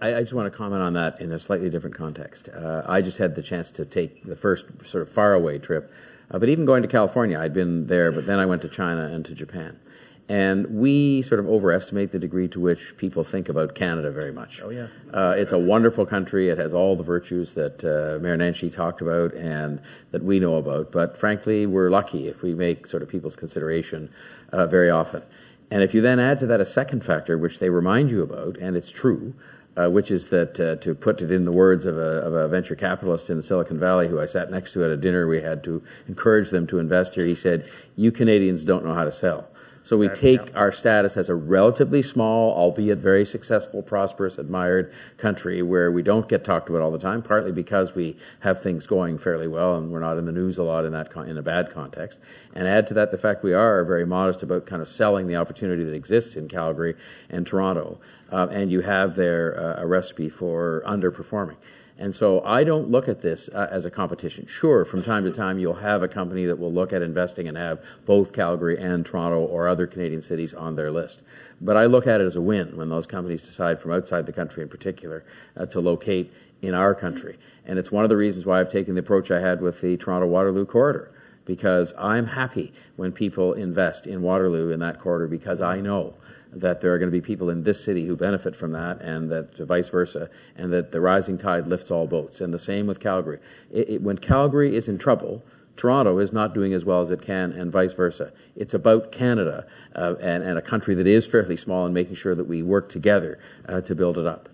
I, 0.00 0.14
I 0.14 0.20
just 0.20 0.32
want 0.32 0.50
to 0.50 0.56
comment 0.56 0.82
on 0.82 0.94
that 0.94 1.20
in 1.20 1.32
a 1.32 1.38
slightly 1.38 1.70
different 1.70 1.96
context. 1.96 2.48
Uh, 2.48 2.82
I 2.86 3.02
just 3.02 3.18
had 3.18 3.34
the 3.34 3.42
chance 3.42 3.72
to 3.72 3.84
take 3.84 4.22
the 4.22 4.36
first 4.36 4.84
sort 4.84 5.02
of 5.02 5.08
faraway 5.08 5.58
trip 5.58 5.92
uh, 6.30 6.38
but 6.38 6.48
even 6.48 6.64
going 6.64 6.82
to 6.82 6.88
California, 6.88 7.38
I'd 7.38 7.54
been 7.54 7.86
there, 7.86 8.12
but 8.12 8.26
then 8.26 8.38
I 8.38 8.46
went 8.46 8.62
to 8.62 8.68
China 8.68 9.06
and 9.06 9.24
to 9.26 9.34
Japan. 9.34 9.78
And 10.26 10.80
we 10.80 11.20
sort 11.20 11.38
of 11.38 11.46
overestimate 11.46 12.10
the 12.10 12.18
degree 12.18 12.48
to 12.48 12.60
which 12.60 12.96
people 12.96 13.24
think 13.24 13.50
about 13.50 13.74
Canada 13.74 14.10
very 14.10 14.32
much. 14.32 14.62
Oh, 14.62 14.70
yeah. 14.70 14.86
Uh, 15.12 15.34
it's 15.36 15.52
a 15.52 15.58
wonderful 15.58 16.06
country. 16.06 16.48
It 16.48 16.56
has 16.56 16.72
all 16.72 16.96
the 16.96 17.02
virtues 17.02 17.54
that 17.54 17.84
uh, 17.84 18.18
Mayor 18.22 18.38
Nenshi 18.38 18.72
talked 18.72 19.02
about 19.02 19.34
and 19.34 19.82
that 20.12 20.24
we 20.24 20.40
know 20.40 20.56
about. 20.56 20.90
But 20.90 21.18
frankly, 21.18 21.66
we're 21.66 21.90
lucky 21.90 22.26
if 22.26 22.42
we 22.42 22.54
make 22.54 22.86
sort 22.86 23.02
of 23.02 23.10
people's 23.10 23.36
consideration 23.36 24.10
uh, 24.50 24.66
very 24.66 24.88
often. 24.88 25.22
And 25.70 25.82
if 25.82 25.92
you 25.92 26.00
then 26.00 26.20
add 26.20 26.38
to 26.38 26.46
that 26.46 26.60
a 26.60 26.66
second 26.66 27.04
factor, 27.04 27.36
which 27.36 27.58
they 27.58 27.68
remind 27.68 28.10
you 28.10 28.22
about, 28.22 28.56
and 28.56 28.76
it's 28.78 28.90
true, 28.90 29.34
uh, 29.76 29.88
which 29.88 30.10
is 30.10 30.28
that, 30.28 30.58
uh, 30.60 30.76
to 30.76 30.94
put 30.94 31.22
it 31.22 31.30
in 31.30 31.44
the 31.44 31.52
words 31.52 31.86
of 31.86 31.96
a, 31.96 32.00
of 32.00 32.34
a, 32.34 32.48
venture 32.48 32.76
capitalist 32.76 33.30
in 33.30 33.42
Silicon 33.42 33.78
Valley 33.78 34.08
who 34.08 34.20
I 34.20 34.26
sat 34.26 34.50
next 34.50 34.72
to 34.72 34.84
at 34.84 34.90
a 34.90 34.96
dinner 34.96 35.26
we 35.26 35.40
had 35.40 35.64
to 35.64 35.82
encourage 36.08 36.50
them 36.50 36.66
to 36.68 36.78
invest 36.78 37.14
here, 37.14 37.26
he 37.26 37.34
said, 37.34 37.70
You 37.96 38.12
Canadians 38.12 38.64
don't 38.64 38.84
know 38.84 38.94
how 38.94 39.04
to 39.04 39.12
sell. 39.12 39.48
So 39.84 39.98
we 39.98 40.08
take 40.08 40.56
our 40.56 40.72
status 40.72 41.18
as 41.18 41.28
a 41.28 41.34
relatively 41.34 42.00
small, 42.00 42.54
albeit 42.54 43.00
very 43.00 43.26
successful, 43.26 43.82
prosperous, 43.82 44.38
admired 44.38 44.94
country 45.18 45.60
where 45.60 45.92
we 45.92 46.02
don't 46.02 46.26
get 46.26 46.42
talked 46.42 46.70
about 46.70 46.80
all 46.80 46.90
the 46.90 46.98
time, 46.98 47.20
partly 47.20 47.52
because 47.52 47.94
we 47.94 48.16
have 48.40 48.62
things 48.62 48.86
going 48.86 49.18
fairly 49.18 49.46
well 49.46 49.76
and 49.76 49.92
we're 49.92 50.00
not 50.00 50.16
in 50.16 50.24
the 50.24 50.32
news 50.32 50.56
a 50.56 50.62
lot 50.62 50.86
in 50.86 50.92
that 50.92 51.10
con- 51.10 51.28
in 51.28 51.36
a 51.36 51.42
bad 51.42 51.72
context. 51.72 52.18
And 52.54 52.66
add 52.66 52.86
to 52.86 52.94
that 52.94 53.10
the 53.10 53.18
fact 53.18 53.44
we 53.44 53.52
are 53.52 53.84
very 53.84 54.06
modest 54.06 54.42
about 54.42 54.64
kind 54.64 54.80
of 54.80 54.88
selling 54.88 55.26
the 55.26 55.36
opportunity 55.36 55.84
that 55.84 55.94
exists 55.94 56.36
in 56.36 56.48
Calgary 56.48 56.96
and 57.28 57.46
Toronto, 57.46 58.00
uh, 58.32 58.48
and 58.50 58.72
you 58.72 58.80
have 58.80 59.16
there 59.16 59.58
uh, 59.78 59.82
a 59.82 59.86
recipe 59.86 60.30
for 60.30 60.82
underperforming. 60.86 61.56
And 61.96 62.12
so 62.12 62.42
I 62.44 62.64
don't 62.64 62.90
look 62.90 63.08
at 63.08 63.20
this 63.20 63.48
uh, 63.48 63.68
as 63.70 63.84
a 63.84 63.90
competition. 63.90 64.46
Sure, 64.46 64.84
from 64.84 65.02
time 65.02 65.24
to 65.24 65.30
time 65.30 65.60
you'll 65.60 65.74
have 65.74 66.02
a 66.02 66.08
company 66.08 66.46
that 66.46 66.58
will 66.58 66.72
look 66.72 66.92
at 66.92 67.02
investing 67.02 67.46
and 67.46 67.56
have 67.56 67.84
both 68.04 68.32
Calgary 68.32 68.78
and 68.78 69.06
Toronto 69.06 69.40
or 69.40 69.68
other 69.68 69.86
Canadian 69.86 70.20
cities 70.20 70.54
on 70.54 70.74
their 70.74 70.90
list. 70.90 71.22
But 71.60 71.76
I 71.76 71.86
look 71.86 72.08
at 72.08 72.20
it 72.20 72.24
as 72.24 72.34
a 72.34 72.40
win 72.40 72.76
when 72.76 72.88
those 72.88 73.06
companies 73.06 73.42
decide 73.42 73.78
from 73.78 73.92
outside 73.92 74.26
the 74.26 74.32
country 74.32 74.64
in 74.64 74.68
particular 74.68 75.24
uh, 75.56 75.66
to 75.66 75.80
locate 75.80 76.32
in 76.62 76.74
our 76.74 76.94
country. 76.94 77.38
And 77.64 77.78
it's 77.78 77.92
one 77.92 78.04
of 78.04 78.10
the 78.10 78.16
reasons 78.16 78.44
why 78.44 78.58
I've 78.58 78.70
taken 78.70 78.94
the 78.94 79.00
approach 79.00 79.30
I 79.30 79.40
had 79.40 79.60
with 79.60 79.80
the 79.80 79.96
Toronto 79.96 80.26
Waterloo 80.26 80.66
corridor 80.66 81.12
because 81.44 81.92
I'm 81.96 82.26
happy 82.26 82.72
when 82.96 83.12
people 83.12 83.54
invest 83.54 84.06
in 84.06 84.22
Waterloo 84.22 84.70
in 84.70 84.80
that 84.80 85.00
corridor 85.00 85.26
because 85.26 85.60
I 85.60 85.80
know 85.80 86.14
that 86.52 86.80
there 86.80 86.94
are 86.94 86.98
going 86.98 87.10
to 87.10 87.16
be 87.16 87.20
people 87.20 87.50
in 87.50 87.62
this 87.62 87.82
city 87.82 88.06
who 88.06 88.16
benefit 88.16 88.54
from 88.54 88.72
that, 88.72 89.00
and 89.00 89.30
that 89.30 89.56
vice 89.56 89.88
versa, 89.88 90.30
and 90.56 90.72
that 90.72 90.92
the 90.92 91.00
rising 91.00 91.38
tide 91.38 91.66
lifts 91.66 91.90
all 91.90 92.06
boats. 92.06 92.40
And 92.40 92.54
the 92.54 92.58
same 92.58 92.86
with 92.86 93.00
Calgary. 93.00 93.40
It, 93.72 93.90
it, 93.90 94.02
when 94.02 94.18
Calgary 94.18 94.76
is 94.76 94.88
in 94.88 94.98
trouble, 94.98 95.44
Toronto 95.76 96.18
is 96.18 96.32
not 96.32 96.54
doing 96.54 96.72
as 96.72 96.84
well 96.84 97.00
as 97.00 97.10
it 97.10 97.22
can, 97.22 97.52
and 97.52 97.72
vice 97.72 97.92
versa. 97.92 98.32
It's 98.54 98.74
about 98.74 99.10
Canada 99.10 99.66
uh, 99.94 100.14
and, 100.20 100.44
and, 100.44 100.56
a 100.56 100.62
country 100.62 100.94
that 100.94 101.06
is 101.06 101.26
fairly 101.26 101.56
small, 101.56 101.84
and 101.84 101.94
making 101.94 102.14
sure 102.14 102.34
that 102.34 102.44
we 102.44 102.62
work 102.62 102.88
together 102.88 103.40
uh, 103.68 103.80
to 103.82 103.94
build 103.94 104.18
it 104.18 104.26
up. 104.26 104.48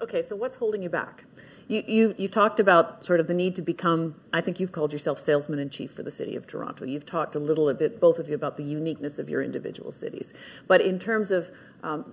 Okay, 0.00 0.22
so 0.22 0.36
what's 0.36 0.56
holding 0.56 0.82
you 0.82 0.88
back? 0.88 1.24
You, 1.70 1.84
you, 1.86 2.14
you, 2.18 2.26
talked 2.26 2.58
about 2.58 3.04
sort 3.04 3.20
of 3.20 3.28
the 3.28 3.34
need 3.34 3.54
to 3.54 3.62
become, 3.62 4.16
I 4.32 4.40
think 4.40 4.58
you've 4.58 4.72
called 4.72 4.92
yourself 4.92 5.20
salesman 5.20 5.60
in 5.60 5.70
chief 5.70 5.92
for 5.92 6.02
the 6.02 6.10
city 6.10 6.34
of 6.34 6.44
Toronto. 6.48 6.84
You've 6.84 7.06
talked 7.06 7.36
a 7.36 7.38
little 7.38 7.72
bit, 7.74 8.00
both 8.00 8.18
of 8.18 8.28
you, 8.28 8.34
about 8.34 8.56
the 8.56 8.64
uniqueness 8.64 9.20
of 9.20 9.30
your 9.30 9.40
individual 9.40 9.92
cities. 9.92 10.32
But 10.66 10.80
in 10.80 10.98
terms 10.98 11.30
of 11.30 11.48
um, 11.84 12.12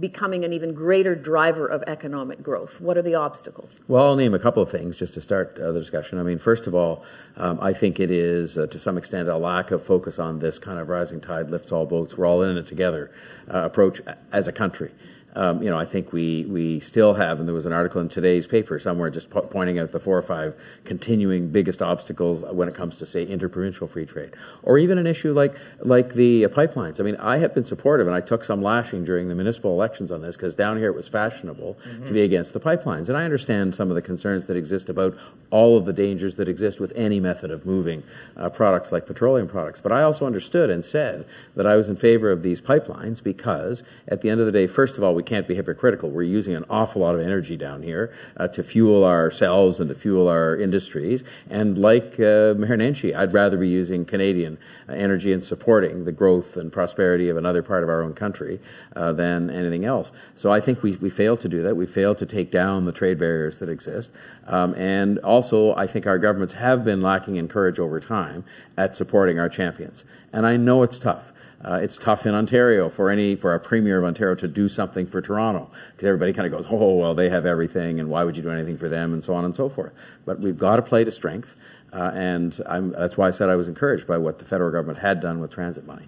becoming 0.00 0.44
an 0.44 0.52
even 0.52 0.74
greater 0.74 1.14
driver 1.14 1.66
of 1.66 1.84
economic 1.86 2.42
growth? 2.42 2.80
What 2.80 2.96
are 2.96 3.02
the 3.02 3.16
obstacles? 3.16 3.78
Well, 3.86 4.06
I'll 4.06 4.16
name 4.16 4.34
a 4.34 4.38
couple 4.38 4.62
of 4.62 4.70
things 4.70 4.98
just 4.98 5.14
to 5.14 5.20
start 5.20 5.58
uh, 5.58 5.72
the 5.72 5.78
discussion. 5.78 6.18
I 6.18 6.22
mean, 6.22 6.38
first 6.38 6.66
of 6.66 6.74
all, 6.74 7.04
um, 7.36 7.58
I 7.60 7.72
think 7.74 8.00
it 8.00 8.10
is 8.10 8.56
uh, 8.56 8.66
to 8.68 8.78
some 8.78 8.96
extent 8.98 9.28
a 9.28 9.36
lack 9.36 9.70
of 9.70 9.82
focus 9.82 10.18
on 10.18 10.38
this 10.38 10.58
kind 10.58 10.78
of 10.78 10.88
rising 10.88 11.20
tide 11.20 11.50
lifts 11.50 11.70
all 11.70 11.86
boats, 11.86 12.16
we're 12.16 12.26
all 12.26 12.42
in 12.42 12.56
it 12.56 12.66
together 12.66 13.10
uh, 13.52 13.64
approach 13.64 14.00
as 14.32 14.48
a 14.48 14.52
country 14.52 14.90
um, 15.34 15.62
you 15.62 15.70
know, 15.70 15.78
I 15.78 15.84
think 15.84 16.12
we, 16.12 16.44
we 16.44 16.80
still 16.80 17.14
have, 17.14 17.38
and 17.38 17.46
there 17.46 17.54
was 17.54 17.66
an 17.66 17.72
article 17.72 18.00
in 18.00 18.08
today's 18.08 18.46
paper 18.46 18.78
somewhere 18.78 19.10
just 19.10 19.30
po- 19.30 19.42
pointing 19.42 19.78
out 19.78 19.92
the 19.92 20.00
four 20.00 20.16
or 20.16 20.22
five 20.22 20.56
continuing 20.84 21.50
biggest 21.50 21.82
obstacles 21.82 22.42
when 22.42 22.68
it 22.68 22.74
comes 22.74 22.96
to, 22.96 23.06
say, 23.06 23.24
interprovincial 23.24 23.86
free 23.86 24.06
trade, 24.06 24.30
or 24.62 24.78
even 24.78 24.98
an 24.98 25.06
issue 25.06 25.32
like 25.32 25.54
like 25.80 26.14
the 26.14 26.46
uh, 26.46 26.48
pipelines. 26.48 27.00
I 27.00 27.04
mean, 27.04 27.16
I 27.16 27.38
have 27.38 27.54
been 27.54 27.64
supportive, 27.64 28.06
and 28.06 28.16
I 28.16 28.20
took 28.20 28.44
some 28.44 28.62
lashing 28.62 29.04
during 29.04 29.28
the 29.28 29.34
municipal 29.34 29.72
elections 29.72 30.10
on 30.12 30.22
this 30.22 30.36
because 30.36 30.54
down 30.54 30.76
here 30.78 30.90
it 30.90 30.96
was 30.96 31.08
fashionable 31.08 31.74
mm-hmm. 31.74 32.04
to 32.06 32.12
be 32.12 32.22
against 32.22 32.52
the 32.52 32.60
pipelines, 32.60 33.08
and 33.08 33.16
I 33.16 33.24
understand 33.24 33.74
some 33.74 33.90
of 33.90 33.94
the 33.94 34.02
concerns 34.02 34.46
that 34.46 34.56
exist 34.56 34.88
about 34.88 35.18
all 35.50 35.76
of 35.76 35.84
the 35.84 35.92
dangers 35.92 36.36
that 36.36 36.48
exist 36.48 36.80
with 36.80 36.92
any 36.96 37.20
method 37.20 37.50
of 37.50 37.66
moving 37.66 38.02
uh, 38.36 38.48
products 38.48 38.92
like 38.92 39.06
petroleum 39.06 39.48
products. 39.48 39.80
But 39.80 39.92
I 39.92 40.02
also 40.02 40.26
understood 40.26 40.70
and 40.70 40.84
said 40.84 41.26
that 41.54 41.66
I 41.66 41.76
was 41.76 41.88
in 41.88 41.96
favor 41.96 42.32
of 42.32 42.42
these 42.42 42.60
pipelines 42.60 43.22
because, 43.22 43.82
at 44.06 44.20
the 44.20 44.30
end 44.30 44.40
of 44.40 44.46
the 44.46 44.52
day, 44.52 44.66
first 44.66 44.96
of 44.96 45.04
all, 45.04 45.14
we 45.18 45.24
can't 45.24 45.48
be 45.48 45.56
hypocritical. 45.56 46.10
We're 46.10 46.22
using 46.22 46.54
an 46.54 46.66
awful 46.70 47.02
lot 47.02 47.16
of 47.16 47.20
energy 47.20 47.56
down 47.56 47.82
here 47.82 48.14
uh, 48.36 48.46
to 48.46 48.62
fuel 48.62 49.04
ourselves 49.04 49.80
and 49.80 49.88
to 49.88 49.96
fuel 49.96 50.28
our 50.28 50.56
industries. 50.56 51.24
And 51.50 51.76
like 51.76 52.20
uh, 52.20 52.54
I'd 52.56 53.32
rather 53.32 53.56
be 53.56 53.68
using 53.68 54.04
Canadian 54.04 54.58
energy 54.88 55.32
and 55.32 55.42
supporting 55.42 56.04
the 56.04 56.12
growth 56.12 56.56
and 56.56 56.70
prosperity 56.70 57.30
of 57.30 57.36
another 57.36 57.64
part 57.64 57.82
of 57.82 57.88
our 57.88 58.02
own 58.02 58.14
country 58.14 58.60
uh, 58.94 59.12
than 59.12 59.50
anything 59.50 59.84
else. 59.84 60.12
So 60.36 60.52
I 60.52 60.60
think 60.60 60.84
we, 60.84 60.94
we 60.94 61.10
failed 61.10 61.40
to 61.40 61.48
do 61.48 61.64
that. 61.64 61.76
We 61.76 61.86
failed 61.86 62.18
to 62.18 62.26
take 62.26 62.52
down 62.52 62.84
the 62.84 62.92
trade 62.92 63.18
barriers 63.18 63.58
that 63.58 63.70
exist. 63.70 64.12
Um, 64.46 64.76
and 64.76 65.18
also, 65.18 65.74
I 65.74 65.88
think 65.88 66.06
our 66.06 66.20
governments 66.20 66.54
have 66.54 66.84
been 66.84 67.02
lacking 67.02 67.34
in 67.34 67.48
courage 67.48 67.80
over 67.80 67.98
time 67.98 68.44
at 68.76 68.94
supporting 68.94 69.40
our 69.40 69.48
champions. 69.48 70.04
And 70.32 70.46
I 70.46 70.58
know 70.58 70.84
it's 70.84 71.00
tough. 71.00 71.32
Uh, 71.62 71.80
it's 71.82 71.96
tough 71.96 72.24
in 72.26 72.34
Ontario 72.34 72.88
for 72.88 73.10
any 73.10 73.34
for 73.34 73.54
a 73.54 73.58
premier 73.60 73.98
of 73.98 74.04
Ontario 74.04 74.36
to 74.36 74.46
do 74.46 74.68
something 74.68 75.06
for 75.06 75.20
Toronto 75.20 75.70
because 75.90 76.06
everybody 76.06 76.32
kind 76.32 76.46
of 76.46 76.52
goes, 76.52 76.70
oh 76.70 76.94
well, 76.96 77.14
they 77.14 77.28
have 77.28 77.46
everything, 77.46 77.98
and 77.98 78.08
why 78.08 78.22
would 78.22 78.36
you 78.36 78.44
do 78.44 78.50
anything 78.50 78.78
for 78.78 78.88
them, 78.88 79.12
and 79.12 79.24
so 79.24 79.34
on 79.34 79.44
and 79.44 79.56
so 79.56 79.68
forth. 79.68 79.92
But 80.24 80.38
we've 80.38 80.56
got 80.56 80.76
to 80.76 80.82
play 80.82 81.02
to 81.02 81.10
strength, 81.10 81.56
uh, 81.92 82.12
and 82.14 82.58
I'm, 82.64 82.92
that's 82.92 83.16
why 83.16 83.26
I 83.26 83.30
said 83.30 83.48
I 83.48 83.56
was 83.56 83.66
encouraged 83.66 84.06
by 84.06 84.18
what 84.18 84.38
the 84.38 84.44
federal 84.44 84.70
government 84.70 85.00
had 85.00 85.20
done 85.20 85.40
with 85.40 85.50
transit 85.50 85.84
money. 85.84 86.06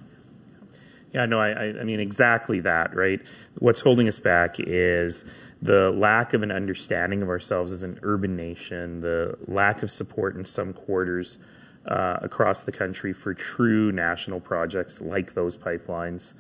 Yeah, 1.12 1.26
no, 1.26 1.40
I, 1.40 1.80
I 1.80 1.82
mean 1.82 1.98
exactly 1.98 2.61
that, 2.61 2.94
right? 2.94 3.20
What's 3.59 3.80
holding 3.80 4.07
us 4.07 4.20
back 4.20 4.61
is 4.61 5.24
the 5.61 5.90
lack 5.90 6.34
of 6.34 6.44
an 6.44 6.53
understanding 6.53 7.22
of 7.22 7.28
ourselves 7.28 7.72
as 7.72 7.82
an 7.82 7.98
urban 8.03 8.36
nation, 8.36 9.01
the 9.01 9.36
lack 9.48 9.82
of 9.82 9.90
support 9.90 10.36
in 10.36 10.44
some 10.44 10.72
quarters 10.72 11.36
uh, 11.87 12.18
across 12.22 12.64
the 12.64 12.72
country 12.72 13.12
for 13.12 13.35
true 13.35 13.93
national 13.93 14.41
projects 14.41 15.01
like 15.01 15.35
those 15.35 15.57
pipelines. 15.57 16.35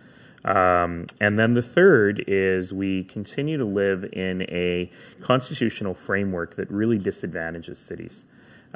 Um, 0.44 1.06
and 1.20 1.38
then 1.38 1.52
the 1.52 1.62
third 1.62 2.24
is 2.26 2.72
we 2.72 3.04
continue 3.04 3.58
to 3.58 3.64
live 3.64 4.04
in 4.12 4.42
a 4.42 4.90
constitutional 5.20 5.94
framework 5.94 6.56
that 6.56 6.70
really 6.70 6.98
disadvantages 6.98 7.78
cities. 7.78 8.24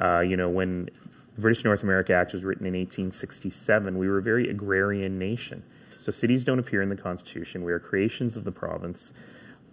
Uh, 0.01 0.21
you 0.21 0.37
know, 0.37 0.51
when 0.51 0.91
the 1.35 1.41
British 1.41 1.65
North 1.65 1.83
America 1.83 2.15
Act 2.15 2.33
was 2.33 2.45
written 2.45 2.67
in 2.67 2.75
1867, 2.75 3.97
we 3.97 4.09
were 4.09 4.19
a 4.19 4.23
very 4.23 4.51
agrarian 4.51 5.19
nation. 5.19 5.63
So 5.99 6.13
cities 6.13 6.45
don't 6.45 6.59
appear 6.59 6.83
in 6.83 6.91
the 6.91 6.97
Constitution. 6.97 7.65
We 7.65 7.73
are 7.73 7.79
creations 7.79 8.37
of 8.37 8.45
the 8.45 8.53
province 8.53 9.13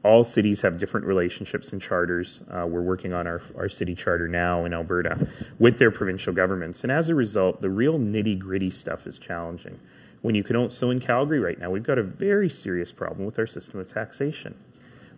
all 0.03 0.23
cities 0.23 0.61
have 0.63 0.79
different 0.79 1.05
relationships 1.05 1.73
and 1.73 1.81
charters. 1.81 2.41
Uh, 2.49 2.65
we're 2.67 2.81
working 2.81 3.13
on 3.13 3.27
our, 3.27 3.41
our 3.55 3.69
city 3.69 3.93
charter 3.93 4.27
now 4.27 4.65
in 4.65 4.73
Alberta 4.73 5.27
with 5.59 5.77
their 5.77 5.91
provincial 5.91 6.33
governments. 6.33 6.83
And 6.83 6.91
as 6.91 7.09
a 7.09 7.15
result, 7.15 7.61
the 7.61 7.69
real 7.69 7.99
nitty 7.99 8.39
gritty 8.39 8.71
stuff 8.71 9.05
is 9.05 9.19
challenging. 9.19 9.79
When 10.21 10.35
you 10.35 10.43
can 10.43 10.55
only, 10.55 10.69
so 10.71 10.89
in 10.89 10.99
Calgary 10.99 11.39
right 11.39 11.57
now, 11.57 11.69
we've 11.69 11.83
got 11.83 11.99
a 11.99 12.03
very 12.03 12.49
serious 12.49 12.91
problem 12.91 13.25
with 13.25 13.37
our 13.37 13.47
system 13.47 13.79
of 13.79 13.87
taxation. 13.87 14.55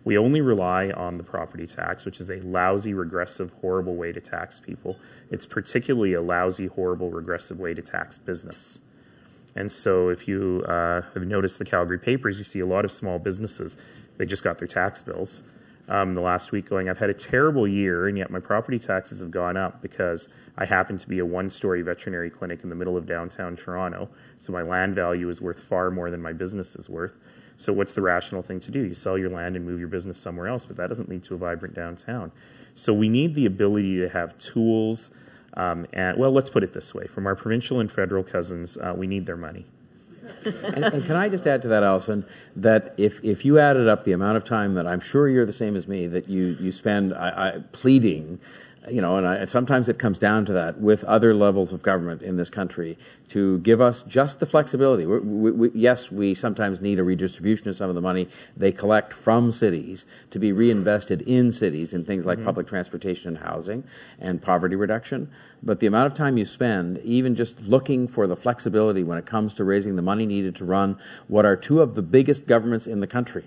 We 0.04 0.18
only 0.18 0.42
rely 0.42 0.90
on 0.90 1.16
the 1.16 1.24
property 1.24 1.66
tax, 1.66 2.04
which 2.04 2.20
is 2.20 2.30
a 2.30 2.36
lousy, 2.40 2.92
regressive, 2.92 3.50
horrible 3.62 3.96
way 3.96 4.12
to 4.12 4.20
tax 4.20 4.60
people. 4.60 4.98
It's 5.30 5.46
particularly 5.46 6.12
a 6.12 6.20
lousy, 6.20 6.66
horrible, 6.66 7.10
regressive 7.10 7.58
way 7.58 7.72
to 7.72 7.80
tax 7.80 8.18
business. 8.18 8.82
And 9.56 9.70
so, 9.70 10.08
if 10.08 10.26
you 10.28 10.64
uh, 10.66 11.02
have 11.14 11.22
noticed 11.22 11.58
the 11.58 11.64
Calgary 11.64 11.98
papers, 11.98 12.38
you 12.38 12.44
see 12.44 12.60
a 12.60 12.66
lot 12.66 12.84
of 12.84 12.90
small 12.90 13.18
businesses 13.18 13.76
they 14.16 14.26
just 14.26 14.44
got 14.44 14.58
their 14.58 14.68
tax 14.68 15.02
bills 15.02 15.42
um, 15.88 16.14
the 16.14 16.20
last 16.20 16.50
week 16.50 16.68
going, 16.68 16.88
I've 16.88 16.98
had 16.98 17.10
a 17.10 17.14
terrible 17.14 17.68
year, 17.68 18.06
and 18.08 18.16
yet 18.16 18.30
my 18.30 18.40
property 18.40 18.78
taxes 18.78 19.20
have 19.20 19.30
gone 19.30 19.56
up 19.56 19.82
because 19.82 20.28
I 20.56 20.64
happen 20.64 20.96
to 20.96 21.08
be 21.08 21.18
a 21.18 21.26
one 21.26 21.50
story 21.50 21.82
veterinary 21.82 22.30
clinic 22.30 22.62
in 22.62 22.70
the 22.70 22.74
middle 22.74 22.96
of 22.96 23.06
downtown 23.06 23.56
Toronto. 23.56 24.08
So 24.38 24.52
my 24.52 24.62
land 24.62 24.94
value 24.94 25.28
is 25.28 25.40
worth 25.40 25.60
far 25.60 25.90
more 25.90 26.10
than 26.10 26.22
my 26.22 26.32
business 26.32 26.74
is 26.76 26.88
worth. 26.88 27.16
So 27.56 27.72
what's 27.72 27.92
the 27.92 28.02
rational 28.02 28.42
thing 28.42 28.60
to 28.60 28.70
do? 28.70 28.80
You 28.80 28.94
sell 28.94 29.18
your 29.18 29.30
land 29.30 29.56
and 29.56 29.66
move 29.66 29.78
your 29.78 29.88
business 29.88 30.18
somewhere 30.18 30.48
else, 30.48 30.66
but 30.66 30.76
that 30.76 30.88
doesn't 30.88 31.08
lead 31.08 31.24
to 31.24 31.34
a 31.34 31.38
vibrant 31.38 31.74
downtown. 31.74 32.32
So 32.72 32.94
we 32.94 33.08
need 33.08 33.34
the 33.34 33.46
ability 33.46 33.98
to 33.98 34.08
have 34.08 34.36
tools. 34.38 35.10
Um, 35.56 35.86
and 35.92 36.18
well, 36.18 36.32
let's 36.32 36.50
put 36.50 36.64
it 36.64 36.72
this 36.72 36.92
way: 36.92 37.06
from 37.06 37.26
our 37.26 37.36
provincial 37.36 37.78
and 37.78 37.92
federal 37.92 38.24
cousins, 38.24 38.76
uh, 38.76 38.94
we 38.96 39.06
need 39.06 39.26
their 39.26 39.36
money 39.36 39.66
and, 40.46 40.84
and, 40.84 41.04
can 41.04 41.16
I 41.16 41.28
just 41.28 41.46
add 41.46 41.62
to 41.62 41.68
that, 41.68 41.82
Allison, 41.82 42.24
that 42.56 42.94
if, 42.98 43.24
if 43.24 43.44
you 43.44 43.58
added 43.58 43.88
up 43.88 44.04
the 44.04 44.12
amount 44.12 44.36
of 44.36 44.44
time 44.44 44.74
that 44.74 44.86
I'm 44.86 45.00
sure 45.00 45.28
you're 45.28 45.46
the 45.46 45.52
same 45.52 45.76
as 45.76 45.88
me 45.88 46.06
that 46.08 46.28
you, 46.28 46.56
you 46.60 46.72
spend 46.72 47.14
I, 47.14 47.28
I, 47.28 47.58
pleading 47.72 48.40
you 48.90 49.00
know, 49.00 49.16
and, 49.16 49.26
I, 49.26 49.36
and, 49.36 49.50
sometimes 49.50 49.88
it 49.88 49.98
comes 49.98 50.18
down 50.18 50.46
to 50.46 50.54
that 50.54 50.78
with 50.78 51.04
other 51.04 51.34
levels 51.34 51.72
of 51.72 51.82
government 51.82 52.22
in 52.22 52.36
this 52.36 52.50
country 52.50 52.98
to 53.28 53.58
give 53.58 53.80
us 53.80 54.02
just 54.02 54.40
the 54.40 54.46
flexibility. 54.46 55.06
We, 55.06 55.18
we, 55.20 55.50
we, 55.52 55.70
yes, 55.74 56.10
we 56.10 56.34
sometimes 56.34 56.80
need 56.80 56.98
a 56.98 57.04
redistribution 57.04 57.68
of 57.68 57.76
some 57.76 57.88
of 57.88 57.94
the 57.94 58.00
money 58.00 58.28
they 58.56 58.72
collect 58.72 59.12
from 59.12 59.52
cities 59.52 60.04
to 60.32 60.38
be 60.38 60.52
reinvested 60.52 61.22
in 61.22 61.52
cities 61.52 61.94
in 61.94 62.04
things 62.04 62.26
like 62.26 62.38
mm-hmm. 62.38 62.46
public 62.46 62.66
transportation 62.66 63.28
and 63.28 63.38
housing 63.38 63.84
and 64.18 64.42
poverty 64.42 64.76
reduction. 64.76 65.30
But 65.62 65.80
the 65.80 65.86
amount 65.86 66.08
of 66.08 66.14
time 66.14 66.36
you 66.36 66.44
spend, 66.44 66.98
even 66.98 67.36
just 67.36 67.62
looking 67.62 68.06
for 68.06 68.26
the 68.26 68.36
flexibility 68.36 69.02
when 69.02 69.18
it 69.18 69.26
comes 69.26 69.54
to 69.54 69.64
raising 69.64 69.96
the 69.96 70.02
money 70.02 70.26
needed 70.26 70.56
to 70.56 70.64
run 70.64 70.98
what 71.28 71.46
are 71.46 71.56
two 71.56 71.80
of 71.80 71.94
the 71.94 72.02
biggest 72.02 72.46
governments 72.46 72.86
in 72.86 73.00
the 73.00 73.06
country 73.06 73.44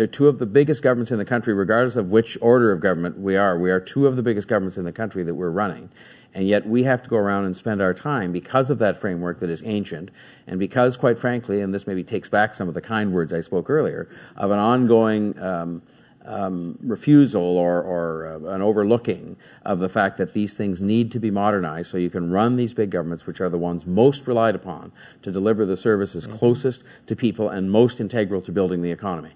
they're 0.00 0.06
two 0.06 0.28
of 0.28 0.38
the 0.38 0.46
biggest 0.46 0.82
governments 0.82 1.10
in 1.10 1.18
the 1.18 1.26
country, 1.26 1.52
regardless 1.52 1.96
of 1.96 2.10
which 2.10 2.38
order 2.40 2.72
of 2.72 2.80
government 2.80 3.18
we 3.18 3.36
are. 3.36 3.58
We 3.58 3.70
are 3.70 3.80
two 3.80 4.06
of 4.06 4.16
the 4.16 4.22
biggest 4.22 4.48
governments 4.48 4.78
in 4.78 4.86
the 4.86 4.94
country 4.94 5.24
that 5.24 5.34
we're 5.34 5.50
running. 5.50 5.90
And 6.32 6.48
yet 6.48 6.66
we 6.66 6.84
have 6.84 7.02
to 7.02 7.10
go 7.10 7.18
around 7.18 7.44
and 7.44 7.54
spend 7.54 7.82
our 7.82 7.92
time 7.92 8.32
because 8.32 8.70
of 8.70 8.78
that 8.78 8.96
framework 8.96 9.40
that 9.40 9.50
is 9.50 9.62
ancient, 9.62 10.10
and 10.46 10.58
because, 10.58 10.96
quite 10.96 11.18
frankly, 11.18 11.60
and 11.60 11.74
this 11.74 11.86
maybe 11.86 12.02
takes 12.02 12.30
back 12.30 12.54
some 12.54 12.66
of 12.66 12.72
the 12.72 12.80
kind 12.80 13.12
words 13.12 13.34
I 13.34 13.42
spoke 13.42 13.68
earlier, 13.68 14.08
of 14.36 14.50
an 14.50 14.58
ongoing 14.58 15.38
um, 15.38 15.82
um, 16.24 16.78
refusal 16.80 17.58
or, 17.58 17.82
or 17.82 18.26
uh, 18.26 18.54
an 18.54 18.62
overlooking 18.62 19.36
of 19.66 19.80
the 19.80 19.90
fact 19.90 20.16
that 20.16 20.32
these 20.32 20.56
things 20.56 20.80
need 20.80 21.12
to 21.12 21.18
be 21.18 21.30
modernized 21.30 21.90
so 21.90 21.98
you 21.98 22.08
can 22.08 22.30
run 22.30 22.56
these 22.56 22.72
big 22.72 22.88
governments, 22.88 23.26
which 23.26 23.42
are 23.42 23.50
the 23.50 23.58
ones 23.58 23.86
most 23.86 24.26
relied 24.26 24.54
upon 24.54 24.92
to 25.24 25.30
deliver 25.30 25.66
the 25.66 25.76
services 25.76 26.26
mm-hmm. 26.26 26.38
closest 26.38 26.84
to 27.08 27.16
people 27.16 27.50
and 27.50 27.70
most 27.70 28.00
integral 28.00 28.40
to 28.40 28.52
building 28.52 28.80
the 28.80 28.92
economy 28.92 29.32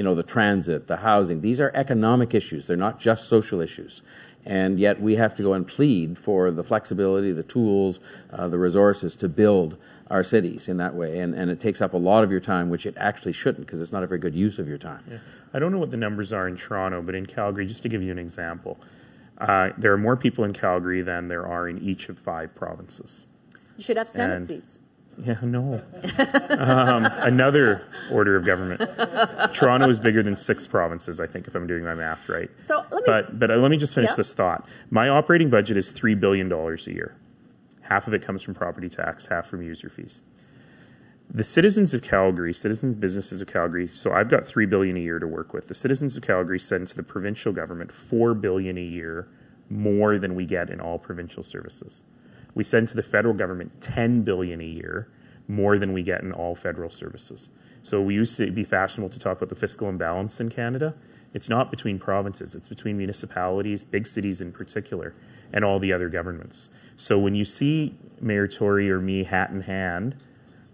you 0.00 0.04
know, 0.04 0.14
the 0.14 0.22
transit, 0.22 0.86
the 0.86 0.96
housing. 0.96 1.42
These 1.42 1.60
are 1.60 1.70
economic 1.74 2.32
issues. 2.32 2.66
They're 2.66 2.78
not 2.78 3.00
just 3.00 3.28
social 3.28 3.60
issues. 3.60 4.00
And 4.46 4.80
yet 4.80 4.98
we 4.98 5.16
have 5.16 5.34
to 5.34 5.42
go 5.42 5.52
and 5.52 5.68
plead 5.68 6.16
for 6.16 6.50
the 6.50 6.64
flexibility, 6.64 7.32
the 7.32 7.42
tools, 7.42 8.00
uh, 8.32 8.48
the 8.48 8.56
resources 8.56 9.16
to 9.16 9.28
build 9.28 9.76
our 10.08 10.22
cities 10.22 10.70
in 10.70 10.78
that 10.78 10.94
way. 10.94 11.18
And, 11.18 11.34
and 11.34 11.50
it 11.50 11.60
takes 11.60 11.82
up 11.82 11.92
a 11.92 11.98
lot 11.98 12.24
of 12.24 12.30
your 12.30 12.40
time, 12.40 12.70
which 12.70 12.86
it 12.86 12.94
actually 12.96 13.34
shouldn't 13.34 13.66
because 13.66 13.82
it's 13.82 13.92
not 13.92 14.02
a 14.02 14.06
very 14.06 14.20
good 14.20 14.34
use 14.34 14.58
of 14.58 14.68
your 14.68 14.78
time. 14.78 15.04
Yeah. 15.06 15.18
I 15.52 15.58
don't 15.58 15.70
know 15.70 15.80
what 15.80 15.90
the 15.90 15.98
numbers 15.98 16.32
are 16.32 16.48
in 16.48 16.56
Toronto, 16.56 17.02
but 17.02 17.14
in 17.14 17.26
Calgary, 17.26 17.66
just 17.66 17.82
to 17.82 17.90
give 17.90 18.02
you 18.02 18.10
an 18.10 18.18
example, 18.18 18.78
uh, 19.36 19.68
there 19.76 19.92
are 19.92 19.98
more 19.98 20.16
people 20.16 20.44
in 20.44 20.54
Calgary 20.54 21.02
than 21.02 21.28
there 21.28 21.46
are 21.46 21.68
in 21.68 21.82
each 21.82 22.08
of 22.08 22.18
five 22.18 22.54
provinces. 22.54 23.26
You 23.76 23.84
should 23.84 23.98
have 23.98 24.08
Senate 24.08 24.36
and 24.36 24.46
seats. 24.46 24.80
Yeah, 25.18 25.38
no. 25.42 25.82
um, 26.58 27.04
another 27.04 27.82
order 28.10 28.36
of 28.36 28.46
government. 28.46 28.80
Toronto 29.54 29.88
is 29.88 29.98
bigger 29.98 30.22
than 30.22 30.36
six 30.36 30.66
provinces, 30.66 31.20
I 31.20 31.26
think, 31.26 31.46
if 31.46 31.54
I'm 31.54 31.66
doing 31.66 31.84
my 31.84 31.94
math 31.94 32.28
right. 32.28 32.50
So 32.62 32.84
let 32.90 32.92
me. 32.92 33.02
But 33.06 33.38
but 33.38 33.50
uh, 33.50 33.56
let 33.56 33.70
me 33.70 33.76
just 33.76 33.94
finish 33.94 34.10
yeah. 34.10 34.16
this 34.16 34.32
thought. 34.32 34.66
My 34.90 35.08
operating 35.08 35.50
budget 35.50 35.76
is 35.76 35.90
three 35.90 36.14
billion 36.14 36.48
dollars 36.48 36.86
a 36.86 36.92
year. 36.92 37.16
Half 37.82 38.06
of 38.06 38.14
it 38.14 38.22
comes 38.22 38.42
from 38.42 38.54
property 38.54 38.88
tax, 38.88 39.26
half 39.26 39.46
from 39.46 39.62
user 39.62 39.90
fees. 39.90 40.22
The 41.32 41.44
citizens 41.44 41.94
of 41.94 42.02
Calgary, 42.02 42.54
citizens 42.54 42.96
businesses 42.96 43.40
of 43.40 43.46
Calgary, 43.46 43.86
so 43.88 44.12
I've 44.12 44.28
got 44.28 44.46
three 44.46 44.66
billion 44.66 44.96
a 44.96 45.00
year 45.00 45.18
to 45.18 45.26
work 45.26 45.52
with. 45.52 45.68
The 45.68 45.74
citizens 45.74 46.16
of 46.16 46.24
Calgary 46.24 46.58
send 46.58 46.88
to 46.88 46.96
the 46.96 47.02
provincial 47.04 47.52
government 47.52 47.92
four 47.92 48.34
billion 48.34 48.78
a 48.78 48.82
year 48.82 49.28
more 49.68 50.18
than 50.18 50.34
we 50.34 50.46
get 50.46 50.70
in 50.70 50.80
all 50.80 50.98
provincial 50.98 51.44
services. 51.44 52.02
We 52.54 52.64
send 52.64 52.88
to 52.88 52.96
the 52.96 53.02
federal 53.02 53.34
government 53.34 53.80
10 53.80 54.22
billion 54.22 54.60
a 54.60 54.64
year, 54.64 55.08
more 55.50 55.78
than 55.78 55.92
we 55.92 56.02
get 56.02 56.22
in 56.22 56.32
all 56.32 56.54
federal 56.54 56.90
services. 56.90 57.50
So 57.82 58.00
we 58.00 58.14
used 58.14 58.36
to 58.36 58.50
be 58.50 58.64
fashionable 58.64 59.10
to 59.10 59.18
talk 59.18 59.38
about 59.38 59.48
the 59.48 59.56
fiscal 59.56 59.88
imbalance 59.88 60.40
in 60.40 60.50
Canada. 60.50 60.94
It's 61.32 61.48
not 61.48 61.70
between 61.70 61.98
provinces, 61.98 62.54
it's 62.54 62.68
between 62.68 62.98
municipalities, 62.98 63.84
big 63.84 64.06
cities 64.06 64.40
in 64.40 64.52
particular, 64.52 65.14
and 65.52 65.64
all 65.64 65.78
the 65.78 65.92
other 65.92 66.08
governments. 66.08 66.68
So 66.96 67.18
when 67.18 67.34
you 67.34 67.44
see 67.44 67.96
Mayor 68.20 68.48
Tory 68.48 68.90
or 68.90 69.00
me 69.00 69.24
hat 69.24 69.50
in 69.50 69.60
hand 69.60 70.16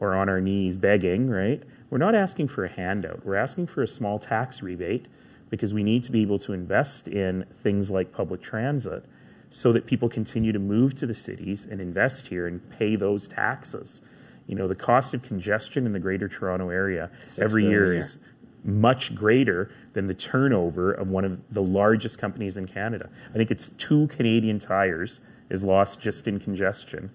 or 0.01 0.15
on 0.15 0.29
our 0.29 0.41
knees 0.41 0.77
begging, 0.77 1.29
right, 1.29 1.63
we're 1.91 1.99
not 1.99 2.15
asking 2.15 2.49
for 2.49 2.65
a 2.65 2.69
handout. 2.69 3.25
We're 3.25 3.37
asking 3.37 3.69
for 3.69 3.83
a 3.83 3.89
small 3.89 4.19
tax 4.19 4.63
rebate 4.63 5.07
because 5.51 5.73
we 5.73 5.85
need 5.85 6.05
to 6.05 6.13
be 6.13 6.23
able 6.23 6.41
to 6.41 6.53
invest 6.53 7.07
in 7.07 7.45
things 7.63 7.91
like 7.91 8.13
public 8.13 8.43
transit 8.43 9.05
so 9.51 9.73
that 9.73 9.87
people 9.87 10.09
continue 10.09 10.53
to 10.53 10.59
move 10.59 10.95
to 10.97 11.07
the 11.07 11.15
cities 11.15 11.65
and 11.65 11.81
invest 11.81 12.29
here 12.29 12.47
and 12.47 12.71
pay 12.79 12.97
those 12.97 13.29
taxes. 13.29 14.03
You 14.47 14.55
know, 14.55 14.69
the 14.69 14.75
cost 14.75 15.15
of 15.15 15.23
congestion 15.23 15.87
in 15.87 15.93
the 15.93 15.99
Greater 15.99 16.29
Toronto 16.29 16.71
Area 16.71 17.11
every 17.39 17.65
year 17.67 17.95
is 17.95 18.17
much 18.65 19.15
greater 19.15 19.71
than 19.93 20.07
the 20.07 20.15
turnover 20.15 20.93
of 20.93 21.09
one 21.09 21.25
of 21.25 21.41
the 21.53 21.63
largest 21.63 22.19
companies 22.19 22.57
in 22.57 22.67
Canada. 22.67 23.09
I 23.31 23.37
think 23.37 23.51
it's 23.51 23.69
two 23.69 24.09
Canadian 24.09 24.59
tires 24.59 25.21
is 25.49 25.63
lost 25.63 26.01
just 26.01 26.27
in 26.27 26.41
congestion 26.41 27.11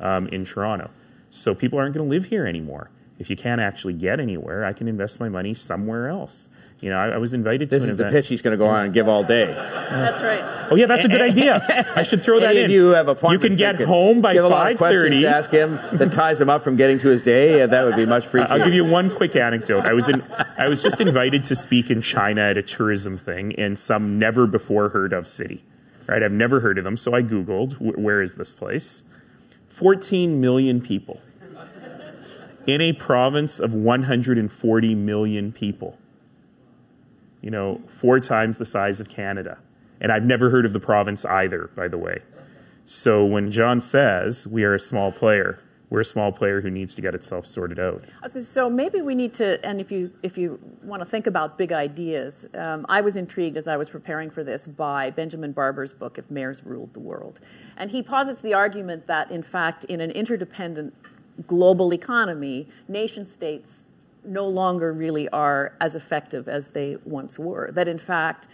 um, 0.00 0.28
in 0.28 0.44
Toronto. 0.44 0.90
So 1.30 1.54
people 1.54 1.78
aren't 1.78 1.94
going 1.94 2.06
to 2.06 2.10
live 2.10 2.26
here 2.26 2.46
anymore. 2.46 2.90
If 3.18 3.30
you 3.30 3.36
can't 3.36 3.60
actually 3.60 3.94
get 3.94 4.20
anywhere, 4.20 4.64
I 4.64 4.72
can 4.72 4.88
invest 4.88 5.20
my 5.20 5.28
money 5.28 5.54
somewhere 5.54 6.08
else. 6.08 6.48
You 6.82 6.90
know, 6.90 6.96
I, 6.96 7.10
I 7.10 7.18
was 7.18 7.32
invited 7.32 7.70
This 7.70 7.82
to 7.82 7.84
an 7.84 7.90
is 7.90 7.96
the 7.96 8.06
pitch 8.06 8.26
he's 8.26 8.42
going 8.42 8.52
to 8.52 8.56
go 8.58 8.66
on 8.66 8.86
and 8.86 8.92
give 8.92 9.08
all 9.08 9.22
day. 9.22 9.46
That's 9.46 10.20
right. 10.20 10.66
Oh 10.68 10.74
yeah, 10.74 10.86
that's 10.86 11.04
a 11.04 11.08
good 11.08 11.22
idea. 11.22 11.60
I 11.94 12.02
should 12.02 12.24
throw 12.24 12.40
that 12.40 12.50
Any 12.50 12.58
in. 12.58 12.64
of 12.64 12.70
you 12.72 12.88
who 12.88 12.94
have 12.94 13.06
you 13.30 13.38
can 13.38 13.54
get 13.54 13.78
that 13.78 13.86
home 13.86 14.20
by 14.20 14.32
give 14.32 14.44
a 14.44 14.48
lot 14.48 14.62
of 14.62 14.70
five 14.72 14.78
questions 14.78 15.04
thirty. 15.04 15.20
to 15.20 15.28
ask 15.28 15.48
him 15.48 15.78
that 15.92 16.10
ties 16.10 16.40
him 16.40 16.50
up 16.50 16.64
from 16.64 16.74
getting 16.74 16.98
to 16.98 17.08
his 17.08 17.22
day. 17.22 17.62
Uh, 17.62 17.68
that 17.68 17.84
would 17.84 17.94
be 17.94 18.04
much 18.04 18.26
appreciated. 18.26 18.52
I'll 18.60 18.64
give 18.64 18.74
you 18.74 18.84
one 18.84 19.10
quick 19.10 19.36
anecdote. 19.36 19.86
I 19.86 19.92
was 19.92 20.08
in, 20.08 20.24
I 20.58 20.68
was 20.68 20.82
just 20.82 21.00
invited 21.00 21.44
to 21.44 21.56
speak 21.56 21.92
in 21.92 22.02
China 22.02 22.42
at 22.42 22.56
a 22.56 22.62
tourism 22.62 23.16
thing 23.16 23.52
in 23.52 23.76
some 23.76 24.18
never 24.18 24.48
before 24.48 24.88
heard 24.88 25.12
of 25.12 25.28
city. 25.28 25.62
Right, 26.08 26.20
I've 26.20 26.32
never 26.32 26.58
heard 26.58 26.78
of 26.78 26.84
them, 26.84 26.96
so 26.96 27.14
I 27.14 27.22
googled 27.22 27.74
where 27.74 28.22
is 28.22 28.34
this 28.34 28.54
place. 28.54 29.04
14 29.68 30.40
million 30.40 30.80
people 30.80 31.20
in 32.66 32.80
a 32.80 32.92
province 32.92 33.60
of 33.60 33.72
140 33.72 34.94
million 34.96 35.52
people. 35.52 35.96
You 37.42 37.50
know, 37.50 37.80
four 38.00 38.20
times 38.20 38.56
the 38.56 38.64
size 38.64 39.00
of 39.00 39.08
Canada. 39.08 39.58
And 40.00 40.10
I've 40.10 40.24
never 40.24 40.48
heard 40.48 40.64
of 40.64 40.72
the 40.72 40.80
province 40.80 41.24
either, 41.24 41.70
by 41.76 41.88
the 41.88 41.98
way. 41.98 42.22
So 42.84 43.26
when 43.26 43.50
John 43.50 43.80
says 43.80 44.46
we 44.46 44.64
are 44.64 44.74
a 44.74 44.80
small 44.80 45.12
player, 45.12 45.58
we're 45.92 46.00
a 46.00 46.04
small 46.04 46.32
player 46.32 46.62
who 46.62 46.70
needs 46.70 46.94
to 46.94 47.02
get 47.02 47.14
itself 47.14 47.44
sorted 47.46 47.78
out. 47.78 48.02
So 48.40 48.70
maybe 48.70 49.02
we 49.02 49.14
need 49.14 49.34
to, 49.34 49.64
and 49.64 49.78
if 49.78 49.92
you 49.92 50.10
if 50.22 50.38
you 50.38 50.58
want 50.82 51.02
to 51.02 51.04
think 51.04 51.26
about 51.26 51.58
big 51.58 51.70
ideas, 51.70 52.48
um, 52.54 52.86
I 52.88 53.02
was 53.02 53.16
intrigued 53.16 53.58
as 53.58 53.68
I 53.68 53.76
was 53.76 53.90
preparing 53.90 54.30
for 54.30 54.42
this 54.42 54.66
by 54.66 55.10
Benjamin 55.10 55.52
Barber's 55.52 55.92
book 55.92 56.16
"If 56.16 56.30
Mayors 56.30 56.64
Ruled 56.64 56.94
the 56.94 57.00
World," 57.00 57.40
and 57.76 57.90
he 57.90 58.02
posits 58.02 58.40
the 58.40 58.54
argument 58.54 59.06
that 59.08 59.30
in 59.30 59.42
fact, 59.42 59.84
in 59.84 60.00
an 60.00 60.10
interdependent 60.10 60.94
global 61.46 61.92
economy, 61.92 62.68
nation 62.88 63.26
states 63.26 63.86
no 64.24 64.48
longer 64.48 64.92
really 64.92 65.28
are 65.28 65.74
as 65.80 65.96
effective 65.96 66.48
as 66.48 66.70
they 66.70 66.96
once 67.04 67.38
were. 67.38 67.70
That 67.72 67.88
in 67.88 67.98
fact, 67.98 68.48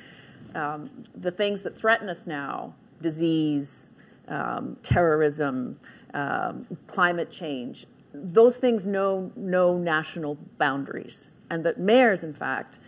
um, 0.55 0.91
the 1.15 1.31
things 1.31 1.63
that 1.63 1.77
threaten 1.77 2.09
us 2.09 2.27
now, 2.27 2.75
disease, 3.01 3.89
um, 4.29 4.77
terrorism, 4.83 5.79
um, 6.15 6.67
climate 6.87 7.31
change, 7.31 7.87
those 8.15 8.57
things 8.57 8.87
know 8.87 9.31
no 9.37 9.77
national 9.77 10.37
boundaries, 10.57 11.29
and 11.51 11.65
that 11.65 11.79
mayors, 11.79 12.25
in 12.25 12.33
fact, 12.33 12.79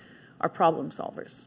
are 0.40 0.48
problem 0.48 0.90
solvers. 0.90 1.44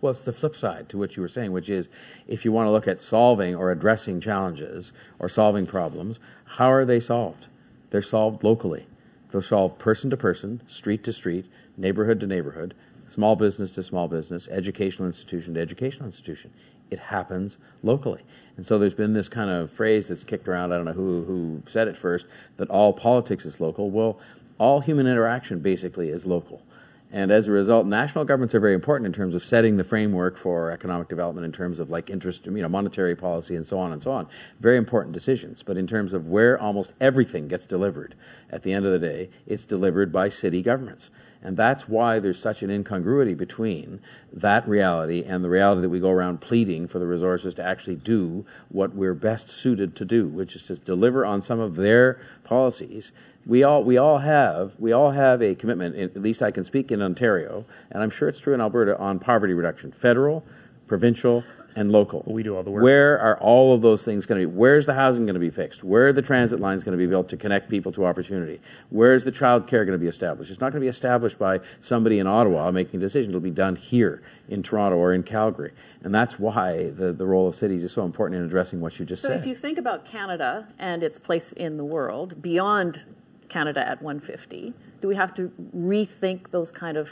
Well, 0.00 0.10
it's 0.10 0.20
the 0.20 0.32
flip 0.32 0.54
side 0.54 0.90
to 0.90 0.98
what 0.98 1.16
you 1.16 1.22
were 1.22 1.28
saying, 1.28 1.52
which 1.52 1.68
is 1.68 1.88
if 2.28 2.44
you 2.44 2.52
want 2.52 2.68
to 2.68 2.70
look 2.70 2.86
at 2.86 3.00
solving 3.00 3.56
or 3.56 3.72
addressing 3.72 4.20
challenges 4.20 4.92
or 5.18 5.28
solving 5.28 5.66
problems, 5.66 6.20
how 6.44 6.72
are 6.72 6.84
they 6.84 7.00
solved? 7.00 7.46
They're 7.90 8.02
solved 8.02 8.44
locally. 8.44 8.86
They're 9.30 9.42
solve 9.42 9.78
person 9.78 10.10
to 10.10 10.16
person, 10.16 10.62
street 10.66 11.04
to 11.04 11.12
street, 11.12 11.46
neighborhood 11.76 12.20
to 12.20 12.26
neighborhood, 12.26 12.74
small 13.08 13.36
business 13.36 13.72
to 13.72 13.82
small 13.82 14.08
business, 14.08 14.48
educational 14.48 15.06
institution 15.06 15.54
to 15.54 15.60
educational 15.60 16.06
institution. 16.06 16.52
It 16.90 16.98
happens 16.98 17.58
locally. 17.82 18.22
And 18.56 18.64
so 18.64 18.78
there's 18.78 18.94
been 18.94 19.12
this 19.12 19.28
kind 19.28 19.50
of 19.50 19.70
phrase 19.70 20.08
that's 20.08 20.24
kicked 20.24 20.48
around, 20.48 20.72
I 20.72 20.76
don't 20.76 20.86
know 20.86 20.92
who, 20.92 21.22
who 21.24 21.62
said 21.66 21.88
it 21.88 21.96
first, 21.96 22.26
that 22.56 22.70
all 22.70 22.92
politics 22.92 23.44
is 23.44 23.60
local. 23.60 23.90
Well, 23.90 24.18
all 24.58 24.80
human 24.80 25.06
interaction 25.06 25.60
basically 25.60 26.08
is 26.08 26.26
local. 26.26 26.62
And 27.10 27.30
as 27.30 27.48
a 27.48 27.52
result, 27.52 27.86
national 27.86 28.26
governments 28.26 28.54
are 28.54 28.60
very 28.60 28.74
important 28.74 29.06
in 29.06 29.14
terms 29.14 29.34
of 29.34 29.42
setting 29.42 29.78
the 29.78 29.84
framework 29.84 30.36
for 30.36 30.70
economic 30.70 31.08
development 31.08 31.46
in 31.46 31.52
terms 31.52 31.80
of 31.80 31.88
like 31.88 32.10
interest, 32.10 32.44
you 32.44 32.52
know, 32.52 32.68
monetary 32.68 33.16
policy 33.16 33.56
and 33.56 33.66
so 33.66 33.78
on 33.78 33.92
and 33.92 34.02
so 34.02 34.12
on. 34.12 34.28
Very 34.60 34.76
important 34.76 35.14
decisions. 35.14 35.62
But 35.62 35.78
in 35.78 35.86
terms 35.86 36.12
of 36.12 36.28
where 36.28 36.60
almost 36.60 36.92
everything 37.00 37.48
gets 37.48 37.64
delivered 37.64 38.14
at 38.50 38.62
the 38.62 38.74
end 38.74 38.84
of 38.84 38.92
the 38.92 38.98
day, 38.98 39.30
it's 39.46 39.64
delivered 39.64 40.12
by 40.12 40.28
city 40.28 40.60
governments. 40.60 41.08
And 41.42 41.56
that's 41.56 41.88
why 41.88 42.18
there's 42.18 42.38
such 42.38 42.62
an 42.62 42.70
incongruity 42.70 43.34
between 43.34 44.00
that 44.34 44.68
reality 44.68 45.24
and 45.24 45.42
the 45.42 45.48
reality 45.48 45.82
that 45.82 45.88
we 45.88 46.00
go 46.00 46.10
around 46.10 46.40
pleading 46.40 46.88
for 46.88 46.98
the 46.98 47.06
resources 47.06 47.54
to 47.54 47.64
actually 47.64 47.96
do 47.96 48.44
what 48.68 48.94
we're 48.94 49.14
best 49.14 49.48
suited 49.48 49.96
to 49.96 50.04
do, 50.04 50.26
which 50.26 50.56
is 50.56 50.64
to 50.64 50.76
deliver 50.76 51.24
on 51.24 51.40
some 51.40 51.60
of 51.60 51.76
their 51.76 52.20
policies. 52.44 53.12
We 53.48 53.64
all 53.64 53.82
we 53.82 53.96
all 53.96 54.18
have 54.18 54.78
we 54.78 54.92
all 54.92 55.10
have 55.10 55.42
a 55.42 55.54
commitment. 55.54 55.96
At 55.96 56.22
least 56.22 56.42
I 56.42 56.50
can 56.50 56.64
speak 56.64 56.92
in 56.92 57.00
Ontario, 57.02 57.64
and 57.90 58.02
I'm 58.02 58.10
sure 58.10 58.28
it's 58.28 58.40
true 58.40 58.52
in 58.52 58.60
Alberta 58.60 58.96
on 58.98 59.18
poverty 59.18 59.54
reduction, 59.54 59.90
federal, 59.90 60.44
provincial, 60.86 61.42
and 61.74 61.90
local. 61.90 62.22
We 62.26 62.42
do 62.42 62.56
all 62.56 62.62
the 62.62 62.70
work. 62.70 62.82
Where 62.82 63.18
are 63.18 63.38
all 63.38 63.74
of 63.74 63.80
those 63.80 64.04
things 64.04 64.26
going 64.26 64.40
to 64.40 64.46
be? 64.46 64.54
Where's 64.54 64.84
the 64.84 64.92
housing 64.92 65.24
going 65.24 65.34
to 65.34 65.40
be 65.40 65.48
fixed? 65.48 65.82
Where 65.82 66.08
are 66.08 66.12
the 66.12 66.22
transit 66.22 66.60
lines 66.60 66.84
going 66.84 66.98
to 66.98 67.02
be 67.02 67.08
built 67.08 67.30
to 67.30 67.38
connect 67.38 67.70
people 67.70 67.92
to 67.92 68.04
opportunity? 68.04 68.60
Where's 68.90 69.24
the 69.24 69.30
child 69.30 69.66
care 69.66 69.84
going 69.84 69.98
to 69.98 70.02
be 70.02 70.08
established? 70.08 70.50
It's 70.50 70.60
not 70.60 70.72
going 70.72 70.80
to 70.80 70.84
be 70.84 70.88
established 70.88 71.38
by 71.38 71.60
somebody 71.80 72.18
in 72.18 72.26
Ottawa 72.26 72.70
making 72.70 72.98
a 72.98 73.00
decision. 73.00 73.30
It'll 73.30 73.40
be 73.40 73.50
done 73.50 73.76
here 73.76 74.22
in 74.48 74.62
Toronto 74.62 74.96
or 74.96 75.14
in 75.14 75.22
Calgary. 75.22 75.72
And 76.02 76.14
that's 76.14 76.38
why 76.38 76.90
the, 76.90 77.12
the 77.12 77.26
role 77.26 77.48
of 77.48 77.54
cities 77.54 77.84
is 77.84 77.92
so 77.92 78.04
important 78.04 78.40
in 78.40 78.46
addressing 78.46 78.80
what 78.80 78.98
you 78.98 79.06
just 79.06 79.22
So 79.22 79.28
said. 79.28 79.38
So 79.38 79.40
if 79.42 79.46
you 79.46 79.54
think 79.54 79.78
about 79.78 80.04
Canada 80.04 80.66
and 80.78 81.02
its 81.02 81.18
place 81.18 81.52
in 81.52 81.76
the 81.76 81.84
world 81.84 82.42
beyond 82.42 83.02
Canada 83.48 83.80
at 83.80 84.02
150, 84.02 84.74
do 85.00 85.08
we 85.08 85.16
have 85.16 85.34
to 85.34 85.52
rethink 85.76 86.50
those 86.50 86.72
kind 86.72 86.96
of 86.96 87.10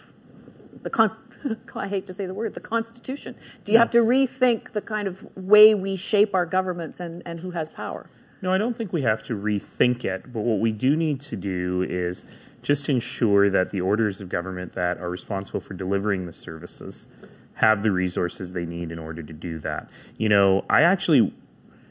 the 0.82 0.91
con- 0.91 1.16
I 1.74 1.89
hate 1.89 2.07
to 2.07 2.14
say 2.14 2.26
the 2.26 2.34
word 2.34 2.55
the 2.55 2.61
Constitution? 2.61 3.34
Do 3.64 3.72
you 3.72 3.78
have 3.78 3.91
to 3.91 3.99
rethink 3.99 4.72
the 4.72 4.80
kind 4.80 5.09
of 5.09 5.26
way 5.37 5.74
we 5.74 5.97
shape 5.97 6.34
our 6.34 6.47
governments 6.47 7.01
and, 7.01 7.22
and 7.26 7.39
who 7.39 7.51
has 7.51 7.68
power? 7.68 8.09
No, 8.43 8.53
I 8.53 8.59
don't 8.59 8.76
think 8.76 8.93
we 8.93 9.03
have 9.03 9.22
to 9.24 9.34
rethink 9.34 10.05
it, 10.05 10.30
but 10.30 10.41
what 10.41 10.61
we 10.61 10.72
do 10.72 10.95
need 10.95 11.22
to 11.22 11.37
do 11.37 11.82
is 11.82 12.24
just 12.62 12.89
ensure 12.89 13.51
that 13.51 13.70
the 13.70 13.80
orders 13.80 14.20
of 14.20 14.28
government 14.28 14.74
that 14.74 14.99
are 14.99 15.09
responsible 15.09 15.61
for 15.61 15.74
delivering 15.74 16.26
the 16.26 16.32
services 16.32 17.07
have 17.55 17.82
the 17.82 17.91
resources 17.91 18.53
they 18.53 18.66
need 18.66 18.93
in 18.93 18.99
order 18.99 19.22
to 19.22 19.32
do 19.32 19.59
that. 19.61 19.89
You 20.18 20.28
know, 20.28 20.64
I 20.68 20.82
actually, 20.82 21.32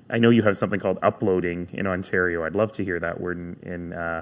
I 0.09 0.19
know 0.19 0.29
you 0.29 0.43
have 0.43 0.57
something 0.57 0.79
called 0.79 0.99
uploading 1.01 1.69
in 1.73 1.87
Ontario. 1.87 2.43
I'd 2.43 2.55
love 2.55 2.73
to 2.73 2.83
hear 2.83 2.99
that 2.99 3.19
word 3.19 3.37
in, 3.37 3.57
in 3.63 3.93
uh, 3.93 4.21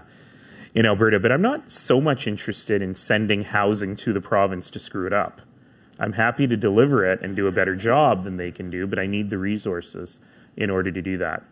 in 0.75 0.85
Alberta, 0.85 1.19
but 1.19 1.31
I'm 1.31 1.41
not 1.41 1.71
so 1.71 2.01
much 2.01 2.27
interested 2.27 2.81
in 2.81 2.95
sending 2.95 3.43
housing 3.43 3.95
to 3.97 4.13
the 4.13 4.21
province 4.21 4.71
to 4.71 4.79
screw 4.79 5.05
it 5.05 5.13
up. 5.13 5.41
I'm 5.99 6.13
happy 6.13 6.47
to 6.47 6.57
deliver 6.57 7.05
it 7.11 7.21
and 7.21 7.35
do 7.35 7.47
a 7.47 7.51
better 7.51 7.75
job 7.75 8.23
than 8.23 8.37
they 8.37 8.51
can 8.51 8.71
do, 8.71 8.87
but 8.87 8.97
I 8.97 9.05
need 9.05 9.29
the 9.29 9.37
resources 9.37 10.19
in 10.57 10.71
order 10.71 10.91
to 10.91 11.01
do 11.01 11.19
that. 11.19 11.43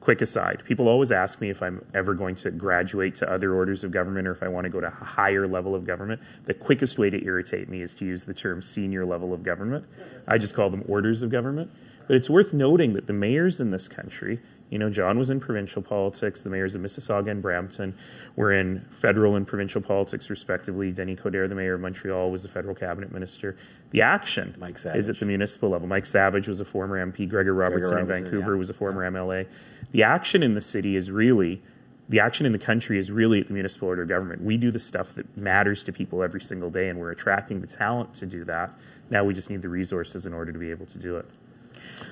Quick 0.00 0.20
aside, 0.20 0.62
people 0.64 0.88
always 0.88 1.12
ask 1.12 1.40
me 1.40 1.50
if 1.50 1.62
I'm 1.62 1.84
ever 1.94 2.14
going 2.14 2.34
to 2.36 2.50
graduate 2.50 3.16
to 3.16 3.30
other 3.30 3.54
orders 3.54 3.84
of 3.84 3.92
government 3.92 4.26
or 4.26 4.32
if 4.32 4.42
I 4.42 4.48
want 4.48 4.64
to 4.64 4.70
go 4.70 4.80
to 4.80 4.88
a 4.88 4.90
higher 4.90 5.46
level 5.46 5.74
of 5.74 5.86
government. 5.86 6.20
The 6.44 6.54
quickest 6.54 6.98
way 6.98 7.10
to 7.10 7.24
irritate 7.24 7.68
me 7.68 7.80
is 7.80 7.94
to 7.96 8.04
use 8.04 8.24
the 8.24 8.34
term 8.34 8.60
senior 8.62 9.06
level 9.06 9.32
of 9.32 9.44
government. 9.44 9.86
I 10.26 10.38
just 10.38 10.54
call 10.54 10.68
them 10.70 10.84
orders 10.88 11.22
of 11.22 11.30
government. 11.30 11.70
But 12.08 12.16
it's 12.16 12.30
worth 12.30 12.54
noting 12.54 12.94
that 12.94 13.06
the 13.06 13.12
mayors 13.12 13.60
in 13.60 13.70
this 13.70 13.86
country, 13.86 14.40
you 14.70 14.78
know, 14.78 14.88
John 14.88 15.18
was 15.18 15.28
in 15.28 15.40
provincial 15.40 15.82
politics, 15.82 16.42
the 16.42 16.48
mayors 16.48 16.74
of 16.74 16.80
Mississauga 16.80 17.30
and 17.30 17.42
Brampton 17.42 17.94
were 18.34 18.50
in 18.50 18.86
federal 18.90 19.36
and 19.36 19.46
provincial 19.46 19.82
politics, 19.82 20.30
respectively. 20.30 20.90
Denis 20.90 21.20
Coderre, 21.20 21.48
the 21.48 21.54
mayor 21.54 21.74
of 21.74 21.82
Montreal, 21.82 22.30
was 22.30 22.46
a 22.46 22.48
federal 22.48 22.74
cabinet 22.74 23.12
minister. 23.12 23.56
The 23.90 24.02
action 24.02 24.54
Mike 24.58 24.78
is 24.84 25.10
at 25.10 25.20
the 25.20 25.26
municipal 25.26 25.68
level. 25.68 25.86
Mike 25.86 26.06
Savage 26.06 26.48
was 26.48 26.60
a 26.60 26.64
former 26.64 26.96
MP. 27.04 27.28
Gregor 27.28 27.52
Robertson 27.52 27.98
in 27.98 28.06
Robertson, 28.06 28.24
Vancouver 28.24 28.52
yeah. 28.52 28.58
was 28.58 28.70
a 28.70 28.74
former 28.74 29.08
MLA. 29.10 29.46
The 29.92 30.04
action 30.04 30.42
in 30.42 30.54
the 30.54 30.60
city 30.62 30.96
is 30.96 31.10
really 31.10 31.62
the 32.08 32.20
action 32.20 32.46
in 32.46 32.52
the 32.52 32.58
country 32.58 32.98
is 32.98 33.10
really 33.10 33.40
at 33.40 33.48
the 33.48 33.52
municipal 33.52 33.88
order 33.88 34.02
of 34.02 34.08
government. 34.08 34.42
We 34.42 34.56
do 34.56 34.70
the 34.70 34.78
stuff 34.78 35.14
that 35.16 35.36
matters 35.36 35.84
to 35.84 35.92
people 35.92 36.22
every 36.22 36.40
single 36.40 36.70
day, 36.70 36.88
and 36.88 36.98
we're 36.98 37.10
attracting 37.10 37.60
the 37.60 37.66
talent 37.66 38.14
to 38.16 38.26
do 38.26 38.44
that. 38.44 38.72
Now 39.10 39.24
we 39.24 39.34
just 39.34 39.50
need 39.50 39.60
the 39.60 39.68
resources 39.68 40.24
in 40.24 40.32
order 40.32 40.52
to 40.52 40.58
be 40.58 40.70
able 40.70 40.86
to 40.86 40.98
do 40.98 41.18
it. 41.18 41.26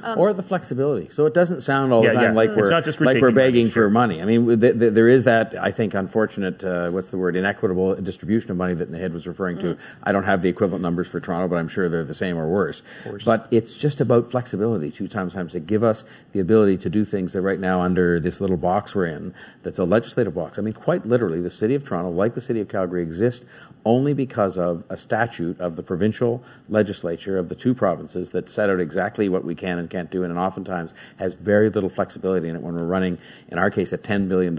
Um, 0.02 0.18
or 0.18 0.32
the 0.32 0.42
flexibility. 0.42 1.08
So 1.08 1.26
it 1.26 1.34
doesn't 1.34 1.62
sound 1.62 1.92
all 1.92 2.04
yeah, 2.04 2.10
the 2.10 2.14
time 2.16 2.24
yeah. 2.24 2.32
like 2.32 2.50
it's 2.50 2.58
we're 2.58 2.70
not 2.70 2.84
just 2.84 3.00
we're 3.00 3.06
like 3.06 3.20
we're 3.20 3.30
begging 3.30 3.64
money, 3.64 3.72
sure. 3.72 3.86
for 3.86 3.90
money. 3.90 4.20
I 4.20 4.24
mean, 4.24 4.60
th- 4.60 4.78
th- 4.78 4.92
there 4.92 5.08
is 5.08 5.24
that 5.24 5.54
I 5.56 5.70
think 5.70 5.94
unfortunate 5.94 6.62
uh, 6.62 6.90
what's 6.90 7.10
the 7.10 7.18
word 7.18 7.36
inequitable 7.36 7.94
distribution 7.96 8.50
of 8.50 8.56
money 8.56 8.74
that 8.74 8.90
Naheed 8.90 9.12
was 9.12 9.26
referring 9.26 9.58
to. 9.58 9.74
Mm-hmm. 9.74 10.02
I 10.02 10.12
don't 10.12 10.24
have 10.24 10.42
the 10.42 10.48
equivalent 10.48 10.82
numbers 10.82 11.08
for 11.08 11.20
Toronto, 11.20 11.48
but 11.48 11.56
I'm 11.56 11.68
sure 11.68 11.88
they're 11.88 12.04
the 12.04 12.14
same 12.14 12.36
or 12.36 12.48
worse. 12.48 12.82
But 13.24 13.48
it's 13.50 13.76
just 13.76 14.00
about 14.00 14.30
flexibility. 14.30 14.90
Two 14.90 15.08
times 15.08 15.34
times 15.34 15.52
to 15.52 15.60
give 15.60 15.82
us 15.82 16.04
the 16.32 16.40
ability 16.40 16.78
to 16.78 16.90
do 16.90 17.04
things 17.04 17.32
that 17.32 17.42
right 17.42 17.58
now 17.58 17.80
under 17.80 18.20
this 18.20 18.40
little 18.40 18.56
box 18.56 18.94
we're 18.94 19.06
in, 19.06 19.34
that's 19.62 19.78
a 19.78 19.84
legislative 19.84 20.34
box. 20.34 20.58
I 20.58 20.62
mean, 20.62 20.74
quite 20.74 21.06
literally, 21.06 21.40
the 21.40 21.50
city 21.50 21.74
of 21.74 21.84
Toronto, 21.84 22.10
like 22.10 22.34
the 22.34 22.40
city 22.40 22.60
of 22.60 22.68
Calgary, 22.68 23.02
exist 23.02 23.44
only 23.84 24.14
because 24.14 24.58
of 24.58 24.84
a 24.90 24.96
statute 24.96 25.60
of 25.60 25.76
the 25.76 25.82
provincial 25.82 26.42
legislature 26.68 27.38
of 27.38 27.48
the 27.48 27.54
two 27.54 27.74
provinces 27.74 28.30
that 28.30 28.48
set 28.48 28.70
out 28.70 28.80
exactly 28.80 29.28
what 29.28 29.44
we 29.44 29.54
can 29.56 29.78
and 29.78 29.90
can't 29.90 30.10
do, 30.10 30.24
and 30.24 30.36
oftentimes 30.38 30.92
has 31.16 31.34
very 31.34 31.70
little 31.70 31.90
flexibility 31.90 32.48
in 32.48 32.56
it 32.56 32.62
when 32.62 32.74
we're 32.74 32.84
running, 32.84 33.18
in 33.48 33.58
our 33.58 33.70
case, 33.70 33.92
a 33.92 33.98
$10 33.98 34.28
billion 34.28 34.58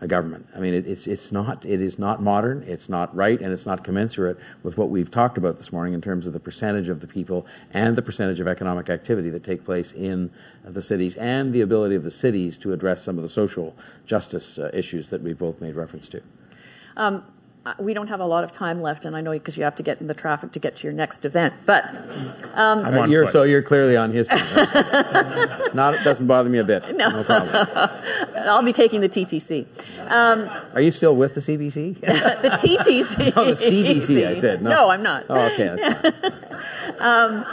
uh, 0.00 0.06
government. 0.06 0.46
I 0.54 0.60
mean, 0.60 0.74
it, 0.74 0.86
it's 0.86 1.06
it's 1.06 1.32
not 1.32 1.64
it 1.64 1.80
is 1.80 1.98
not 1.98 2.22
modern, 2.22 2.62
it's 2.68 2.88
not 2.88 3.16
right, 3.16 3.40
and 3.40 3.52
it's 3.52 3.66
not 3.66 3.82
commensurate 3.82 4.38
with 4.62 4.78
what 4.78 4.90
we've 4.90 5.10
talked 5.10 5.38
about 5.38 5.56
this 5.56 5.72
morning 5.72 5.94
in 5.94 6.00
terms 6.00 6.26
of 6.26 6.32
the 6.32 6.40
percentage 6.40 6.88
of 6.88 7.00
the 7.00 7.08
people 7.08 7.46
and 7.72 7.96
the 7.96 8.02
percentage 8.02 8.40
of 8.40 8.46
economic 8.46 8.90
activity 8.90 9.30
that 9.30 9.42
take 9.42 9.64
place 9.64 9.92
in 9.92 10.30
the 10.64 10.82
cities 10.82 11.16
and 11.16 11.52
the 11.52 11.62
ability 11.62 11.96
of 11.96 12.04
the 12.04 12.10
cities 12.10 12.58
to 12.58 12.72
address 12.72 13.02
some 13.02 13.16
of 13.16 13.22
the 13.22 13.28
social 13.28 13.74
justice 14.06 14.58
uh, 14.58 14.70
issues 14.72 15.10
that 15.10 15.22
we've 15.22 15.38
both 15.38 15.60
made 15.60 15.74
reference 15.74 16.08
to. 16.10 16.22
Um, 16.96 17.24
we 17.78 17.94
don't 17.94 18.08
have 18.08 18.20
a 18.20 18.24
lot 18.24 18.44
of 18.44 18.52
time 18.52 18.80
left, 18.80 19.04
and 19.04 19.16
I 19.16 19.20
know 19.20 19.32
because 19.32 19.56
you 19.56 19.64
have 19.64 19.76
to 19.76 19.82
get 19.82 20.00
in 20.00 20.06
the 20.06 20.14
traffic 20.14 20.52
to 20.52 20.58
get 20.58 20.76
to 20.76 20.84
your 20.84 20.94
next 20.94 21.24
event. 21.24 21.54
But 21.66 21.84
um, 22.54 23.10
you're, 23.10 23.26
so 23.26 23.42
you're 23.42 23.62
clearly 23.62 23.96
on 23.96 24.10
his 24.10 24.28
team. 24.28 24.38
Right? 24.38 24.68
it's 25.60 25.74
not. 25.74 25.94
It 25.94 26.04
doesn't 26.04 26.26
bother 26.26 26.48
me 26.48 26.58
a 26.58 26.64
bit. 26.64 26.96
No, 26.96 27.10
no 27.10 27.24
problem. 27.24 27.68
I'll 28.36 28.62
be 28.62 28.72
taking 28.72 29.00
the 29.00 29.08
TTC. 29.08 29.66
Um, 30.10 30.48
Are 30.74 30.80
you 30.80 30.90
still 30.90 31.14
with 31.14 31.34
the 31.34 31.40
CBC? 31.40 32.00
the 32.00 32.48
TTC. 32.48 33.36
no, 33.36 33.44
the 33.44 33.52
CBC. 33.52 34.26
I 34.26 34.34
said 34.34 34.62
no. 34.62 34.70
No, 34.70 34.88
I'm 34.88 35.02
not. 35.02 35.26
Oh, 35.28 35.38
okay, 35.38 35.76
that's 35.76 36.24
fine. 36.98 37.00
um, 37.00 37.44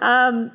um, 0.00 0.52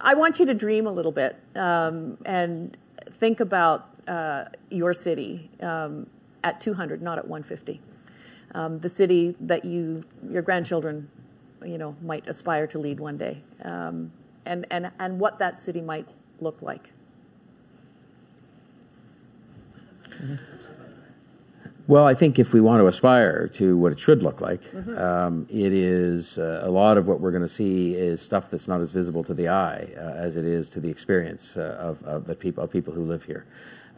I 0.00 0.14
want 0.14 0.38
you 0.38 0.46
to 0.46 0.54
dream 0.54 0.86
a 0.86 0.92
little 0.92 1.12
bit 1.12 1.36
um, 1.54 2.18
and 2.24 2.76
think 3.18 3.40
about 3.40 3.90
uh, 4.08 4.44
your 4.70 4.92
city. 4.92 5.50
Um, 5.60 6.06
at 6.46 6.60
200, 6.60 7.02
not 7.02 7.18
at 7.18 7.26
150. 7.26 7.80
Um, 8.54 8.78
the 8.78 8.88
city 8.88 9.34
that 9.40 9.64
you, 9.64 10.04
your 10.30 10.42
grandchildren, 10.42 11.10
you 11.64 11.76
know, 11.76 11.96
might 12.00 12.28
aspire 12.28 12.68
to 12.68 12.78
lead 12.78 13.00
one 13.00 13.16
day, 13.18 13.42
um, 13.62 14.12
and 14.46 14.66
and 14.70 14.92
and 15.00 15.18
what 15.18 15.40
that 15.40 15.58
city 15.58 15.80
might 15.80 16.08
look 16.40 16.62
like. 16.62 16.88
Well, 21.88 22.04
I 22.04 22.14
think 22.14 22.38
if 22.38 22.52
we 22.52 22.60
want 22.60 22.80
to 22.80 22.86
aspire 22.86 23.48
to 23.60 23.76
what 23.76 23.92
it 23.92 24.00
should 24.00 24.22
look 24.22 24.40
like, 24.40 24.62
mm-hmm. 24.62 24.98
um, 24.98 25.46
it 25.50 25.72
is 25.72 26.36
uh, 26.38 26.62
a 26.64 26.70
lot 26.70 26.98
of 26.98 27.06
what 27.06 27.20
we're 27.20 27.30
going 27.30 27.42
to 27.42 27.48
see 27.48 27.94
is 27.94 28.20
stuff 28.20 28.50
that's 28.50 28.66
not 28.66 28.80
as 28.80 28.90
visible 28.90 29.22
to 29.24 29.34
the 29.34 29.48
eye 29.48 29.88
uh, 29.96 30.00
as 30.00 30.36
it 30.36 30.44
is 30.44 30.70
to 30.70 30.80
the 30.80 30.90
experience 30.90 31.56
uh, 31.56 31.76
of, 31.78 32.02
of 32.02 32.26
the 32.26 32.34
people 32.34 32.64
of 32.64 32.70
people 32.70 32.92
who 32.92 33.04
live 33.04 33.24
here. 33.24 33.46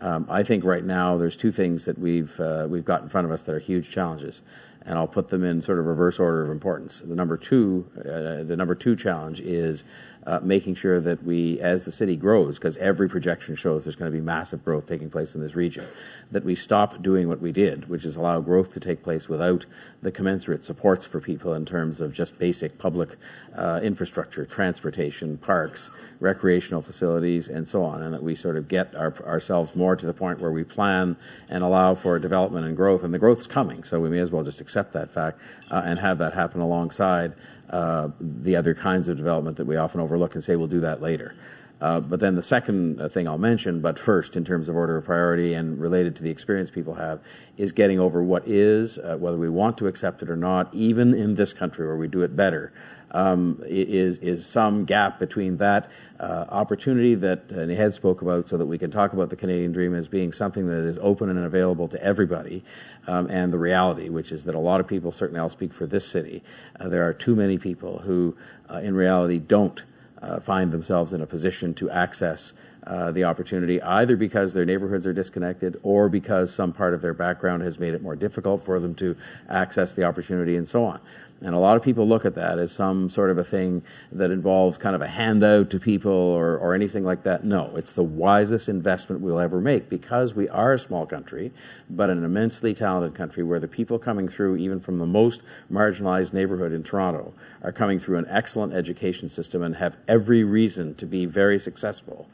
Um, 0.00 0.26
I 0.28 0.44
think 0.44 0.64
right 0.64 0.84
now 0.84 1.16
there's 1.16 1.36
two 1.36 1.50
things 1.50 1.86
that 1.86 1.98
we've 1.98 2.38
uh, 2.38 2.66
we've 2.68 2.84
got 2.84 3.02
in 3.02 3.08
front 3.08 3.26
of 3.26 3.32
us 3.32 3.42
that 3.44 3.54
are 3.54 3.58
huge 3.58 3.90
challenges, 3.90 4.42
and 4.82 4.98
I'll 4.98 5.08
put 5.08 5.28
them 5.28 5.44
in 5.44 5.60
sort 5.60 5.78
of 5.78 5.86
reverse 5.86 6.18
order 6.18 6.42
of 6.44 6.50
importance. 6.50 7.00
The 7.00 7.14
number 7.14 7.36
two, 7.36 7.86
uh, 7.96 8.44
the 8.44 8.56
number 8.56 8.74
two 8.74 8.96
challenge 8.96 9.40
is 9.40 9.82
uh, 10.26 10.40
making 10.42 10.74
sure 10.74 11.00
that 11.00 11.22
we, 11.22 11.58
as 11.60 11.84
the 11.84 11.92
city 11.92 12.16
grows, 12.16 12.58
because 12.58 12.76
every 12.76 13.08
projection 13.08 13.56
shows 13.56 13.84
there's 13.84 13.96
going 13.96 14.10
to 14.10 14.16
be 14.16 14.22
massive 14.22 14.64
growth 14.64 14.86
taking 14.86 15.08
place 15.08 15.34
in 15.34 15.40
this 15.40 15.54
region, 15.54 15.86
that 16.32 16.44
we 16.44 16.54
stop 16.54 17.02
doing 17.02 17.28
what 17.28 17.40
we 17.40 17.50
did, 17.50 17.88
which 17.88 18.04
is 18.04 18.16
allow 18.16 18.40
growth 18.40 18.74
to 18.74 18.80
take 18.80 19.02
place 19.02 19.28
without 19.28 19.64
the 20.02 20.12
commensurate 20.12 20.64
supports 20.64 21.06
for 21.06 21.20
people 21.20 21.54
in 21.54 21.64
terms 21.64 22.00
of 22.00 22.12
just 22.12 22.38
basic 22.38 22.78
public 22.78 23.16
uh, 23.54 23.80
infrastructure, 23.82 24.44
transportation, 24.44 25.38
parks, 25.38 25.90
recreational 26.20 26.82
facilities, 26.82 27.48
and 27.48 27.66
so 27.66 27.84
on, 27.84 28.02
and 28.02 28.12
that 28.12 28.22
we 28.22 28.34
sort 28.34 28.56
of 28.56 28.68
get 28.68 28.94
our, 28.96 29.14
ourselves 29.24 29.74
more 29.74 29.96
to 29.96 30.04
the 30.04 30.14
point 30.14 30.40
where 30.40 30.52
we 30.52 30.64
plan 30.64 31.16
and 31.48 31.64
allow 31.64 31.94
for 31.94 32.18
development 32.18 32.66
and 32.66 32.76
growth, 32.76 33.02
and 33.02 33.14
the 33.14 33.18
growth's 33.18 33.46
coming, 33.46 33.82
so 33.84 33.98
we 33.98 34.10
may 34.10 34.18
as 34.18 34.30
well 34.30 34.44
just 34.44 34.60
accept 34.60 34.77
that 34.92 35.10
fact 35.10 35.40
uh, 35.70 35.82
and 35.84 35.98
have 35.98 36.18
that 36.18 36.34
happen 36.34 36.60
alongside 36.60 37.34
uh, 37.70 38.08
the 38.20 38.56
other 38.56 38.74
kinds 38.74 39.08
of 39.08 39.16
development 39.16 39.58
that 39.58 39.66
we 39.66 39.76
often 39.76 40.00
overlook 40.00 40.34
and 40.34 40.42
say 40.42 40.56
we'll 40.56 40.66
do 40.66 40.80
that 40.80 41.02
later. 41.02 41.34
Uh, 41.80 42.00
but 42.00 42.18
then 42.18 42.34
the 42.34 42.42
second 42.42 43.00
uh, 43.00 43.08
thing 43.08 43.28
I'll 43.28 43.38
mention, 43.38 43.80
but 43.80 43.98
first 43.98 44.36
in 44.36 44.44
terms 44.44 44.68
of 44.68 44.76
order 44.76 44.96
of 44.96 45.04
priority 45.04 45.54
and 45.54 45.80
related 45.80 46.16
to 46.16 46.24
the 46.24 46.30
experience 46.30 46.70
people 46.70 46.94
have, 46.94 47.20
is 47.56 47.70
getting 47.72 48.00
over 48.00 48.20
what 48.20 48.48
is, 48.48 48.98
uh, 48.98 49.16
whether 49.16 49.36
we 49.36 49.48
want 49.48 49.78
to 49.78 49.86
accept 49.86 50.22
it 50.22 50.30
or 50.30 50.36
not, 50.36 50.74
even 50.74 51.14
in 51.14 51.34
this 51.34 51.52
country 51.52 51.86
where 51.86 51.96
we 51.96 52.08
do 52.08 52.22
it 52.22 52.34
better, 52.34 52.72
um, 53.10 53.62
is 53.66 54.18
is 54.18 54.46
some 54.46 54.84
gap 54.84 55.18
between 55.18 55.58
that 55.58 55.90
uh, 56.20 56.44
opportunity 56.48 57.14
that 57.16 57.50
uh, 57.50 57.56
Naheed 57.56 57.92
spoke 57.92 58.22
about, 58.22 58.48
so 58.48 58.56
that 58.56 58.66
we 58.66 58.78
can 58.78 58.90
talk 58.90 59.12
about 59.12 59.30
the 59.30 59.36
Canadian 59.36 59.72
dream 59.72 59.94
as 59.94 60.08
being 60.08 60.32
something 60.32 60.66
that 60.66 60.84
is 60.84 60.98
open 60.98 61.30
and 61.30 61.38
available 61.44 61.88
to 61.88 62.02
everybody, 62.02 62.64
um, 63.06 63.28
and 63.30 63.52
the 63.52 63.58
reality, 63.58 64.08
which 64.08 64.32
is 64.32 64.44
that 64.44 64.54
a 64.54 64.60
lot 64.60 64.80
of 64.80 64.86
people, 64.86 65.12
certainly 65.12 65.40
I'll 65.40 65.48
speak 65.48 65.72
for 65.72 65.86
this 65.86 66.06
city, 66.06 66.42
uh, 66.78 66.88
there 66.88 67.08
are 67.08 67.14
too 67.14 67.34
many 67.34 67.58
people 67.58 67.98
who, 67.98 68.36
in 68.70 68.94
reality, 68.94 69.38
don't 69.38 69.82
uh, 70.20 70.40
find 70.40 70.72
themselves 70.72 71.12
in 71.12 71.20
a 71.20 71.26
position 71.26 71.74
to 71.74 71.90
access 71.90 72.52
uh, 72.86 73.10
the 73.12 73.24
opportunity, 73.24 73.82
either 73.82 74.16
because 74.16 74.52
their 74.52 74.64
neighborhoods 74.64 75.06
are 75.06 75.12
disconnected 75.12 75.78
or 75.82 76.08
because 76.08 76.54
some 76.54 76.72
part 76.72 76.94
of 76.94 77.02
their 77.02 77.14
background 77.14 77.62
has 77.62 77.78
made 77.78 77.94
it 77.94 78.02
more 78.02 78.16
difficult 78.16 78.62
for 78.64 78.80
them 78.80 78.94
to 78.94 79.16
access 79.48 79.94
the 79.94 80.04
opportunity 80.04 80.56
and 80.56 80.66
so 80.66 80.84
on. 80.84 81.00
And 81.40 81.54
a 81.54 81.58
lot 81.58 81.76
of 81.76 81.84
people 81.84 82.08
look 82.08 82.24
at 82.24 82.34
that 82.34 82.58
as 82.58 82.72
some 82.72 83.10
sort 83.10 83.30
of 83.30 83.38
a 83.38 83.44
thing 83.44 83.82
that 84.10 84.32
involves 84.32 84.76
kind 84.76 84.96
of 84.96 85.02
a 85.02 85.06
handout 85.06 85.70
to 85.70 85.78
people 85.78 86.10
or, 86.10 86.58
or 86.58 86.74
anything 86.74 87.04
like 87.04 87.24
that. 87.24 87.44
No, 87.44 87.76
it's 87.76 87.92
the 87.92 88.02
wisest 88.02 88.68
investment 88.68 89.22
we'll 89.22 89.38
ever 89.38 89.60
make 89.60 89.88
because 89.88 90.34
we 90.34 90.48
are 90.48 90.72
a 90.72 90.78
small 90.78 91.06
country, 91.06 91.52
but 91.88 92.10
an 92.10 92.24
immensely 92.24 92.74
talented 92.74 93.14
country 93.14 93.44
where 93.44 93.60
the 93.60 93.68
people 93.68 94.00
coming 94.00 94.26
through, 94.26 94.56
even 94.56 94.80
from 94.80 94.98
the 94.98 95.06
most 95.06 95.42
marginalized 95.70 96.32
neighborhood 96.32 96.72
in 96.72 96.82
Toronto, 96.82 97.32
are 97.62 97.72
coming 97.72 98.00
through 98.00 98.18
an 98.18 98.26
excellent 98.28 98.72
education 98.72 99.28
system 99.28 99.62
and 99.62 99.76
have 99.76 99.96
every 100.08 100.42
reason 100.42 100.96
to 100.96 101.06
be 101.06 101.26
very 101.26 101.60
successful 101.60 102.26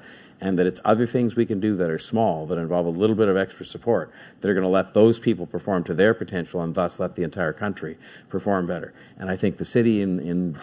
and 0.44 0.58
that 0.58 0.66
it's 0.66 0.78
other 0.84 1.06
things 1.06 1.34
we 1.34 1.46
can 1.46 1.58
do 1.58 1.76
that 1.76 1.88
are 1.88 1.98
small, 1.98 2.46
that 2.46 2.58
involve 2.58 2.84
a 2.84 2.90
little 2.90 3.16
bit 3.16 3.28
of 3.28 3.36
extra 3.36 3.64
support, 3.64 4.12
that 4.40 4.50
are 4.50 4.52
going 4.52 4.62
to 4.62 4.68
let 4.68 4.92
those 4.92 5.18
people 5.18 5.46
perform 5.46 5.84
to 5.84 5.94
their 5.94 6.12
potential 6.12 6.60
and 6.60 6.74
thus 6.74 7.00
let 7.00 7.16
the 7.16 7.22
entire 7.22 7.54
country 7.54 7.96
perform 8.28 8.66
better. 8.66 8.92
And 9.18 9.30
I 9.30 9.36
think 9.36 9.56
the 9.56 9.64
city 9.64 10.02
in, 10.02 10.20
in 10.20 10.56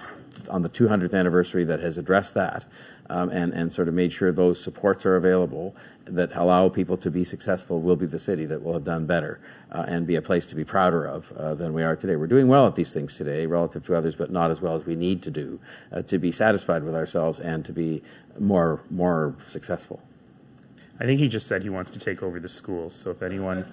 on 0.50 0.62
the 0.62 0.70
200th 0.70 1.14
anniversary 1.14 1.66
that 1.66 1.80
has 1.80 1.98
addressed 1.98 2.36
that 2.36 2.66
um, 3.10 3.30
and, 3.30 3.54
and 3.54 3.74
sort 3.74 3.88
of 3.88 3.94
made 3.94 4.14
sure 4.14 4.32
those 4.32 4.62
supports 4.62 5.06
are 5.06 5.16
available 5.16 5.76
that 6.06 6.32
allow 6.34 6.70
people 6.70 6.98
to 6.98 7.12
be 7.12 7.24
successful 7.24 7.82
will 7.82 7.96
be 7.96 8.06
the 8.06 8.20
city 8.20 8.46
that 8.46 8.64
will 8.64 8.74
have 8.74 8.84
done 8.84 9.06
better 9.06 9.40
uh, 9.72 9.84
and 9.88 10.08
be 10.08 10.16
a 10.16 10.22
place 10.22 10.48
to 10.48 10.56
be 10.56 10.64
prouder 10.64 11.06
of 11.06 11.32
uh, 11.34 11.56
than 11.56 11.74
we 11.74 11.84
are 11.84 11.96
today. 11.96 12.16
We're 12.16 12.28
doing 12.28 12.48
well 12.48 12.68
at 12.68 12.76
these 12.76 12.94
things 12.94 13.18
today 13.18 13.46
relative 13.46 13.86
to 13.88 13.96
others, 13.96 14.16
but 14.16 14.32
not 14.32 14.52
as 14.52 14.62
well 14.62 14.76
as 14.76 14.86
we 14.86 14.96
need 14.96 15.24
to 15.24 15.32
do 15.32 15.60
uh, 15.92 16.04
to 16.04 16.20
be 16.20 16.32
satisfied 16.32 16.84
with 16.84 16.96
ourselves 16.96 17.40
and 17.40 17.66
to 17.66 17.74
be 17.74 18.04
more 18.40 18.82
more 18.90 19.36
successful. 19.48 20.02
I 21.00 21.06
think 21.06 21.20
he 21.20 21.30
just 21.30 21.48
said 21.48 21.64
he 21.64 21.70
wants 21.70 21.92
to 21.92 22.00
take 22.00 22.22
over 22.22 22.40
the 22.40 22.48
schools. 22.48 22.94
So 22.94 23.10
if 23.10 23.24
anyone 23.24 23.66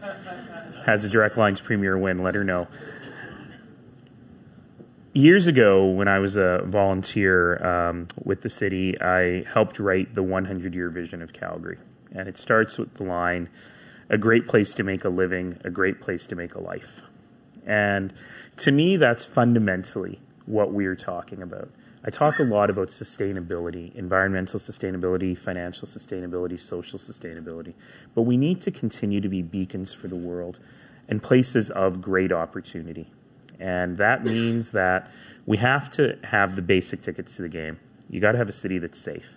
has 0.87 1.05
a 1.05 1.11
direct 1.11 1.37
line 1.37 1.55
to 1.55 1.63
Premier 1.63 1.97
Wynne, 1.99 2.23
let 2.23 2.35
her 2.35 2.43
know 2.43 2.69
years 5.13 5.47
ago, 5.47 5.87
when 5.87 6.09
I 6.09 6.19
was 6.19 6.37
a 6.37 6.63
volunteer 6.65 7.65
um, 7.65 8.09
with 8.23 8.41
the 8.43 8.49
city, 8.49 9.01
I 9.01 9.45
helped 9.45 9.79
write 9.79 10.15
the 10.15 10.23
100 10.23 10.75
year 10.75 10.91
vision 10.91 11.23
of 11.23 11.33
Calgary. 11.33 11.79
And 12.13 12.29
it 12.29 12.39
starts 12.39 12.79
with 12.79 12.95
the 12.95 13.05
line 13.05 13.49
a 14.09 14.17
great 14.17 14.49
place 14.49 14.75
to 14.75 14.83
make 14.83 15.05
a 15.05 15.09
living, 15.09 15.59
a 15.65 15.71
great 15.71 16.01
place 16.01 16.29
to 16.29 16.37
make 16.37 16.55
a 16.55 16.61
life. 16.61 17.03
And 17.67 18.13
to 18.59 18.73
me, 18.73 18.97
that's 18.97 19.25
fundamentally 19.25 20.19
what 20.47 20.73
we're 20.73 20.97
talking 20.97 21.43
about. 21.43 21.71
I 22.03 22.11
talk 22.11 22.39
a 22.39 22.45
lot 22.45 22.71
about 22.71 22.89
sustainability, 22.89 23.95
environmental 23.95 24.59
sustainability, 24.61 25.37
financial 25.37 25.87
sustainability, 25.87 26.59
social 26.59 26.99
sustainability. 26.99 27.75
But 28.15 28.23
we 28.23 28.37
need 28.37 28.63
to 28.63 28.71
continue 28.71 29.21
to 29.21 29.29
be 29.29 29.43
beacons 29.43 29.93
for 29.93 30.09
the 30.09 30.17
world 30.17 30.59
and 31.09 31.23
places 31.23 31.71
of 31.71 32.01
great 32.01 32.33
opportunity. 32.33 33.11
And 33.61 33.99
that 33.99 34.25
means 34.25 34.73
that 34.73 35.11
we 35.47 35.57
have 35.57 35.91
to 35.93 36.19
have 36.23 36.55
the 36.55 36.63
basic 36.63 37.03
tickets 37.03 37.37
to 37.37 37.43
the 37.43 37.49
game. 37.49 37.79
You 38.09 38.21
got 38.21 38.33
to 38.33 38.39
have 38.39 38.49
a 38.49 38.53
city 38.53 38.79
that's 38.79 38.99
safe. 38.99 39.29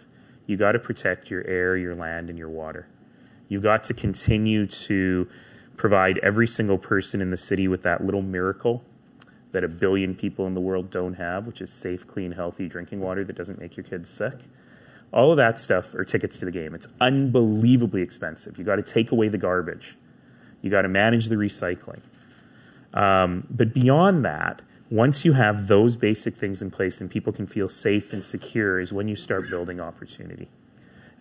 You 0.46 0.58
got 0.58 0.74
to 0.74 0.80
protect 0.80 1.30
your 1.32 1.46
air, 1.46 1.76
your 1.76 1.96
land, 1.96 2.30
and 2.30 2.38
your 2.38 2.50
water. 2.50 2.88
You've 3.48 3.64
got 3.64 3.86
to 3.86 3.94
continue 3.94 4.68
to 4.68 5.28
provide 5.76 6.20
every 6.20 6.48
single 6.48 6.78
person 6.78 7.22
in 7.22 7.30
the 7.30 7.38
city 7.38 7.68
with 7.68 7.84
that 7.84 8.04
little 8.04 8.22
miracle 8.22 8.84
that 9.52 9.64
a 9.64 9.68
billion 9.68 10.16
people 10.16 10.48
in 10.48 10.54
the 10.54 10.62
world 10.62 10.92
don't 10.92 11.16
have, 11.16 11.48
which 11.48 11.62
is 11.62 11.72
safe, 11.72 12.08
clean, 12.08 12.32
healthy 12.32 12.68
drinking 12.68 13.00
water 13.00 13.24
that 13.24 13.36
doesn't 13.36 13.60
make 13.60 13.76
your 13.76 13.84
kids 13.84 14.10
sick. 14.10 14.34
All 15.12 15.32
of 15.32 15.38
that 15.38 15.60
stuff 15.60 15.94
are 15.96 16.06
tickets 16.06 16.40
to 16.40 16.46
the 16.46 16.52
game. 16.52 16.74
It's 16.74 16.88
unbelievably 17.02 18.02
expensive. 18.02 18.58
You 18.58 18.64
got 18.64 18.78
to 18.78 18.84
take 18.84 19.12
away 19.12 19.28
the 19.28 19.38
garbage. 19.38 19.98
You 20.62 20.70
got 20.70 20.84
to 20.84 20.88
manage 20.88 21.28
the 21.28 21.36
recycling. 21.36 22.00
Um, 22.94 23.46
but 23.50 23.74
beyond 23.74 24.26
that, 24.26 24.62
once 24.89 25.24
you 25.24 25.32
have 25.32 25.68
those 25.68 25.96
basic 25.96 26.36
things 26.36 26.62
in 26.62 26.70
place 26.70 27.00
and 27.00 27.10
people 27.10 27.32
can 27.32 27.48
feel 27.48 27.70
safe 27.70 28.12
and 28.12 28.24
secure, 28.24 28.80
is 28.80 28.92
when 28.92 29.08
you 29.08 29.16
start 29.16 29.50
building 29.50 29.80
opportunity. 29.80 30.50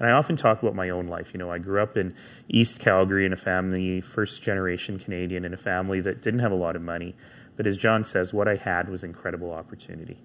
And 0.00 0.08
I 0.08 0.12
often 0.12 0.36
talk 0.36 0.62
about 0.62 0.74
my 0.74 0.90
own 0.90 1.08
life. 1.08 1.32
You 1.34 1.38
know, 1.38 1.50
I 1.50 1.58
grew 1.58 1.80
up 1.80 1.96
in 1.96 2.14
East 2.48 2.80
Calgary 2.80 3.26
in 3.26 3.32
a 3.32 3.36
family, 3.36 4.00
first 4.00 4.42
generation 4.42 4.98
Canadian, 4.98 5.44
in 5.44 5.54
a 5.54 5.58
family 5.58 6.00
that 6.00 6.22
didn't 6.22 6.40
have 6.40 6.52
a 6.52 6.56
lot 6.56 6.74
of 6.74 6.82
money. 6.82 7.14
But 7.56 7.66
as 7.66 7.76
John 7.76 8.04
says, 8.04 8.32
what 8.32 8.48
I 8.48 8.56
had 8.56 8.88
was 8.88 9.04
incredible 9.04 9.52
opportunity. 9.52 10.18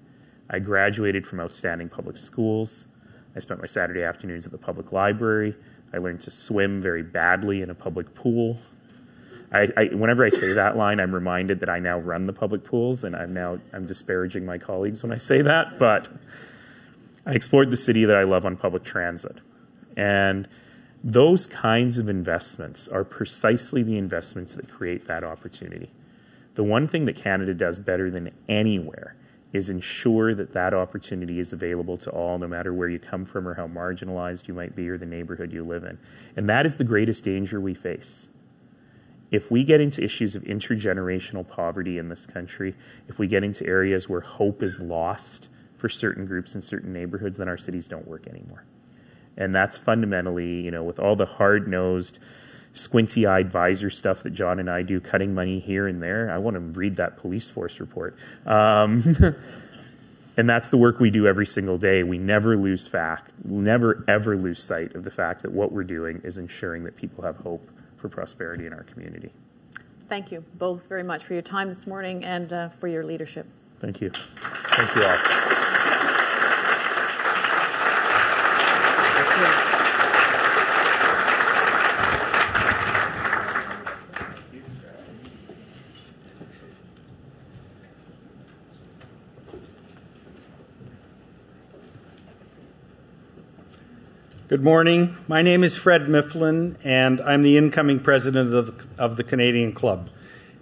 I 0.49 0.59
graduated 0.59 1.27
from 1.27 1.41
outstanding 1.41 1.89
public 1.89 2.17
schools. 2.17 2.87
I 3.35 3.39
spent 3.39 3.59
my 3.59 3.67
Saturday 3.67 4.03
afternoons 4.03 4.45
at 4.45 4.53
the 4.53 4.57
public 4.57 4.93
library. 4.93 5.55
I 5.93 5.97
learned 5.97 6.21
to 6.21 6.31
swim 6.31 6.81
very 6.81 7.03
badly 7.03 7.61
in 7.61 7.69
a 7.69 7.75
public 7.75 8.15
pool. 8.15 8.57
I, 9.55 9.67
I, 9.77 9.85
whenever 9.85 10.25
I 10.25 10.29
say 10.29 10.53
that 10.53 10.75
line, 10.75 10.99
I'm 10.99 11.15
reminded 11.15 11.61
that 11.61 11.69
I 11.69 11.79
now 11.79 11.97
run 11.97 12.25
the 12.25 12.33
public 12.33 12.65
pools, 12.65 13.03
and 13.03 13.15
I'm 13.15 13.33
now 13.33 13.59
I'm 13.71 13.85
disparaging 13.85 14.45
my 14.45 14.57
colleagues 14.57 15.01
when 15.01 15.11
I 15.11 15.17
say 15.17 15.41
that. 15.41 15.79
But 15.79 16.07
I 17.25 17.33
explored 17.33 17.71
the 17.71 17.77
city 17.77 18.05
that 18.05 18.15
I 18.15 18.23
love 18.23 18.45
on 18.45 18.57
public 18.57 18.83
transit, 18.83 19.37
and 19.95 20.47
those 21.03 21.47
kinds 21.47 21.99
of 21.99 22.09
investments 22.09 22.87
are 22.87 23.03
precisely 23.03 23.83
the 23.83 23.97
investments 23.97 24.55
that 24.55 24.69
create 24.69 25.07
that 25.07 25.23
opportunity. 25.23 25.89
The 26.55 26.63
one 26.63 26.87
thing 26.87 27.05
that 27.05 27.17
Canada 27.17 27.53
does 27.53 27.77
better 27.77 28.09
than 28.09 28.31
anywhere 28.49 29.15
is 29.53 29.69
ensure 29.69 30.35
that 30.35 30.53
that 30.53 30.73
opportunity 30.73 31.39
is 31.39 31.53
available 31.53 31.97
to 31.97 32.09
all, 32.09 32.37
no 32.39 32.47
matter 32.47 32.73
where 32.73 32.89
you 32.89 32.99
come 32.99 33.23
from 33.23 33.47
or 33.47 33.53
how 33.53 33.67
marginalized 33.67 34.47
you 34.47 34.53
might 34.53 34.75
be 34.75 34.89
or 34.89 34.97
the 34.97 35.05
neighborhood 35.05 35.53
you 35.53 35.63
live 35.63 35.83
in. 35.83 35.97
And 36.35 36.49
that 36.49 36.65
is 36.65 36.75
the 36.75 36.83
greatest 36.83 37.23
danger 37.23 37.59
we 37.61 37.73
face. 37.73 38.27
If 39.31 39.49
we 39.49 39.63
get 39.63 39.81
into 39.81 40.03
issues 40.03 40.35
of 40.35 40.43
intergenerational 40.43 41.47
poverty 41.47 41.97
in 41.97 42.09
this 42.09 42.25
country, 42.25 42.75
if 43.07 43.17
we 43.19 43.27
get 43.27 43.43
into 43.43 43.65
areas 43.65 44.07
where 44.07 44.21
hope 44.21 44.63
is 44.63 44.79
lost 44.79 45.49
for 45.77 45.89
certain 45.89 46.25
groups 46.25 46.55
in 46.55 46.61
certain 46.61 46.93
neighborhoods, 46.93 47.37
then 47.37 47.49
our 47.49 47.57
cities 47.57 47.87
don't 47.87 48.07
work 48.07 48.27
anymore. 48.27 48.63
And 49.37 49.53
that's 49.53 49.77
fundamentally, 49.77 50.61
you 50.61 50.71
know, 50.71 50.83
with 50.83 50.99
all 50.99 51.15
the 51.15 51.25
hard 51.25 51.67
nosed, 51.67 52.19
squinty 52.73 53.25
eyed 53.25 53.51
visor 53.51 53.89
stuff 53.89 54.23
that 54.23 54.31
John 54.31 54.59
and 54.59 54.69
I 54.69 54.83
do, 54.83 54.99
cutting 54.99 55.33
money 55.33 55.59
here 55.59 55.87
and 55.87 56.01
there. 56.01 56.31
I 56.31 56.37
want 56.37 56.55
to 56.55 56.59
read 56.59 56.97
that 56.97 57.17
police 57.17 57.49
force 57.49 57.79
report. 57.79 58.17
Um, 58.45 59.03
and 60.37 60.49
that's 60.49 60.69
the 60.69 60.77
work 60.77 60.99
we 60.99 61.09
do 61.09 61.27
every 61.27 61.45
single 61.45 61.77
day. 61.77 62.03
We 62.03 62.17
never 62.17 62.55
lose 62.55 62.87
fact, 62.87 63.31
never 63.43 64.03
ever 64.07 64.37
lose 64.37 64.61
sight 64.61 64.95
of 64.95 65.03
the 65.03 65.11
fact 65.11 65.41
that 65.43 65.51
what 65.51 65.71
we're 65.71 65.83
doing 65.83 66.21
is 66.23 66.37
ensuring 66.37 66.85
that 66.85 66.95
people 66.95 67.23
have 67.23 67.37
hope 67.37 67.67
for 68.05 68.15
prosperity 68.15 68.67
in 68.67 68.73
our 68.73 68.83
community. 68.83 69.31
Thank 70.07 70.31
you 70.31 70.43
both 70.59 70.87
very 70.87 71.03
much 71.03 71.23
for 71.23 71.33
your 71.33 71.41
time 71.41 71.67
this 71.67 71.87
morning 71.87 72.23
and 72.23 72.53
uh, 72.53 72.69
for 72.69 72.87
your 72.87 73.03
leadership. 73.03 73.47
Thank 73.79 74.01
you. 74.01 74.11
Thank 74.11 74.95
you 74.95 75.03
all. 75.03 75.54
Good 94.55 94.63
morning. 94.63 95.17
My 95.27 95.41
name 95.41 95.65
is 95.65 95.75
Fred 95.75 96.07
Mifflin, 96.07 96.77
and 96.85 97.19
I'm 97.19 97.41
the 97.41 97.57
incoming 97.57 97.99
president 97.99 98.53
of, 98.53 98.87
of 98.97 99.17
the 99.17 99.23
Canadian 99.25 99.73
Club. 99.73 100.07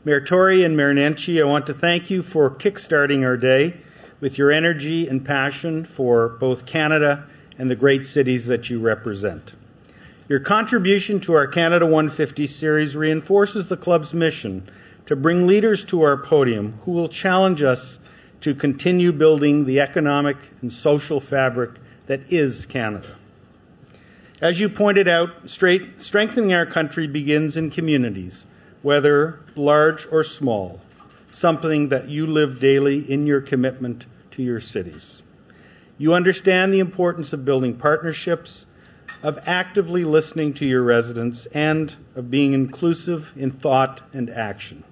Mayor 0.03 0.19
Tory 0.19 0.63
and 0.63 0.75
Mayor 0.75 0.95
Nenshi, 0.95 1.39
I 1.39 1.43
want 1.43 1.67
to 1.67 1.75
thank 1.75 2.09
you 2.09 2.23
for 2.23 2.49
kickstarting 2.49 3.23
our 3.23 3.37
day 3.37 3.77
with 4.19 4.39
your 4.39 4.51
energy 4.51 5.07
and 5.07 5.23
passion 5.23 5.85
for 5.85 6.29
both 6.29 6.65
Canada 6.65 7.27
and 7.59 7.69
the 7.69 7.75
great 7.75 8.07
cities 8.07 8.47
that 8.47 8.67
you 8.67 8.79
represent. 8.79 9.53
Your 10.27 10.39
contribution 10.39 11.19
to 11.19 11.35
our 11.35 11.45
Canada 11.45 11.85
150 11.85 12.47
series 12.47 12.95
reinforces 12.95 13.69
the 13.69 13.77
club's 13.77 14.11
mission 14.11 14.67
to 15.05 15.15
bring 15.15 15.45
leaders 15.45 15.85
to 15.85 16.01
our 16.01 16.17
podium 16.17 16.79
who 16.85 16.93
will 16.93 17.09
challenge 17.09 17.61
us 17.61 17.99
to 18.41 18.55
continue 18.55 19.11
building 19.11 19.65
the 19.65 19.81
economic 19.81 20.37
and 20.63 20.73
social 20.73 21.19
fabric 21.19 21.73
that 22.07 22.33
is 22.33 22.65
Canada. 22.65 23.15
As 24.41 24.59
you 24.59 24.67
pointed 24.67 25.07
out, 25.07 25.49
straight, 25.49 26.01
strengthening 26.01 26.53
our 26.53 26.65
country 26.65 27.07
begins 27.07 27.55
in 27.55 27.69
communities, 27.69 28.45
whether 28.81 29.39
large 29.55 30.07
or 30.11 30.23
small, 30.23 30.81
something 31.31 31.89
that 31.89 32.09
you 32.09 32.27
live 32.27 32.59
daily 32.59 32.99
in 32.99 33.27
your 33.27 33.41
commitment 33.41 34.05
to 34.31 34.43
your 34.43 34.59
cities. 34.59 35.21
You 35.97 36.15
understand 36.15 36.73
the 36.73 36.79
importance 36.79 37.33
of 37.33 37.45
building 37.45 37.77
partnerships, 37.77 38.65
of 39.21 39.39
actively 39.45 40.03
listening 40.03 40.53
to 40.55 40.65
your 40.65 40.83
residents, 40.83 41.45
and 41.45 41.95
of 42.15 42.29
being 42.29 42.53
inclusive 42.53 43.31
in 43.37 43.51
thought 43.51 44.01
and 44.13 44.29
action. 44.29 44.83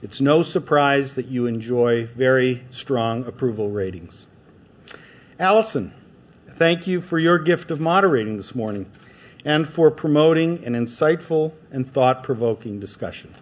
It's 0.00 0.20
no 0.20 0.42
surprise 0.42 1.16
that 1.16 1.26
you 1.26 1.46
enjoy 1.46 2.06
very 2.06 2.62
strong 2.70 3.26
approval 3.26 3.70
ratings. 3.70 4.26
Allison, 5.38 5.92
thank 6.56 6.86
you 6.86 7.00
for 7.00 7.18
your 7.18 7.38
gift 7.38 7.70
of 7.70 7.80
moderating 7.80 8.36
this 8.36 8.54
morning 8.54 8.86
and 9.44 9.68
for 9.68 9.90
promoting 9.90 10.64
an 10.64 10.74
insightful 10.74 11.52
and 11.70 11.90
thought 11.90 12.22
provoking 12.22 12.80
discussion. 12.80 13.34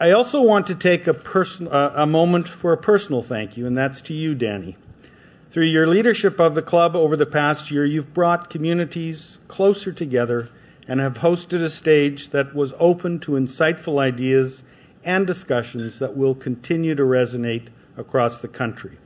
I 0.00 0.12
also 0.12 0.42
want 0.42 0.68
to 0.68 0.74
take 0.74 1.06
a, 1.06 1.14
uh, 1.14 1.92
a 1.96 2.06
moment 2.06 2.48
for 2.48 2.72
a 2.72 2.78
personal 2.78 3.22
thank 3.22 3.58
you, 3.58 3.66
and 3.66 3.76
that's 3.76 4.00
to 4.02 4.14
you, 4.14 4.34
Danny. 4.34 4.76
Through 5.50 5.66
your 5.66 5.86
leadership 5.86 6.40
of 6.40 6.54
the 6.54 6.62
club 6.62 6.96
over 6.96 7.16
the 7.16 7.26
past 7.26 7.70
year, 7.70 7.84
you've 7.84 8.14
brought 8.14 8.50
communities 8.50 9.36
closer 9.46 9.92
together 9.92 10.48
and 10.88 11.00
have 11.00 11.18
hosted 11.18 11.62
a 11.62 11.68
stage 11.68 12.30
that 12.30 12.54
was 12.54 12.72
open 12.78 13.20
to 13.20 13.32
insightful 13.32 14.00
ideas 14.00 14.62
and 15.04 15.26
discussions 15.26 15.98
that 15.98 16.16
will 16.16 16.34
continue 16.34 16.94
to 16.94 17.02
resonate 17.02 17.66
across 17.96 18.40
the 18.40 18.48
country. 18.48 18.96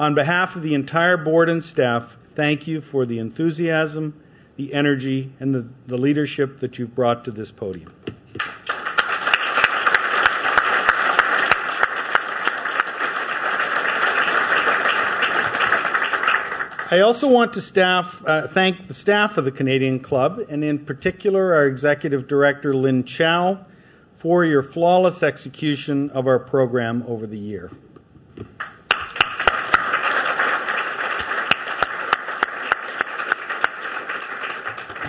On 0.00 0.14
behalf 0.14 0.56
of 0.56 0.62
the 0.62 0.72
entire 0.72 1.18
board 1.18 1.50
and 1.50 1.62
staff, 1.62 2.16
thank 2.34 2.66
you 2.66 2.80
for 2.80 3.04
the 3.04 3.18
enthusiasm, 3.18 4.18
the 4.56 4.72
energy, 4.72 5.30
and 5.40 5.54
the, 5.54 5.68
the 5.84 5.98
leadership 5.98 6.60
that 6.60 6.78
you've 6.78 6.94
brought 6.94 7.26
to 7.26 7.30
this 7.32 7.50
podium. 7.50 7.92
I 16.90 17.00
also 17.00 17.28
want 17.28 17.52
to 17.52 17.60
staff, 17.60 18.24
uh, 18.26 18.48
thank 18.48 18.86
the 18.86 18.94
staff 18.94 19.36
of 19.36 19.44
the 19.44 19.52
Canadian 19.52 20.00
Club, 20.00 20.40
and 20.48 20.64
in 20.64 20.78
particular 20.78 21.52
our 21.56 21.66
Executive 21.66 22.26
Director 22.26 22.72
Lynn 22.72 23.04
Chow, 23.04 23.66
for 24.16 24.46
your 24.46 24.62
flawless 24.62 25.22
execution 25.22 26.08
of 26.08 26.26
our 26.26 26.38
program 26.38 27.04
over 27.06 27.26
the 27.26 27.38
year. 27.38 27.70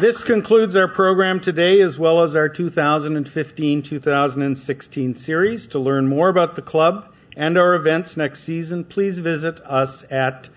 This 0.02 0.24
concludes 0.24 0.76
our 0.76 0.88
program 0.88 1.42
today, 1.42 1.80
as 1.80 1.96
well 1.96 2.24
as 2.24 2.36
our 2.36 2.50
2015 2.50 3.84
2016 3.84 5.14
series. 5.14 5.68
To 5.68 5.80
learn 5.80 6.08
more 6.08 6.28
about 6.28 6.56
the 6.56 6.64
club 6.64 7.14
and 7.38 7.56
our 7.56 7.76
events 7.76 8.18
next 8.18 8.40
season, 8.40 8.84
please 8.84 9.20
visit 9.20 9.62
us 9.62 10.04
at 10.12 10.50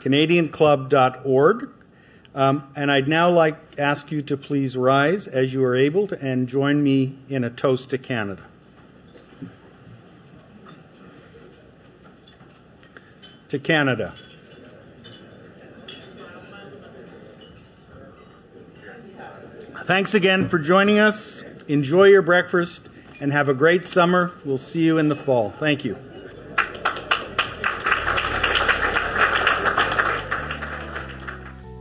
CanadianClub.org. 0.00 1.70
Um, 2.34 2.70
and 2.76 2.92
I'd 2.92 3.08
now 3.08 3.30
like 3.30 3.76
to 3.76 3.82
ask 3.82 4.12
you 4.12 4.20
to 4.20 4.36
please 4.36 4.76
rise 4.76 5.26
as 5.28 5.50
you 5.50 5.64
are 5.64 5.76
able 5.76 6.08
to 6.08 6.22
and 6.22 6.46
join 6.46 6.82
me 6.82 7.16
in 7.30 7.44
a 7.44 7.48
toast 7.48 7.88
to 7.90 7.98
Canada. 7.98 8.42
To 13.48 13.58
Canada. 13.58 14.12
Thanks 19.90 20.14
again 20.14 20.48
for 20.48 20.60
joining 20.60 21.00
us. 21.00 21.42
Enjoy 21.66 22.04
your 22.04 22.22
breakfast 22.22 22.88
and 23.20 23.32
have 23.32 23.48
a 23.48 23.54
great 23.54 23.84
summer. 23.84 24.30
We'll 24.44 24.58
see 24.58 24.84
you 24.84 24.98
in 24.98 25.08
the 25.08 25.16
fall. 25.16 25.50
Thank 25.50 25.84
you. 25.84 25.96